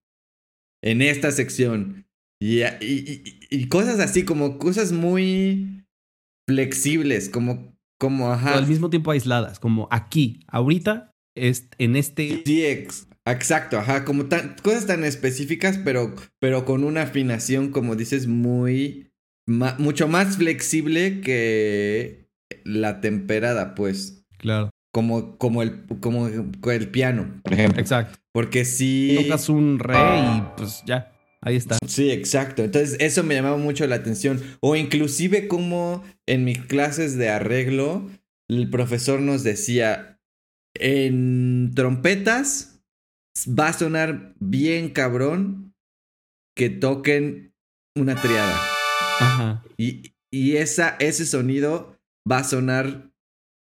en 0.84 1.04
esta 1.04 1.32
sección. 1.32 2.08
Y, 2.42 2.64
y, 2.82 3.68
cosas 3.68 4.00
así, 4.00 4.24
como 4.24 4.58
cosas 4.58 4.92
muy 4.92 5.79
flexibles, 6.50 7.30
como, 7.30 7.78
como, 8.00 8.32
ajá. 8.32 8.56
al 8.56 8.66
mismo 8.66 8.90
tiempo 8.90 9.12
aisladas, 9.12 9.60
como 9.60 9.88
aquí, 9.92 10.40
ahorita, 10.48 11.14
es, 11.36 11.70
en 11.78 11.96
este... 11.96 12.42
Sí, 12.44 12.64
exacto, 13.24 13.78
ajá, 13.78 14.04
como 14.04 14.26
tan, 14.26 14.56
cosas 14.64 14.88
tan 14.88 15.04
específicas, 15.04 15.78
pero, 15.78 16.16
pero 16.40 16.66
con 16.66 16.84
una 16.84 17.04
afinación, 17.04 17.70
como 17.70 17.96
dices, 17.96 18.26
muy, 18.26 19.12
mucho 19.46 20.08
más 20.08 20.38
flexible 20.38 21.22
que 21.22 22.32
la 22.64 23.00
temperada, 23.00 23.76
pues. 23.76 24.26
Claro. 24.40 24.72
Como, 24.92 25.38
como, 25.38 25.62
el, 25.62 25.86
como 26.00 26.28
el 26.28 26.90
piano, 26.90 27.42
por 27.44 27.54
ejemplo. 27.54 27.80
Exacto. 27.80 28.18
Porque 28.32 28.66
si... 28.66 29.20
Tocas 29.22 29.50
un 29.50 29.78
re 29.78 29.94
y 29.94 30.44
pues 30.58 30.82
ya. 30.88 31.12
Ahí 31.42 31.56
está. 31.56 31.78
Sí, 31.88 32.12
exacto. 32.12 32.64
Entonces 32.64 32.98
eso 33.00 33.24
me 33.24 33.36
llamaba 33.36 33.58
mucho 33.58 33.88
la 33.88 33.96
atención. 33.96 34.42
O 34.62 34.76
inclusive 34.76 35.48
como 35.48 36.04
en 36.28 36.44
mis 36.44 36.60
clases 36.66 37.18
de 37.18 37.30
arreglo, 37.30 38.10
el 38.50 38.70
profesor 38.70 39.22
nos 39.22 39.44
decía, 39.44 40.20
en 40.76 41.72
trompetas 41.76 42.82
va 43.48 43.70
a 43.70 43.74
sonar 43.74 44.34
bien 44.40 44.90
cabrón 44.90 45.74
que 46.56 46.70
toquen 46.70 47.54
una 47.96 48.16
triada. 48.16 48.60
Ajá. 49.20 49.64
Y, 49.78 50.14
y 50.32 50.58
esa, 50.58 50.98
ese 51.00 51.26
sonido 51.26 51.98
va 52.30 52.40
a 52.40 52.44
sonar 52.44 53.12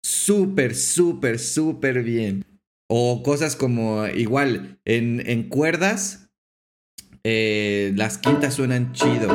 súper, 0.04 0.76
súper, 0.76 1.38
súper 1.38 2.04
bien. 2.04 2.44
O 2.90 3.22
cosas 3.22 3.56
como 3.56 4.08
igual, 4.08 4.80
en, 4.86 5.22
en 5.30 5.50
cuerdas 5.50 6.27
eh, 7.30 7.92
las 7.98 8.18
quintas 8.18 8.54
suenan 8.54 8.94
chido 8.94 9.28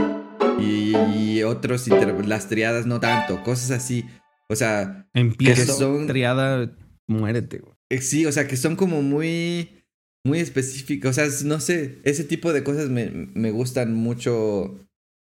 y, 0.59 1.43
otros, 1.43 1.87
las 2.27 2.49
triadas 2.49 2.87
no 2.87 3.01
tanto, 3.01 3.43
cosas 3.43 3.71
así. 3.71 4.07
O 4.49 4.57
sea, 4.57 5.11
empieza 5.13 5.71
son 5.75 6.07
triada, 6.07 6.75
muérete. 7.07 7.61
Eh, 7.91 8.01
sí, 8.01 8.25
o 8.25 8.33
sea, 8.33 8.49
que 8.49 8.57
son 8.57 8.77
como 8.77 9.03
muy, 9.03 9.85
muy 10.25 10.39
específicas. 10.39 11.11
O 11.11 11.13
sea, 11.13 11.47
no 11.47 11.61
sé, 11.61 11.99
ese 12.05 12.25
tipo 12.25 12.55
de 12.55 12.65
cosas 12.65 12.89
me, 12.89 13.11
me 13.11 13.51
gustan 13.51 13.93
mucho. 13.93 14.79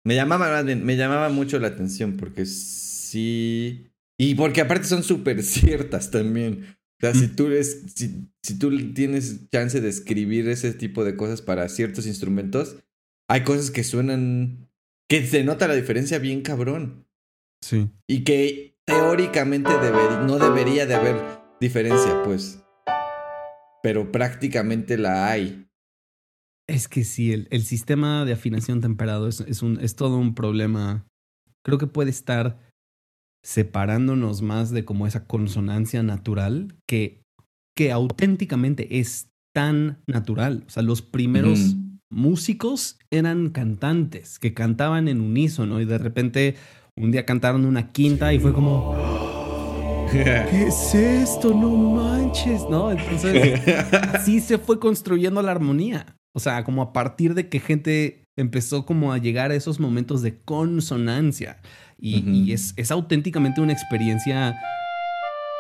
Me 0.05 0.15
llamaba, 0.15 0.63
me 0.63 0.97
llamaba 0.97 1.31
mucho 1.31 1.59
la 1.59 1.69
atención 1.69 2.19
porque 2.19 2.45
sí. 2.45 3.87
Y 4.19 4.35
porque 4.35 4.61
aparte 4.61 4.85
son 4.85 5.03
súper 5.03 5.43
ciertas 5.43 6.11
también. 6.11 6.77
O 7.03 7.07
sea, 7.07 7.15
si 7.15 7.27
tú, 7.27 7.49
si, 7.61 8.29
si 8.45 8.59
tú 8.59 8.93
tienes 8.93 9.51
chance 9.51 9.81
de 9.81 9.89
escribir 9.89 10.49
ese 10.49 10.73
tipo 10.73 11.05
de 11.05 11.17
cosas 11.17 11.43
para 11.43 11.69
ciertos 11.69 12.07
instrumentos, 12.07 12.77
hay 13.29 13.43
cosas 13.43 13.73
que 13.73 13.83
suenan. 13.83 14.69
que 15.09 15.27
se 15.27 15.43
nota 15.43 15.67
la 15.67 15.75
diferencia 15.75 16.21
bien 16.21 16.43
cabrón. 16.43 17.09
Sí. 17.61 17.91
Y 18.07 18.23
que 18.23 18.79
teóricamente 18.85 19.71
no 20.27 20.39
debería 20.39 20.87
de 20.87 20.95
haber 20.95 21.17
diferencia, 21.61 22.23
pues. 22.25 22.63
Pero 23.83 24.13
prácticamente 24.13 24.97
la 24.97 25.29
hay. 25.29 25.69
Es 26.69 26.87
que 26.87 27.03
sí, 27.03 27.33
el, 27.33 27.49
el 27.51 27.65
sistema 27.65 28.25
de 28.25 28.33
afinación 28.33 28.81
temperado 28.81 29.27
es, 29.27 29.41
es, 29.41 29.63
un, 29.63 29.81
es 29.81 29.97
todo 29.97 30.19
un 30.19 30.37
problema. 30.37 31.05
Creo 31.65 31.79
que 31.79 31.89
puede 31.89 32.11
estar 32.11 32.72
separándonos 33.45 34.43
más 34.43 34.71
de 34.71 34.85
como 34.85 35.07
esa 35.07 35.27
consonancia 35.27 36.03
natural 36.03 36.77
que, 36.89 37.23
que 37.77 37.93
auténticamente 37.93 38.99
es 39.01 39.29
tan 39.55 40.03
natural. 40.07 40.65
O 40.67 40.71
sea, 40.71 40.83
los 40.83 41.03
primeros 41.03 41.77
músicos 42.11 42.99
eran 43.11 43.51
cantantes 43.51 44.39
que 44.39 44.55
cantaban 44.55 45.09
en 45.09 45.21
unísono 45.21 45.81
y 45.81 45.85
de 45.85 45.99
repente 45.99 46.57
un 46.97 47.11
día 47.11 47.25
cantaron 47.25 47.65
una 47.65 47.93
quinta 47.93 48.33
y 48.33 48.39
fue 48.39 48.53
como... 48.53 48.97
¿Qué 50.13 50.67
es 50.69 50.95
esto? 50.95 51.55
No 51.55 51.71
manches, 51.71 52.69
¿no? 52.69 52.93
Entonces, 52.93 53.61
así 54.13 54.41
se 54.41 54.59
fue 54.59 54.79
construyendo 54.79 55.41
la 55.41 55.53
armonía. 55.53 56.17
O 56.35 56.41
sea, 56.41 56.65
como 56.65 56.83
a 56.83 56.93
partir 56.93 57.35
de 57.35 57.49
que 57.49 57.61
gente 57.61 58.25
empezó 58.37 58.85
como 58.85 59.13
a 59.13 59.19
llegar 59.19 59.51
a 59.51 59.55
esos 59.55 59.81
momentos 59.81 60.21
de 60.21 60.39
consonancia. 60.43 61.61
Y, 62.05 62.53
es, 62.53 62.75
es, 62.77 62.91
auténticamente 62.91 63.61
una 63.61 63.73
experiencia 63.73 64.61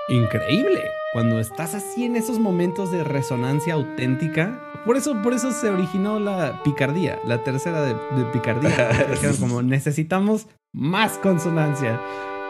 increíble. 0.09 0.82
Cuando 1.12 1.38
estás 1.38 1.74
así 1.74 2.05
en 2.05 2.16
esos 2.16 2.40
momentos 2.40 2.90
de 2.90 3.05
resonancia 3.05 3.74
auténtica. 3.74 4.61
Por 4.84 4.97
eso, 4.97 5.22
por 5.22 5.34
eso 5.34 5.53
se 5.53 5.68
originó 5.68 6.18
la 6.18 6.61
picardía, 6.64 7.20
la 7.24 7.45
tercera 7.45 7.82
de, 7.82 7.95
picardía. 8.32 8.90
como 9.40 9.62
necesitamos 9.62 10.49
más 10.72 11.12
consonancia. 11.18 12.01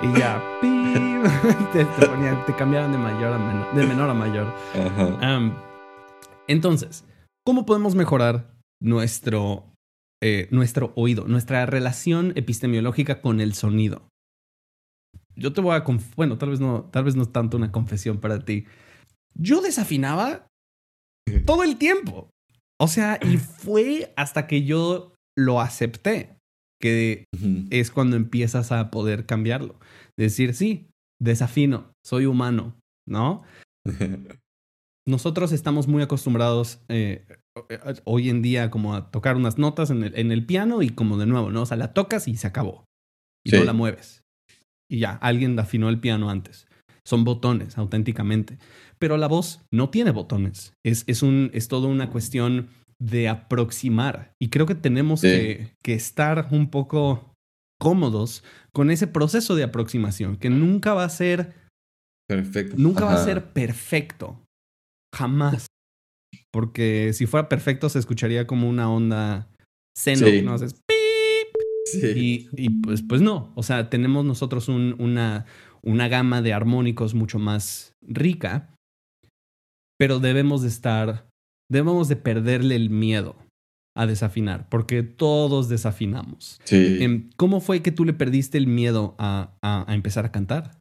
Y 0.01 0.19
ya, 0.19 0.43
te, 1.73 1.85
te, 1.85 2.55
cambiaban 2.57 2.93
de, 2.93 2.99
mayor 2.99 3.35
a 3.35 3.39
menor, 3.39 3.75
de 3.75 3.87
menor 3.87 4.09
a 4.09 4.15
mayor. 4.15 4.55
entonces, 6.49 7.05
¿cómo 7.45 7.67
podemos 7.67 7.95
mejorar 7.95 8.55
nuestro 8.81 9.72
eh, 10.23 10.49
nuestro 10.51 10.93
oído, 10.97 11.27
nuestra 11.27 11.67
relación 11.67 12.33
epistemiológica 12.37 13.21
con 13.21 13.41
el 13.41 13.55
sonido. 13.55 14.09
Yo 15.35 15.53
te 15.53 15.61
voy 15.61 15.75
a, 15.75 15.85
bueno, 16.17 16.39
tal 16.39 16.51
vez 16.51 16.61
no, 16.61 16.85
tal 16.85 17.05
vez 17.05 17.17
no 17.17 17.23
es 17.23 17.33
tanto 17.33 17.57
una 17.57 17.73
confesión 17.73 18.21
para 18.21 18.39
ti. 18.45 18.67
Yo 19.35 19.61
desafinaba 19.61 20.47
todo 21.45 21.65
el 21.65 21.77
tiempo. 21.77 22.31
O 22.81 22.89
sea, 22.89 23.19
y 23.23 23.37
fue 23.39 24.13
hasta 24.17 24.47
que 24.47 24.65
yo 24.65 25.13
lo 25.37 25.61
acepté 25.61 26.37
que 26.83 27.27
es 27.71 27.91
cuando 27.93 28.17
empiezas 28.17 28.73
a 28.73 28.91
poder 28.91 29.25
cambiarlo. 29.25 29.79
Decir, 30.19 30.53
sí, 30.53 30.89
desafino, 31.21 31.93
soy 32.05 32.27
humano, 32.27 32.77
¿no? 33.09 33.45
Nosotros 35.07 35.53
estamos 35.53 35.87
muy 35.87 36.03
acostumbrados, 36.03 36.81
eh, 36.89 37.25
hoy 38.05 38.31
en 38.31 38.43
día 38.43 38.71
como 38.71 38.95
a 38.95 39.11
tocar 39.11 39.37
unas 39.37 39.59
notas 39.59 39.91
en 39.91 40.05
el, 40.05 40.19
en 40.19 40.33
el, 40.33 40.47
piano 40.47 40.83
y 40.83 40.91
como 40.91 41.19
de 41.19 41.27
nuevo, 41.27 41.51
¿no? 41.51 41.63
O 41.63 41.67
sea, 41.67 41.77
la 41.77 41.93
tocas 41.93 42.29
y 42.29 42.37
se 42.37 42.47
acabó. 42.47 42.85
Y 43.45 43.51
no 43.51 43.65
la 43.65 43.73
mueves. 43.73 44.23
Y 44.91 45.01
ya, 45.01 45.13
alguien 45.15 45.59
afinó 45.59 45.89
el 45.89 46.01
piano 46.01 46.31
antes. 46.31 46.67
Son 47.05 47.25
botones, 47.25 47.77
auténticamente. 47.77 48.59
Pero 48.99 49.17
la 49.17 49.27
voz 49.27 49.61
no 49.73 49.91
tiene 49.91 50.13
botones. 50.13 50.75
Es, 50.85 51.05
es, 51.07 51.23
un, 51.23 51.51
es 51.53 51.69
todo 51.69 51.89
una 51.89 52.11
cuestión 52.11 52.69
de 53.01 53.29
aproximar. 53.29 54.33
Y 54.41 54.49
creo 54.49 54.67
que 54.67 54.77
tenemos 54.77 55.23
que, 55.23 55.75
que 55.83 55.95
estar 55.95 56.49
un 56.53 56.71
poco 56.71 57.33
cómodos 57.81 58.45
con 58.73 58.93
ese 58.93 59.09
proceso 59.09 59.57
de 59.57 59.65
aproximación, 59.65 60.37
que 60.37 60.51
nunca 60.51 60.95
va 60.95 61.05
a 61.05 61.09
ser 61.09 61.55
perfecto. 62.29 62.77
Nunca 62.79 63.05
va 63.05 63.15
a 63.15 63.25
ser 63.25 63.53
perfecto, 63.53 64.39
Jamás. 65.15 65.67
Porque 66.53 67.13
si 67.15 67.27
fuera 67.27 67.49
perfecto 67.49 67.89
se 67.89 67.99
escucharía 67.99 68.47
como 68.47 68.69
una 68.69 68.91
onda 68.91 69.49
seno, 69.97 70.27
Sí. 70.27 70.43
¿no? 70.43 70.57
Sí. 70.59 72.13
Y, 72.17 72.49
y, 72.57 72.71
pues, 72.83 73.03
pues 73.03 73.21
no. 73.23 73.53
O 73.57 73.63
sea, 73.63 73.91
tenemos 73.91 74.25
nosotros 74.25 74.69
un- 74.69 74.95
una, 74.99 75.47
una 75.83 76.09
gama 76.09 76.41
de 76.43 76.53
armónicos 76.53 77.15
mucho 77.15 77.39
más 77.39 77.93
rica, 78.03 78.75
pero 79.99 80.19
debemos 80.21 80.63
de 80.63 80.69
estar, 80.69 81.29
debemos 81.71 82.09
de 82.09 82.17
perderle 82.17 82.77
el 82.77 82.91
miedo 82.91 83.37
a 83.97 84.07
desafinar, 84.07 84.69
porque 84.71 85.03
todos 85.03 85.69
desafinamos. 85.69 86.59
Sí. 86.65 86.99
Em, 87.01 87.31
¿Cómo 87.37 87.61
fue 87.61 87.83
que 87.83 87.93
tú 87.93 88.05
le 88.05 88.15
perdiste 88.15 88.57
el 88.59 88.67
miedo 88.67 89.15
a, 89.19 89.55
a- 89.63 89.85
a 89.91 89.95
empezar 89.95 90.25
a 90.25 90.33
cantar? 90.33 90.79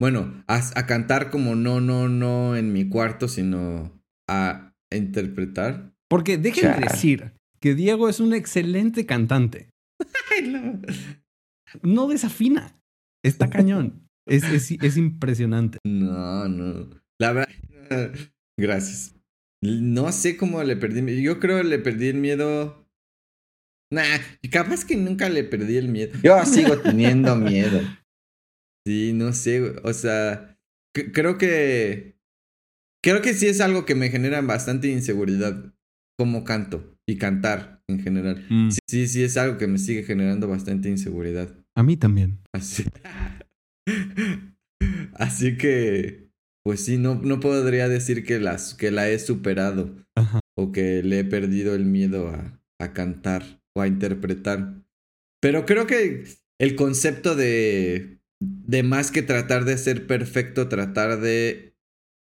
Bueno, 0.00 0.44
a, 0.46 0.60
a 0.76 0.86
cantar 0.86 1.30
como 1.30 1.54
no, 1.56 1.80
no, 1.80 2.08
no 2.08 2.54
en 2.56 2.72
mi 2.72 2.88
cuarto, 2.88 3.26
sino 3.28 3.90
a 4.28 4.72
interpretar. 4.92 5.92
Porque 6.08 6.38
déjenme 6.38 6.74
Chale. 6.74 6.86
decir 6.88 7.32
que 7.60 7.74
Diego 7.74 8.08
es 8.08 8.20
un 8.20 8.34
excelente 8.34 9.06
cantante. 9.06 9.70
No. 11.82 12.06
Desafina. 12.06 12.80
Está 13.24 13.50
cañón. 13.50 14.08
Es, 14.28 14.44
es, 14.44 14.70
es 14.70 14.96
impresionante. 14.96 15.78
No, 15.84 16.48
no. 16.48 16.90
La 17.18 17.32
verdad. 17.32 18.12
Gracias. 18.58 19.14
No 19.62 20.12
sé 20.12 20.36
cómo 20.36 20.62
le 20.62 20.76
perdí. 20.76 21.22
Yo 21.22 21.40
creo 21.40 21.58
que 21.58 21.64
le 21.64 21.78
perdí 21.78 22.08
el 22.08 22.18
miedo. 22.18 22.86
Nah, 23.92 24.18
capaz 24.50 24.84
que 24.84 24.96
nunca 24.96 25.28
le 25.28 25.44
perdí 25.44 25.76
el 25.76 25.88
miedo. 25.88 26.12
Yo 26.22 26.44
sigo 26.44 26.78
teniendo 26.78 27.34
miedo. 27.36 27.80
Sí, 28.86 29.12
no 29.14 29.32
sé. 29.32 29.62
O 29.82 29.92
sea, 29.92 30.58
creo 30.92 31.38
que. 31.38 32.13
Creo 33.04 33.20
que 33.20 33.34
sí 33.34 33.46
es 33.48 33.60
algo 33.60 33.84
que 33.84 33.94
me 33.94 34.08
genera 34.08 34.40
bastante 34.40 34.88
inseguridad. 34.88 35.74
Como 36.16 36.42
canto 36.42 36.96
y 37.06 37.18
cantar 37.18 37.82
en 37.86 38.00
general. 38.00 38.46
Mm, 38.48 38.70
Sí, 38.70 38.78
sí, 38.88 39.06
sí 39.08 39.22
es 39.24 39.36
algo 39.36 39.58
que 39.58 39.66
me 39.66 39.76
sigue 39.76 40.04
generando 40.04 40.48
bastante 40.48 40.88
inseguridad. 40.88 41.54
A 41.76 41.82
mí 41.82 41.98
también. 41.98 42.38
Así. 42.54 42.84
Así 45.12 45.58
que, 45.58 46.30
pues 46.64 46.82
sí, 46.82 46.96
no, 46.96 47.16
no 47.16 47.40
podría 47.40 47.90
decir 47.90 48.24
que, 48.24 48.38
las, 48.40 48.72
que 48.72 48.90
la 48.90 49.10
he 49.10 49.18
superado 49.18 49.94
Ajá. 50.14 50.40
o 50.56 50.72
que 50.72 51.02
le 51.02 51.18
he 51.18 51.24
perdido 51.24 51.74
el 51.74 51.84
miedo 51.84 52.28
a, 52.28 52.58
a 52.78 52.94
cantar 52.94 53.60
o 53.76 53.82
a 53.82 53.86
interpretar. 53.86 54.82
Pero 55.42 55.66
creo 55.66 55.86
que 55.86 56.24
el 56.58 56.74
concepto 56.74 57.34
de, 57.36 58.18
de 58.40 58.82
más 58.82 59.10
que 59.10 59.20
tratar 59.22 59.66
de 59.66 59.76
ser 59.76 60.06
perfecto, 60.06 60.68
tratar 60.68 61.20
de 61.20 61.73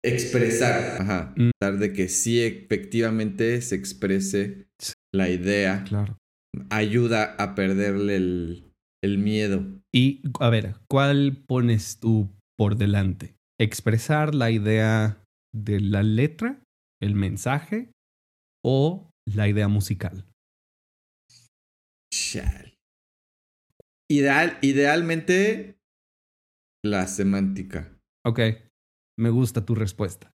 expresar, 0.05 1.01
ajá, 1.03 1.35
Mm. 1.37 1.51
tratar 1.59 1.79
de 1.81 1.93
que 1.93 2.09
sí 2.09 2.41
efectivamente 2.43 3.61
se 3.63 3.75
exprese 3.75 4.67
la 5.13 5.29
idea, 5.31 5.85
Claro. 5.89 6.19
ayuda 6.71 7.35
a 7.39 7.55
perderle 7.55 8.17
el, 8.17 8.73
el 9.03 9.19
miedo. 9.19 9.65
Y 9.93 10.23
a 10.41 10.51
ver, 10.51 10.75
¿cuál 10.89 11.45
pones 11.47 11.99
tú 12.01 12.31
por 12.57 12.77
delante? 12.77 13.35
¿Expresar 13.61 14.35
la 14.35 14.51
idea 14.51 15.23
de 15.55 15.81
la 15.81 16.03
letra, 16.03 16.61
el 17.01 17.15
mensaje 17.15 17.91
o 18.65 19.11
la 19.27 19.49
idea 19.49 19.69
musical? 19.69 20.25
Ideal, 24.11 24.59
idealmente 24.63 25.79
la 26.85 27.07
semántica. 27.07 27.97
Ok, 28.27 28.41
me 29.19 29.31
gusta 29.31 29.65
tu 29.65 29.75
respuesta. 29.75 30.31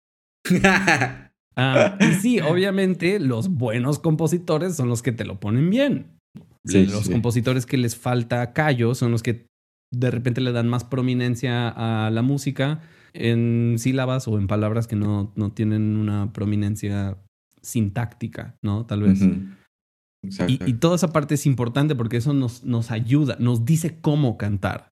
Ah, 1.57 1.97
y 2.01 2.15
sí, 2.15 2.41
obviamente 2.41 3.17
los 3.17 3.47
buenos 3.47 3.99
compositores 3.99 4.75
son 4.75 4.89
los 4.89 5.01
que 5.01 5.13
te 5.13 5.23
lo 5.23 5.39
ponen 5.39 5.69
bien. 5.69 6.19
Sí, 6.65 6.85
los 6.85 7.05
sí. 7.05 7.13
compositores 7.13 7.65
que 7.65 7.77
les 7.77 7.95
falta 7.95 8.51
callo 8.51 8.93
son 8.93 9.11
los 9.11 9.23
que 9.23 9.47
de 9.89 10.11
repente 10.11 10.41
le 10.41 10.51
dan 10.51 10.67
más 10.67 10.83
prominencia 10.83 11.69
a 11.69 12.09
la 12.09 12.21
música 12.21 12.81
en 13.13 13.75
sílabas 13.77 14.27
o 14.27 14.37
en 14.37 14.47
palabras 14.47 14.87
que 14.87 14.97
no, 14.97 15.31
no 15.35 15.53
tienen 15.53 15.95
una 15.95 16.33
prominencia 16.33 17.17
sintáctica, 17.61 18.57
¿no? 18.61 18.85
Tal 18.85 19.03
vez. 19.03 19.21
Y, 19.21 20.59
y 20.65 20.73
toda 20.73 20.95
esa 20.95 21.13
parte 21.13 21.35
es 21.35 21.45
importante 21.45 21.95
porque 21.95 22.17
eso 22.17 22.33
nos, 22.33 22.63
nos 22.63 22.91
ayuda, 22.91 23.37
nos 23.39 23.63
dice 23.63 23.99
cómo 24.01 24.37
cantar. 24.37 24.89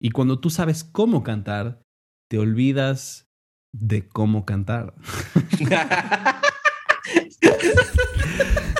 Y 0.00 0.10
cuando 0.10 0.40
tú 0.40 0.50
sabes 0.50 0.84
cómo 0.84 1.22
cantar, 1.22 1.80
te 2.30 2.38
olvidas 2.38 3.26
de 3.72 4.06
cómo 4.08 4.44
cantar. 4.46 4.94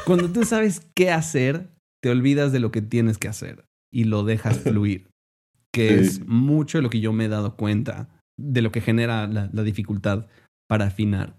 Cuando 0.04 0.30
tú 0.32 0.44
sabes 0.44 0.86
qué 0.94 1.10
hacer, 1.10 1.70
te 2.02 2.10
olvidas 2.10 2.52
de 2.52 2.60
lo 2.60 2.70
que 2.70 2.82
tienes 2.82 3.18
que 3.18 3.28
hacer 3.28 3.64
y 3.92 4.04
lo 4.04 4.24
dejas 4.24 4.58
fluir. 4.60 5.08
Que 5.72 5.88
Sí. 5.88 5.94
es 6.04 6.26
mucho 6.26 6.78
de 6.78 6.82
lo 6.82 6.90
que 6.90 7.00
yo 7.00 7.12
me 7.12 7.26
he 7.26 7.28
dado 7.28 7.56
cuenta 7.56 8.08
de 8.38 8.62
lo 8.62 8.72
que 8.72 8.80
genera 8.80 9.26
la, 9.28 9.48
la 9.52 9.62
dificultad 9.62 10.26
para 10.68 10.86
afinar. 10.86 11.38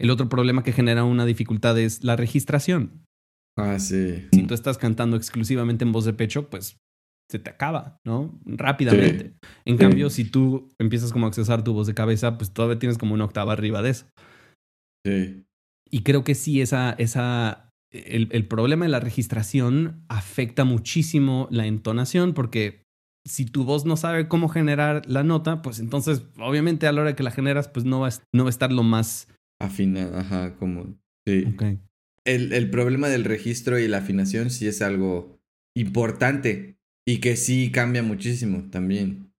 El 0.00 0.10
otro 0.10 0.28
problema 0.28 0.62
que 0.62 0.72
genera 0.72 1.04
una 1.04 1.24
dificultad 1.24 1.78
es 1.78 2.02
la 2.04 2.16
registración. 2.16 3.04
ah, 3.58 3.78
sí. 3.78 4.26
Si 4.32 4.42
tú 4.42 4.54
estás 4.54 4.76
cantando 4.78 5.16
exclusivamente 5.16 5.84
en 5.84 5.92
voz 5.92 6.04
de 6.04 6.12
pecho, 6.12 6.50
pues 6.50 6.76
se 7.30 7.38
te 7.38 7.50
acaba, 7.50 7.98
¿no? 8.04 8.38
Rápidamente. 8.44 9.32
En 9.64 9.76
Sí. 9.76 9.80
cambio, 9.80 10.10
si 10.10 10.24
tú 10.24 10.68
empiezas 10.78 11.12
como 11.12 11.26
a 11.26 11.28
accesar 11.28 11.64
tu 11.64 11.72
voz 11.72 11.86
de 11.86 11.94
cabeza, 11.94 12.36
pues 12.38 12.52
todavía 12.52 12.78
tienes 12.78 12.98
como 12.98 13.14
una 13.14 13.24
octava 13.24 13.52
arriba 13.52 13.80
de 13.82 13.90
eso. 13.90 14.06
Sí. 15.06 15.44
Y 15.90 16.02
creo 16.02 16.24
que 16.24 16.34
sí, 16.34 16.60
esa, 16.60 16.92
esa, 16.92 17.70
el, 17.92 18.28
el 18.32 18.46
problema 18.46 18.84
de 18.84 18.90
la 18.90 19.00
registración 19.00 20.04
afecta 20.08 20.64
muchísimo 20.64 21.48
la 21.50 21.66
entonación 21.66 22.32
porque 22.34 22.82
si 23.26 23.44
tu 23.46 23.64
voz 23.64 23.84
no 23.84 23.96
sabe 23.96 24.26
cómo 24.28 24.48
generar 24.48 25.02
la 25.06 25.22
nota, 25.22 25.62
pues 25.62 25.78
entonces 25.80 26.22
obviamente 26.38 26.86
a 26.86 26.92
la 26.92 27.02
hora 27.02 27.16
que 27.16 27.22
la 27.22 27.30
generas, 27.30 27.68
pues 27.68 27.84
no 27.84 28.00
va, 28.00 28.08
a- 28.08 28.22
no 28.34 28.44
va 28.44 28.48
a 28.48 28.50
estar 28.50 28.72
lo 28.72 28.82
más... 28.82 29.28
Afinada, 29.60 30.20
ajá, 30.20 30.56
como. 30.56 30.96
Sí. 31.26 31.44
Ok. 31.54 31.62
El, 32.24 32.52
el 32.52 32.68
problema 32.70 33.08
del 33.08 33.24
registro 33.24 33.78
y 33.78 33.86
la 33.88 33.98
afinación 33.98 34.50
sí 34.50 34.66
es 34.66 34.82
algo 34.82 35.38
importante 35.76 36.76
y 37.06 37.18
que 37.18 37.36
sí 37.36 37.70
cambia 37.72 38.02
muchísimo 38.02 38.68
también. 38.70 39.32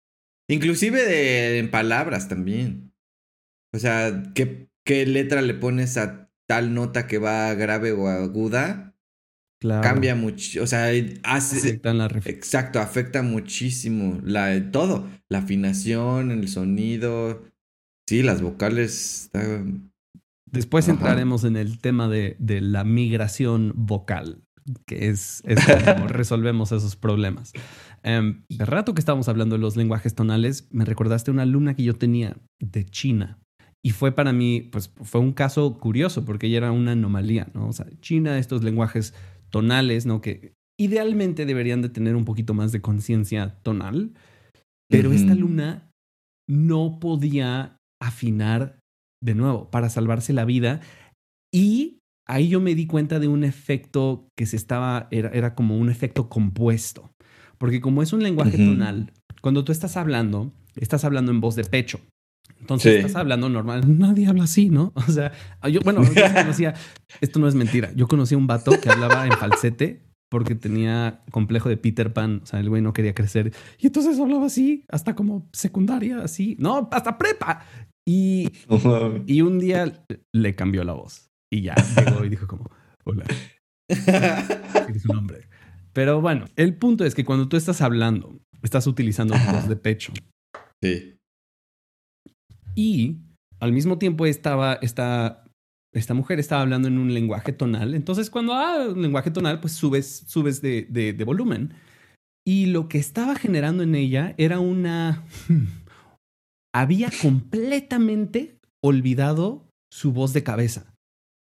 Inclusive 0.49 1.03
de, 1.03 1.59
en 1.59 1.71
palabras 1.71 2.27
también. 2.27 2.93
O 3.73 3.79
sea, 3.79 4.31
¿qué, 4.35 4.67
¿qué 4.85 5.05
letra 5.05 5.41
le 5.41 5.53
pones 5.53 5.97
a 5.97 6.29
tal 6.47 6.73
nota 6.73 7.07
que 7.07 7.17
va 7.17 7.53
grave 7.53 7.91
o 7.91 8.07
aguda? 8.07 8.95
Claro. 9.61 9.81
Cambia 9.81 10.13
mucho. 10.13 10.61
O 10.61 10.67
sea, 10.67 10.87
hace, 11.23 11.57
Afectan 11.57 11.97
la 11.97 12.07
Exacto, 12.25 12.79
afecta 12.81 13.21
muchísimo 13.21 14.19
la, 14.23 14.71
todo, 14.71 15.09
la 15.29 15.37
afinación, 15.39 16.31
el 16.31 16.49
sonido, 16.49 17.45
sí, 18.07 18.23
las 18.23 18.41
vocales. 18.41 19.23
está- 19.23 19.63
Después 20.45 20.85
Ajá. 20.85 20.93
entraremos 20.97 21.45
en 21.45 21.55
el 21.55 21.79
tema 21.79 22.09
de, 22.09 22.35
de 22.39 22.61
la 22.61 22.83
migración 22.83 23.71
vocal, 23.75 24.43
que 24.85 25.09
es, 25.09 25.43
resolvemos 26.07 26.71
esos 26.71 26.95
problemas. 26.95 27.53
Em, 28.03 28.43
de 28.49 28.65
rato 28.65 28.93
que 28.93 28.99
estábamos 28.99 29.29
hablando 29.29 29.55
de 29.55 29.61
los 29.61 29.75
lenguajes 29.75 30.15
tonales, 30.15 30.67
me 30.71 30.85
recordaste 30.85 31.31
una 31.31 31.43
alumna 31.43 31.75
que 31.75 31.83
yo 31.83 31.95
tenía 31.95 32.37
de 32.59 32.85
China. 32.85 33.39
Y 33.85 33.91
fue 33.91 34.13
para 34.13 34.31
mí, 34.31 34.61
pues 34.61 34.93
fue 35.01 35.19
un 35.19 35.33
caso 35.33 35.77
curioso, 35.77 36.23
porque 36.23 36.47
ella 36.47 36.57
era 36.57 36.71
una 36.71 36.93
anomalía, 36.93 37.49
¿no? 37.53 37.67
O 37.67 37.73
sea, 37.73 37.85
China, 37.99 38.37
estos 38.39 38.63
lenguajes 38.63 39.13
tonales, 39.49 40.05
¿no? 40.05 40.21
Que 40.21 40.53
idealmente 40.79 41.45
deberían 41.45 41.81
de 41.81 41.89
tener 41.89 42.15
un 42.15 42.25
poquito 42.25 42.53
más 42.53 42.71
de 42.71 42.81
conciencia 42.81 43.59
tonal, 43.61 44.13
pero 44.89 45.11
esta 45.11 45.33
alumna 45.33 45.89
no 46.47 46.99
podía 46.99 47.77
afinar 48.01 48.79
de 49.23 49.35
nuevo 49.35 49.69
para 49.71 49.89
salvarse 49.89 50.33
la 50.33 50.45
vida 50.45 50.81
y 51.53 51.99
ahí 52.27 52.47
yo 52.49 52.59
me 52.61 52.75
di 52.75 52.87
cuenta 52.87 53.19
de 53.19 53.27
un 53.27 53.43
efecto 53.43 54.27
que 54.37 54.45
se 54.45 54.55
estaba, 54.55 55.07
era, 55.11 55.29
era 55.29 55.55
como 55.55 55.77
un 55.77 55.89
efecto 55.89 56.29
compuesto, 56.29 57.11
porque 57.57 57.81
como 57.81 58.01
es 58.01 58.13
un 58.13 58.23
lenguaje 58.23 58.57
tonal, 58.57 59.11
cuando 59.41 59.63
tú 59.63 59.71
estás 59.71 59.97
hablando, 59.97 60.51
estás 60.75 61.03
hablando 61.05 61.31
en 61.31 61.41
voz 61.41 61.55
de 61.55 61.63
pecho. 61.65 61.99
Entonces 62.59 62.93
Sí. 62.93 62.97
estás 62.99 63.15
hablando 63.17 63.49
normal. 63.49 63.81
Nadie 63.99 64.27
habla 64.27 64.45
así, 64.45 64.69
¿no? 64.69 64.93
O 65.07 65.11
sea, 65.11 65.31
yo, 65.69 65.81
bueno, 65.81 66.01
yo 66.03 66.09
conocía, 66.33 66.73
esto 67.19 67.39
no 67.39 67.47
es 67.47 67.55
mentira. 67.55 67.91
Yo 67.95 68.07
conocí 68.07 68.35
a 68.35 68.37
un 68.37 68.47
vato 68.47 68.71
que 68.79 68.89
hablaba 68.89 69.25
en 69.25 69.33
falsete 69.33 70.01
porque 70.29 70.55
tenía 70.55 71.23
complejo 71.31 71.67
de 71.69 71.75
Peter 71.77 72.13
Pan. 72.13 72.39
O 72.43 72.45
sea, 72.45 72.59
el 72.61 72.69
güey 72.69 72.81
no 72.81 72.93
quería 72.93 73.13
crecer. 73.13 73.51
Y 73.79 73.87
entonces 73.87 74.17
hablaba 74.19 74.45
así, 74.45 74.85
hasta 74.89 75.13
como 75.13 75.47
secundaria, 75.51 76.19
así. 76.23 76.55
No, 76.57 76.87
hasta 76.91 77.17
prepa. 77.17 77.65
Y, 78.07 78.49
y 79.27 79.41
un 79.41 79.59
día 79.59 80.05
le 80.33 80.55
cambió 80.55 80.83
la 80.85 80.93
voz. 80.93 81.29
Y 81.53 81.61
ya 81.61 81.75
llegó 81.75 82.25
y 82.25 82.29
dijo 82.29 82.47
como, 82.47 82.67
hola, 83.03 83.25
eres 83.87 85.05
un 85.05 85.17
hombre. 85.17 85.47
Pero 85.93 86.19
bueno, 86.19 86.45
el 86.55 86.75
punto 86.75 87.05
es 87.05 87.13
que 87.13 87.23
cuando 87.23 87.47
tú 87.47 87.57
estás 87.57 87.79
hablando, 87.81 88.39
estás 88.63 88.87
utilizando 88.87 89.35
Ajá. 89.35 89.51
voz 89.53 89.69
de 89.69 89.75
pecho. 89.75 90.13
Sí. 90.81 91.19
Y 92.73 93.19
al 93.59 93.71
mismo 93.71 93.99
tiempo 93.99 94.25
estaba 94.25 94.79
esta, 94.81 95.45
esta 95.93 96.15
mujer 96.15 96.39
estaba 96.39 96.63
hablando 96.63 96.87
en 96.87 96.97
un 96.97 97.13
lenguaje 97.13 97.53
tonal. 97.53 97.93
Entonces, 97.93 98.31
cuando 98.31 98.53
ah, 98.53 98.87
un 98.87 99.03
lenguaje 99.03 99.29
tonal, 99.29 99.59
pues 99.59 99.73
subes, 99.73 100.23
subes 100.25 100.59
de, 100.59 100.87
de, 100.89 101.13
de 101.13 101.23
volumen. 101.23 101.75
Y 102.47 102.65
lo 102.65 102.89
que 102.89 102.97
estaba 102.97 103.35
generando 103.35 103.83
en 103.83 103.93
ella 103.93 104.33
era 104.39 104.59
una... 104.59 105.23
Había 106.75 107.11
completamente 107.21 108.57
olvidado 108.83 109.69
su 109.91 110.13
voz 110.13 110.33
de 110.33 110.41
cabeza. 110.41 110.92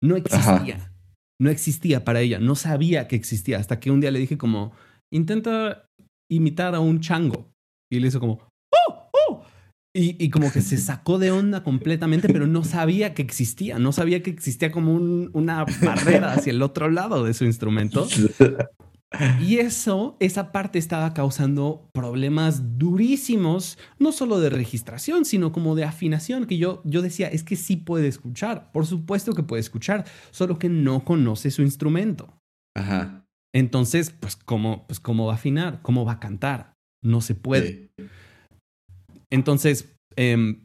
No 0.07 0.16
existía. 0.16 0.92
No 1.40 1.50
existía 1.50 2.04
para 2.04 2.20
ella. 2.20 2.38
No 2.38 2.54
sabía 2.54 3.09
que 3.09 3.16
existía. 3.16 3.59
Hasta 3.59 3.80
que 3.80 3.90
un 3.90 4.00
día 4.00 4.11
le 4.11 4.18
dije 4.18 4.38
como, 4.38 4.72
intenta 5.12 5.88
imitar 6.30 6.74
a 6.74 6.80
un 6.80 7.00
chango. 7.00 7.50
Y 7.90 8.00
le 8.00 8.09
hizo 8.09 8.20
como, 8.20 8.40
¡oh! 8.88 9.11
¡oh! 9.28 9.44
Y, 9.94 10.22
y 10.22 10.30
como 10.30 10.52
que 10.52 10.61
se 10.61 10.76
sacó 10.78 11.18
de 11.18 11.30
onda 11.30 11.62
completamente, 11.62 12.28
pero 12.28 12.46
no 12.46 12.64
sabía 12.64 13.14
que 13.14 13.22
existía. 13.22 13.78
No 13.78 13.92
sabía 13.92 14.22
que 14.22 14.30
existía 14.30 14.70
como 14.70 14.94
un, 14.94 15.30
una 15.32 15.64
barrera 15.82 16.32
hacia 16.32 16.52
el 16.52 16.62
otro 16.62 16.90
lado 16.90 17.24
de 17.24 17.34
su 17.34 17.44
instrumento. 17.44 18.07
Y 19.40 19.59
eso, 19.59 20.16
esa 20.20 20.52
parte 20.52 20.78
estaba 20.78 21.14
causando 21.14 21.88
problemas 21.92 22.78
durísimos, 22.78 23.78
no 23.98 24.12
solo 24.12 24.40
de 24.40 24.50
registración, 24.50 25.24
sino 25.24 25.52
como 25.52 25.74
de 25.74 25.84
afinación, 25.84 26.46
que 26.46 26.59
yo, 26.59 26.82
yo 26.84 27.02
decía, 27.02 27.28
es 27.28 27.44
que 27.44 27.57
sí 27.57 27.76
puede 27.76 28.09
escuchar, 28.09 28.72
por 28.72 28.84
supuesto 28.84 29.32
que 29.32 29.42
puede 29.42 29.61
escuchar, 29.61 30.04
solo 30.30 30.59
que 30.59 30.68
no 30.68 31.04
conoce 31.04 31.50
su 31.50 31.62
instrumento. 31.62 32.34
Ajá. 32.76 33.24
Entonces, 33.54 34.11
pues, 34.11 34.36
¿cómo, 34.36 34.86
pues, 34.86 35.00
¿cómo 35.00 35.26
va 35.26 35.32
a 35.32 35.36
afinar? 35.36 35.80
¿Cómo 35.82 36.04
va 36.04 36.12
a 36.12 36.20
cantar? 36.20 36.74
No 37.02 37.20
se 37.20 37.34
puede. 37.34 37.90
Sí. 37.96 38.07
Entonces, 39.30 39.94
eh, 40.16 40.59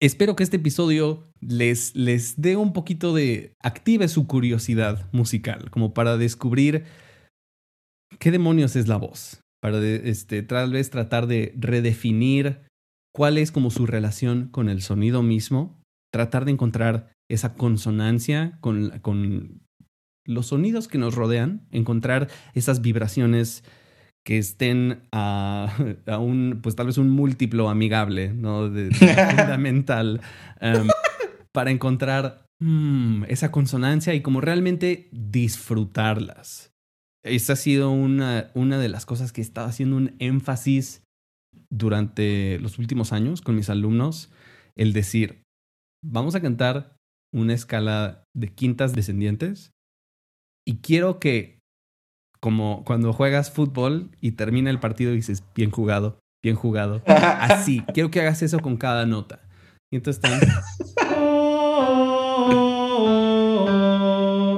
espero 0.00 0.36
que 0.36 0.44
este 0.44 0.56
episodio 0.56 1.30
les, 1.40 1.94
les 1.94 2.40
dé 2.40 2.56
un 2.56 2.72
poquito 2.72 3.14
de... 3.14 3.54
active 3.62 4.08
su 4.08 4.26
curiosidad 4.26 5.06
musical, 5.12 5.70
como 5.70 5.92
para 5.92 6.16
descubrir 6.16 6.84
qué 8.20 8.30
demonios 8.30 8.76
es 8.76 8.86
la 8.86 8.96
voz, 8.96 9.40
para 9.60 9.80
de, 9.80 10.10
este, 10.10 10.42
tal 10.42 10.72
vez 10.72 10.90
tratar 10.90 11.26
de 11.26 11.54
redefinir 11.58 12.60
cuál 13.14 13.38
es 13.38 13.50
como 13.50 13.70
su 13.70 13.86
relación 13.86 14.48
con 14.48 14.68
el 14.68 14.82
sonido 14.82 15.22
mismo, 15.22 15.80
tratar 16.12 16.44
de 16.44 16.52
encontrar 16.52 17.12
esa 17.28 17.54
consonancia 17.54 18.58
con, 18.60 18.90
con 19.00 19.62
los 20.26 20.46
sonidos 20.46 20.86
que 20.86 20.98
nos 20.98 21.14
rodean, 21.14 21.66
encontrar 21.70 22.28
esas 22.54 22.82
vibraciones 22.82 23.64
que 24.24 24.36
estén 24.36 25.02
a, 25.12 25.74
a, 26.06 26.18
un, 26.18 26.60
pues 26.62 26.76
tal 26.76 26.86
vez 26.86 26.98
un 26.98 27.10
múltiplo 27.10 27.70
amigable, 27.70 28.34
¿no? 28.34 28.68
De, 28.68 28.88
de 28.88 28.90
fundamental, 29.36 30.20
um, 30.60 30.88
para 31.52 31.70
encontrar 31.70 32.44
mm, 32.60 33.24
esa 33.28 33.50
consonancia 33.50 34.14
y 34.14 34.20
como 34.20 34.40
realmente 34.40 35.08
disfrutarlas. 35.10 36.69
Esa 37.24 37.52
ha 37.52 37.56
sido 37.56 37.90
una, 37.90 38.50
una 38.54 38.78
de 38.78 38.88
las 38.88 39.06
cosas 39.06 39.32
que 39.32 39.40
he 39.40 39.44
estado 39.44 39.66
haciendo 39.68 39.96
un 39.96 40.16
énfasis 40.18 41.02
durante 41.70 42.58
los 42.60 42.78
últimos 42.78 43.12
años 43.12 43.42
con 43.42 43.56
mis 43.56 43.70
alumnos, 43.70 44.30
el 44.76 44.92
decir, 44.92 45.42
vamos 46.04 46.34
a 46.34 46.40
cantar 46.40 46.96
una 47.32 47.54
escala 47.54 48.24
de 48.34 48.48
quintas 48.48 48.94
descendientes 48.94 49.70
y 50.66 50.78
quiero 50.78 51.20
que 51.20 51.58
como 52.40 52.84
cuando 52.84 53.12
juegas 53.12 53.50
fútbol 53.50 54.10
y 54.20 54.32
termina 54.32 54.70
el 54.70 54.80
partido 54.80 55.12
y 55.12 55.16
dices, 55.16 55.44
bien 55.54 55.70
jugado, 55.70 56.20
bien 56.42 56.56
jugado. 56.56 57.02
Así, 57.06 57.82
quiero 57.92 58.10
que 58.10 58.20
hagas 58.20 58.42
eso 58.42 58.60
con 58.60 58.76
cada 58.76 59.06
nota. 59.06 59.40
Y 59.92 59.96
entonces 59.96 60.24
están... 60.24 60.40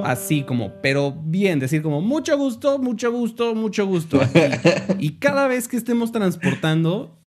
Así 0.05 0.43
como, 0.43 0.73
pero 0.81 1.11
bien, 1.11 1.59
decir 1.59 1.81
como, 1.81 2.01
mucho 2.01 2.37
gusto, 2.37 2.79
mucho 2.79 3.11
gusto, 3.11 3.55
mucho 3.55 3.85
gusto. 3.85 4.19
Y 4.99 5.13
cada 5.13 5.47
vez 5.47 5.67
que 5.67 5.77
estemos 5.77 6.11
transportando, 6.11 7.23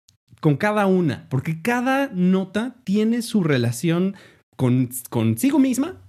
con 0.41 0.57
cada 0.57 0.87
una, 0.87 1.27
porque 1.29 1.61
cada 1.61 2.09
nota 2.13 2.75
tiene 2.83 3.21
su 3.21 3.43
relación 3.43 4.15
con, 4.57 4.89
consigo 5.09 5.59
misma, 5.59 6.01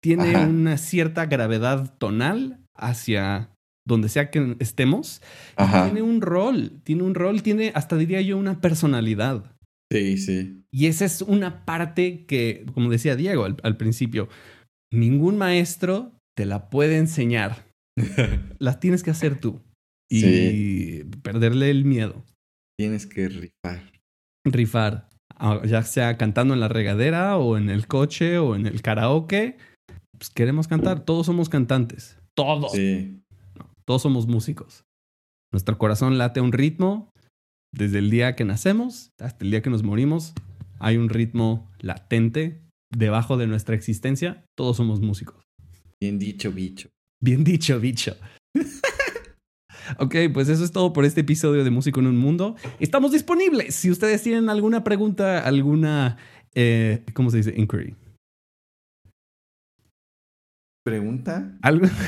tiene 0.00 0.36
Ajá. 0.36 0.46
una 0.46 0.78
cierta 0.78 1.26
gravedad 1.26 1.94
tonal 1.98 2.60
hacia 2.74 3.50
donde 3.86 4.08
sea 4.08 4.30
que 4.30 4.56
estemos, 4.60 5.20
tiene 5.56 6.02
un 6.02 6.20
rol, 6.20 6.80
tiene 6.84 7.02
un 7.02 7.14
rol, 7.14 7.42
tiene 7.42 7.72
hasta 7.74 7.96
diría 7.96 8.20
yo 8.20 8.38
una 8.38 8.60
personalidad. 8.60 9.56
Sí, 9.92 10.16
sí. 10.18 10.62
Y 10.70 10.86
esa 10.86 11.04
es 11.04 11.22
una 11.22 11.64
parte 11.64 12.24
que, 12.26 12.64
como 12.72 12.90
decía 12.90 13.16
Diego 13.16 13.44
al, 13.44 13.56
al 13.64 13.76
principio, 13.76 14.28
ningún 14.92 15.38
maestro 15.38 16.12
te 16.36 16.46
la 16.46 16.70
puede 16.70 16.96
enseñar. 16.98 17.66
la 18.58 18.80
tienes 18.80 19.02
que 19.02 19.10
hacer 19.10 19.40
tú. 19.40 19.60
Y 20.10 20.20
sí. 20.20 21.04
perderle 21.22 21.70
el 21.70 21.84
miedo. 21.84 22.24
Tienes 22.78 23.06
que 23.06 23.28
rifar. 23.28 23.92
Rifar. 24.44 25.08
Ya 25.64 25.82
sea 25.82 26.16
cantando 26.18 26.54
en 26.54 26.60
la 26.60 26.68
regadera 26.68 27.38
o 27.38 27.56
en 27.56 27.70
el 27.70 27.86
coche 27.86 28.38
o 28.38 28.56
en 28.56 28.66
el 28.66 28.82
karaoke. 28.82 29.56
Pues 30.18 30.30
queremos 30.30 30.68
cantar. 30.68 31.04
Todos 31.04 31.26
somos 31.26 31.48
cantantes. 31.48 32.18
Todos. 32.34 32.72
Sí. 32.72 33.22
Todos 33.84 34.02
somos 34.02 34.26
músicos. 34.26 34.84
Nuestro 35.52 35.78
corazón 35.78 36.18
late 36.18 36.40
a 36.40 36.42
un 36.42 36.52
ritmo. 36.52 37.10
Desde 37.72 37.98
el 37.98 38.10
día 38.10 38.34
que 38.34 38.44
nacemos 38.44 39.10
hasta 39.20 39.44
el 39.44 39.52
día 39.52 39.62
que 39.62 39.70
nos 39.70 39.84
morimos, 39.84 40.34
hay 40.80 40.96
un 40.96 41.08
ritmo 41.08 41.70
latente 41.78 42.60
debajo 42.90 43.36
de 43.36 43.46
nuestra 43.46 43.74
existencia. 43.74 44.44
Todos 44.56 44.76
somos 44.76 45.00
músicos. 45.00 45.44
Bien 46.00 46.18
dicho, 46.18 46.50
bicho. 46.52 46.88
Bien 47.22 47.44
dicho, 47.44 47.78
bicho. 47.78 48.16
ok, 49.98 50.14
pues 50.32 50.48
eso 50.48 50.64
es 50.64 50.72
todo 50.72 50.92
por 50.92 51.04
este 51.04 51.20
episodio 51.20 51.64
de 51.64 51.70
Músico 51.70 52.00
en 52.00 52.06
un 52.06 52.16
Mundo. 52.16 52.56
Estamos 52.78 53.12
disponibles. 53.12 53.74
Si 53.74 53.90
ustedes 53.90 54.22
tienen 54.22 54.48
alguna 54.48 54.82
pregunta, 54.84 55.40
alguna, 55.40 56.16
eh, 56.54 57.04
¿cómo 57.14 57.30
se 57.30 57.38
dice? 57.38 57.54
Inquiry. 57.56 57.96
¿Pregunta? 60.84 61.58
¿Algo? 61.62 61.86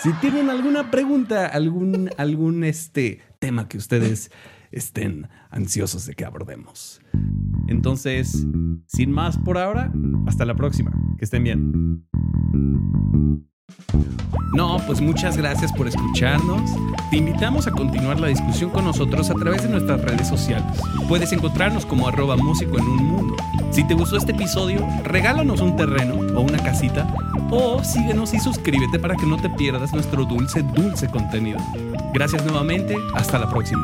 Si 0.00 0.12
tienen 0.20 0.48
alguna 0.48 0.92
pregunta, 0.92 1.46
algún, 1.46 2.08
algún 2.18 2.62
este, 2.62 3.20
tema 3.40 3.68
que 3.68 3.78
ustedes 3.78 4.30
estén 4.70 5.28
ansiosos 5.50 6.06
de 6.06 6.14
que 6.14 6.24
abordemos. 6.24 7.00
Entonces, 7.68 8.46
sin 8.86 9.10
más 9.12 9.36
por 9.36 9.58
ahora, 9.58 9.92
hasta 10.26 10.44
la 10.44 10.54
próxima. 10.54 10.92
Que 11.18 11.24
estén 11.24 11.44
bien. 11.44 12.04
No, 14.54 14.78
pues 14.86 15.00
muchas 15.00 15.36
gracias 15.36 15.72
por 15.72 15.86
escucharnos. 15.86 16.70
Te 17.10 17.18
invitamos 17.18 17.66
a 17.66 17.70
continuar 17.70 18.18
la 18.18 18.28
discusión 18.28 18.70
con 18.70 18.84
nosotros 18.84 19.30
a 19.30 19.34
través 19.34 19.62
de 19.62 19.68
nuestras 19.68 20.00
redes 20.02 20.26
sociales. 20.26 20.80
Puedes 21.06 21.32
encontrarnos 21.32 21.84
como 21.84 22.08
arroba 22.08 22.36
músico 22.36 22.78
en 22.78 22.84
un 22.84 23.04
mundo. 23.04 23.36
Si 23.70 23.86
te 23.86 23.94
gustó 23.94 24.16
este 24.16 24.32
episodio, 24.32 24.86
regálanos 25.04 25.60
un 25.60 25.76
terreno 25.76 26.14
o 26.36 26.40
una 26.40 26.58
casita 26.58 27.06
o 27.50 27.82
síguenos 27.84 28.34
y 28.34 28.40
suscríbete 28.40 28.98
para 28.98 29.14
que 29.16 29.26
no 29.26 29.36
te 29.36 29.50
pierdas 29.50 29.92
nuestro 29.92 30.24
dulce, 30.24 30.62
dulce 30.62 31.08
contenido. 31.08 31.58
Gracias 32.14 32.44
nuevamente, 32.44 32.96
hasta 33.14 33.38
la 33.38 33.48
próxima. 33.48 33.80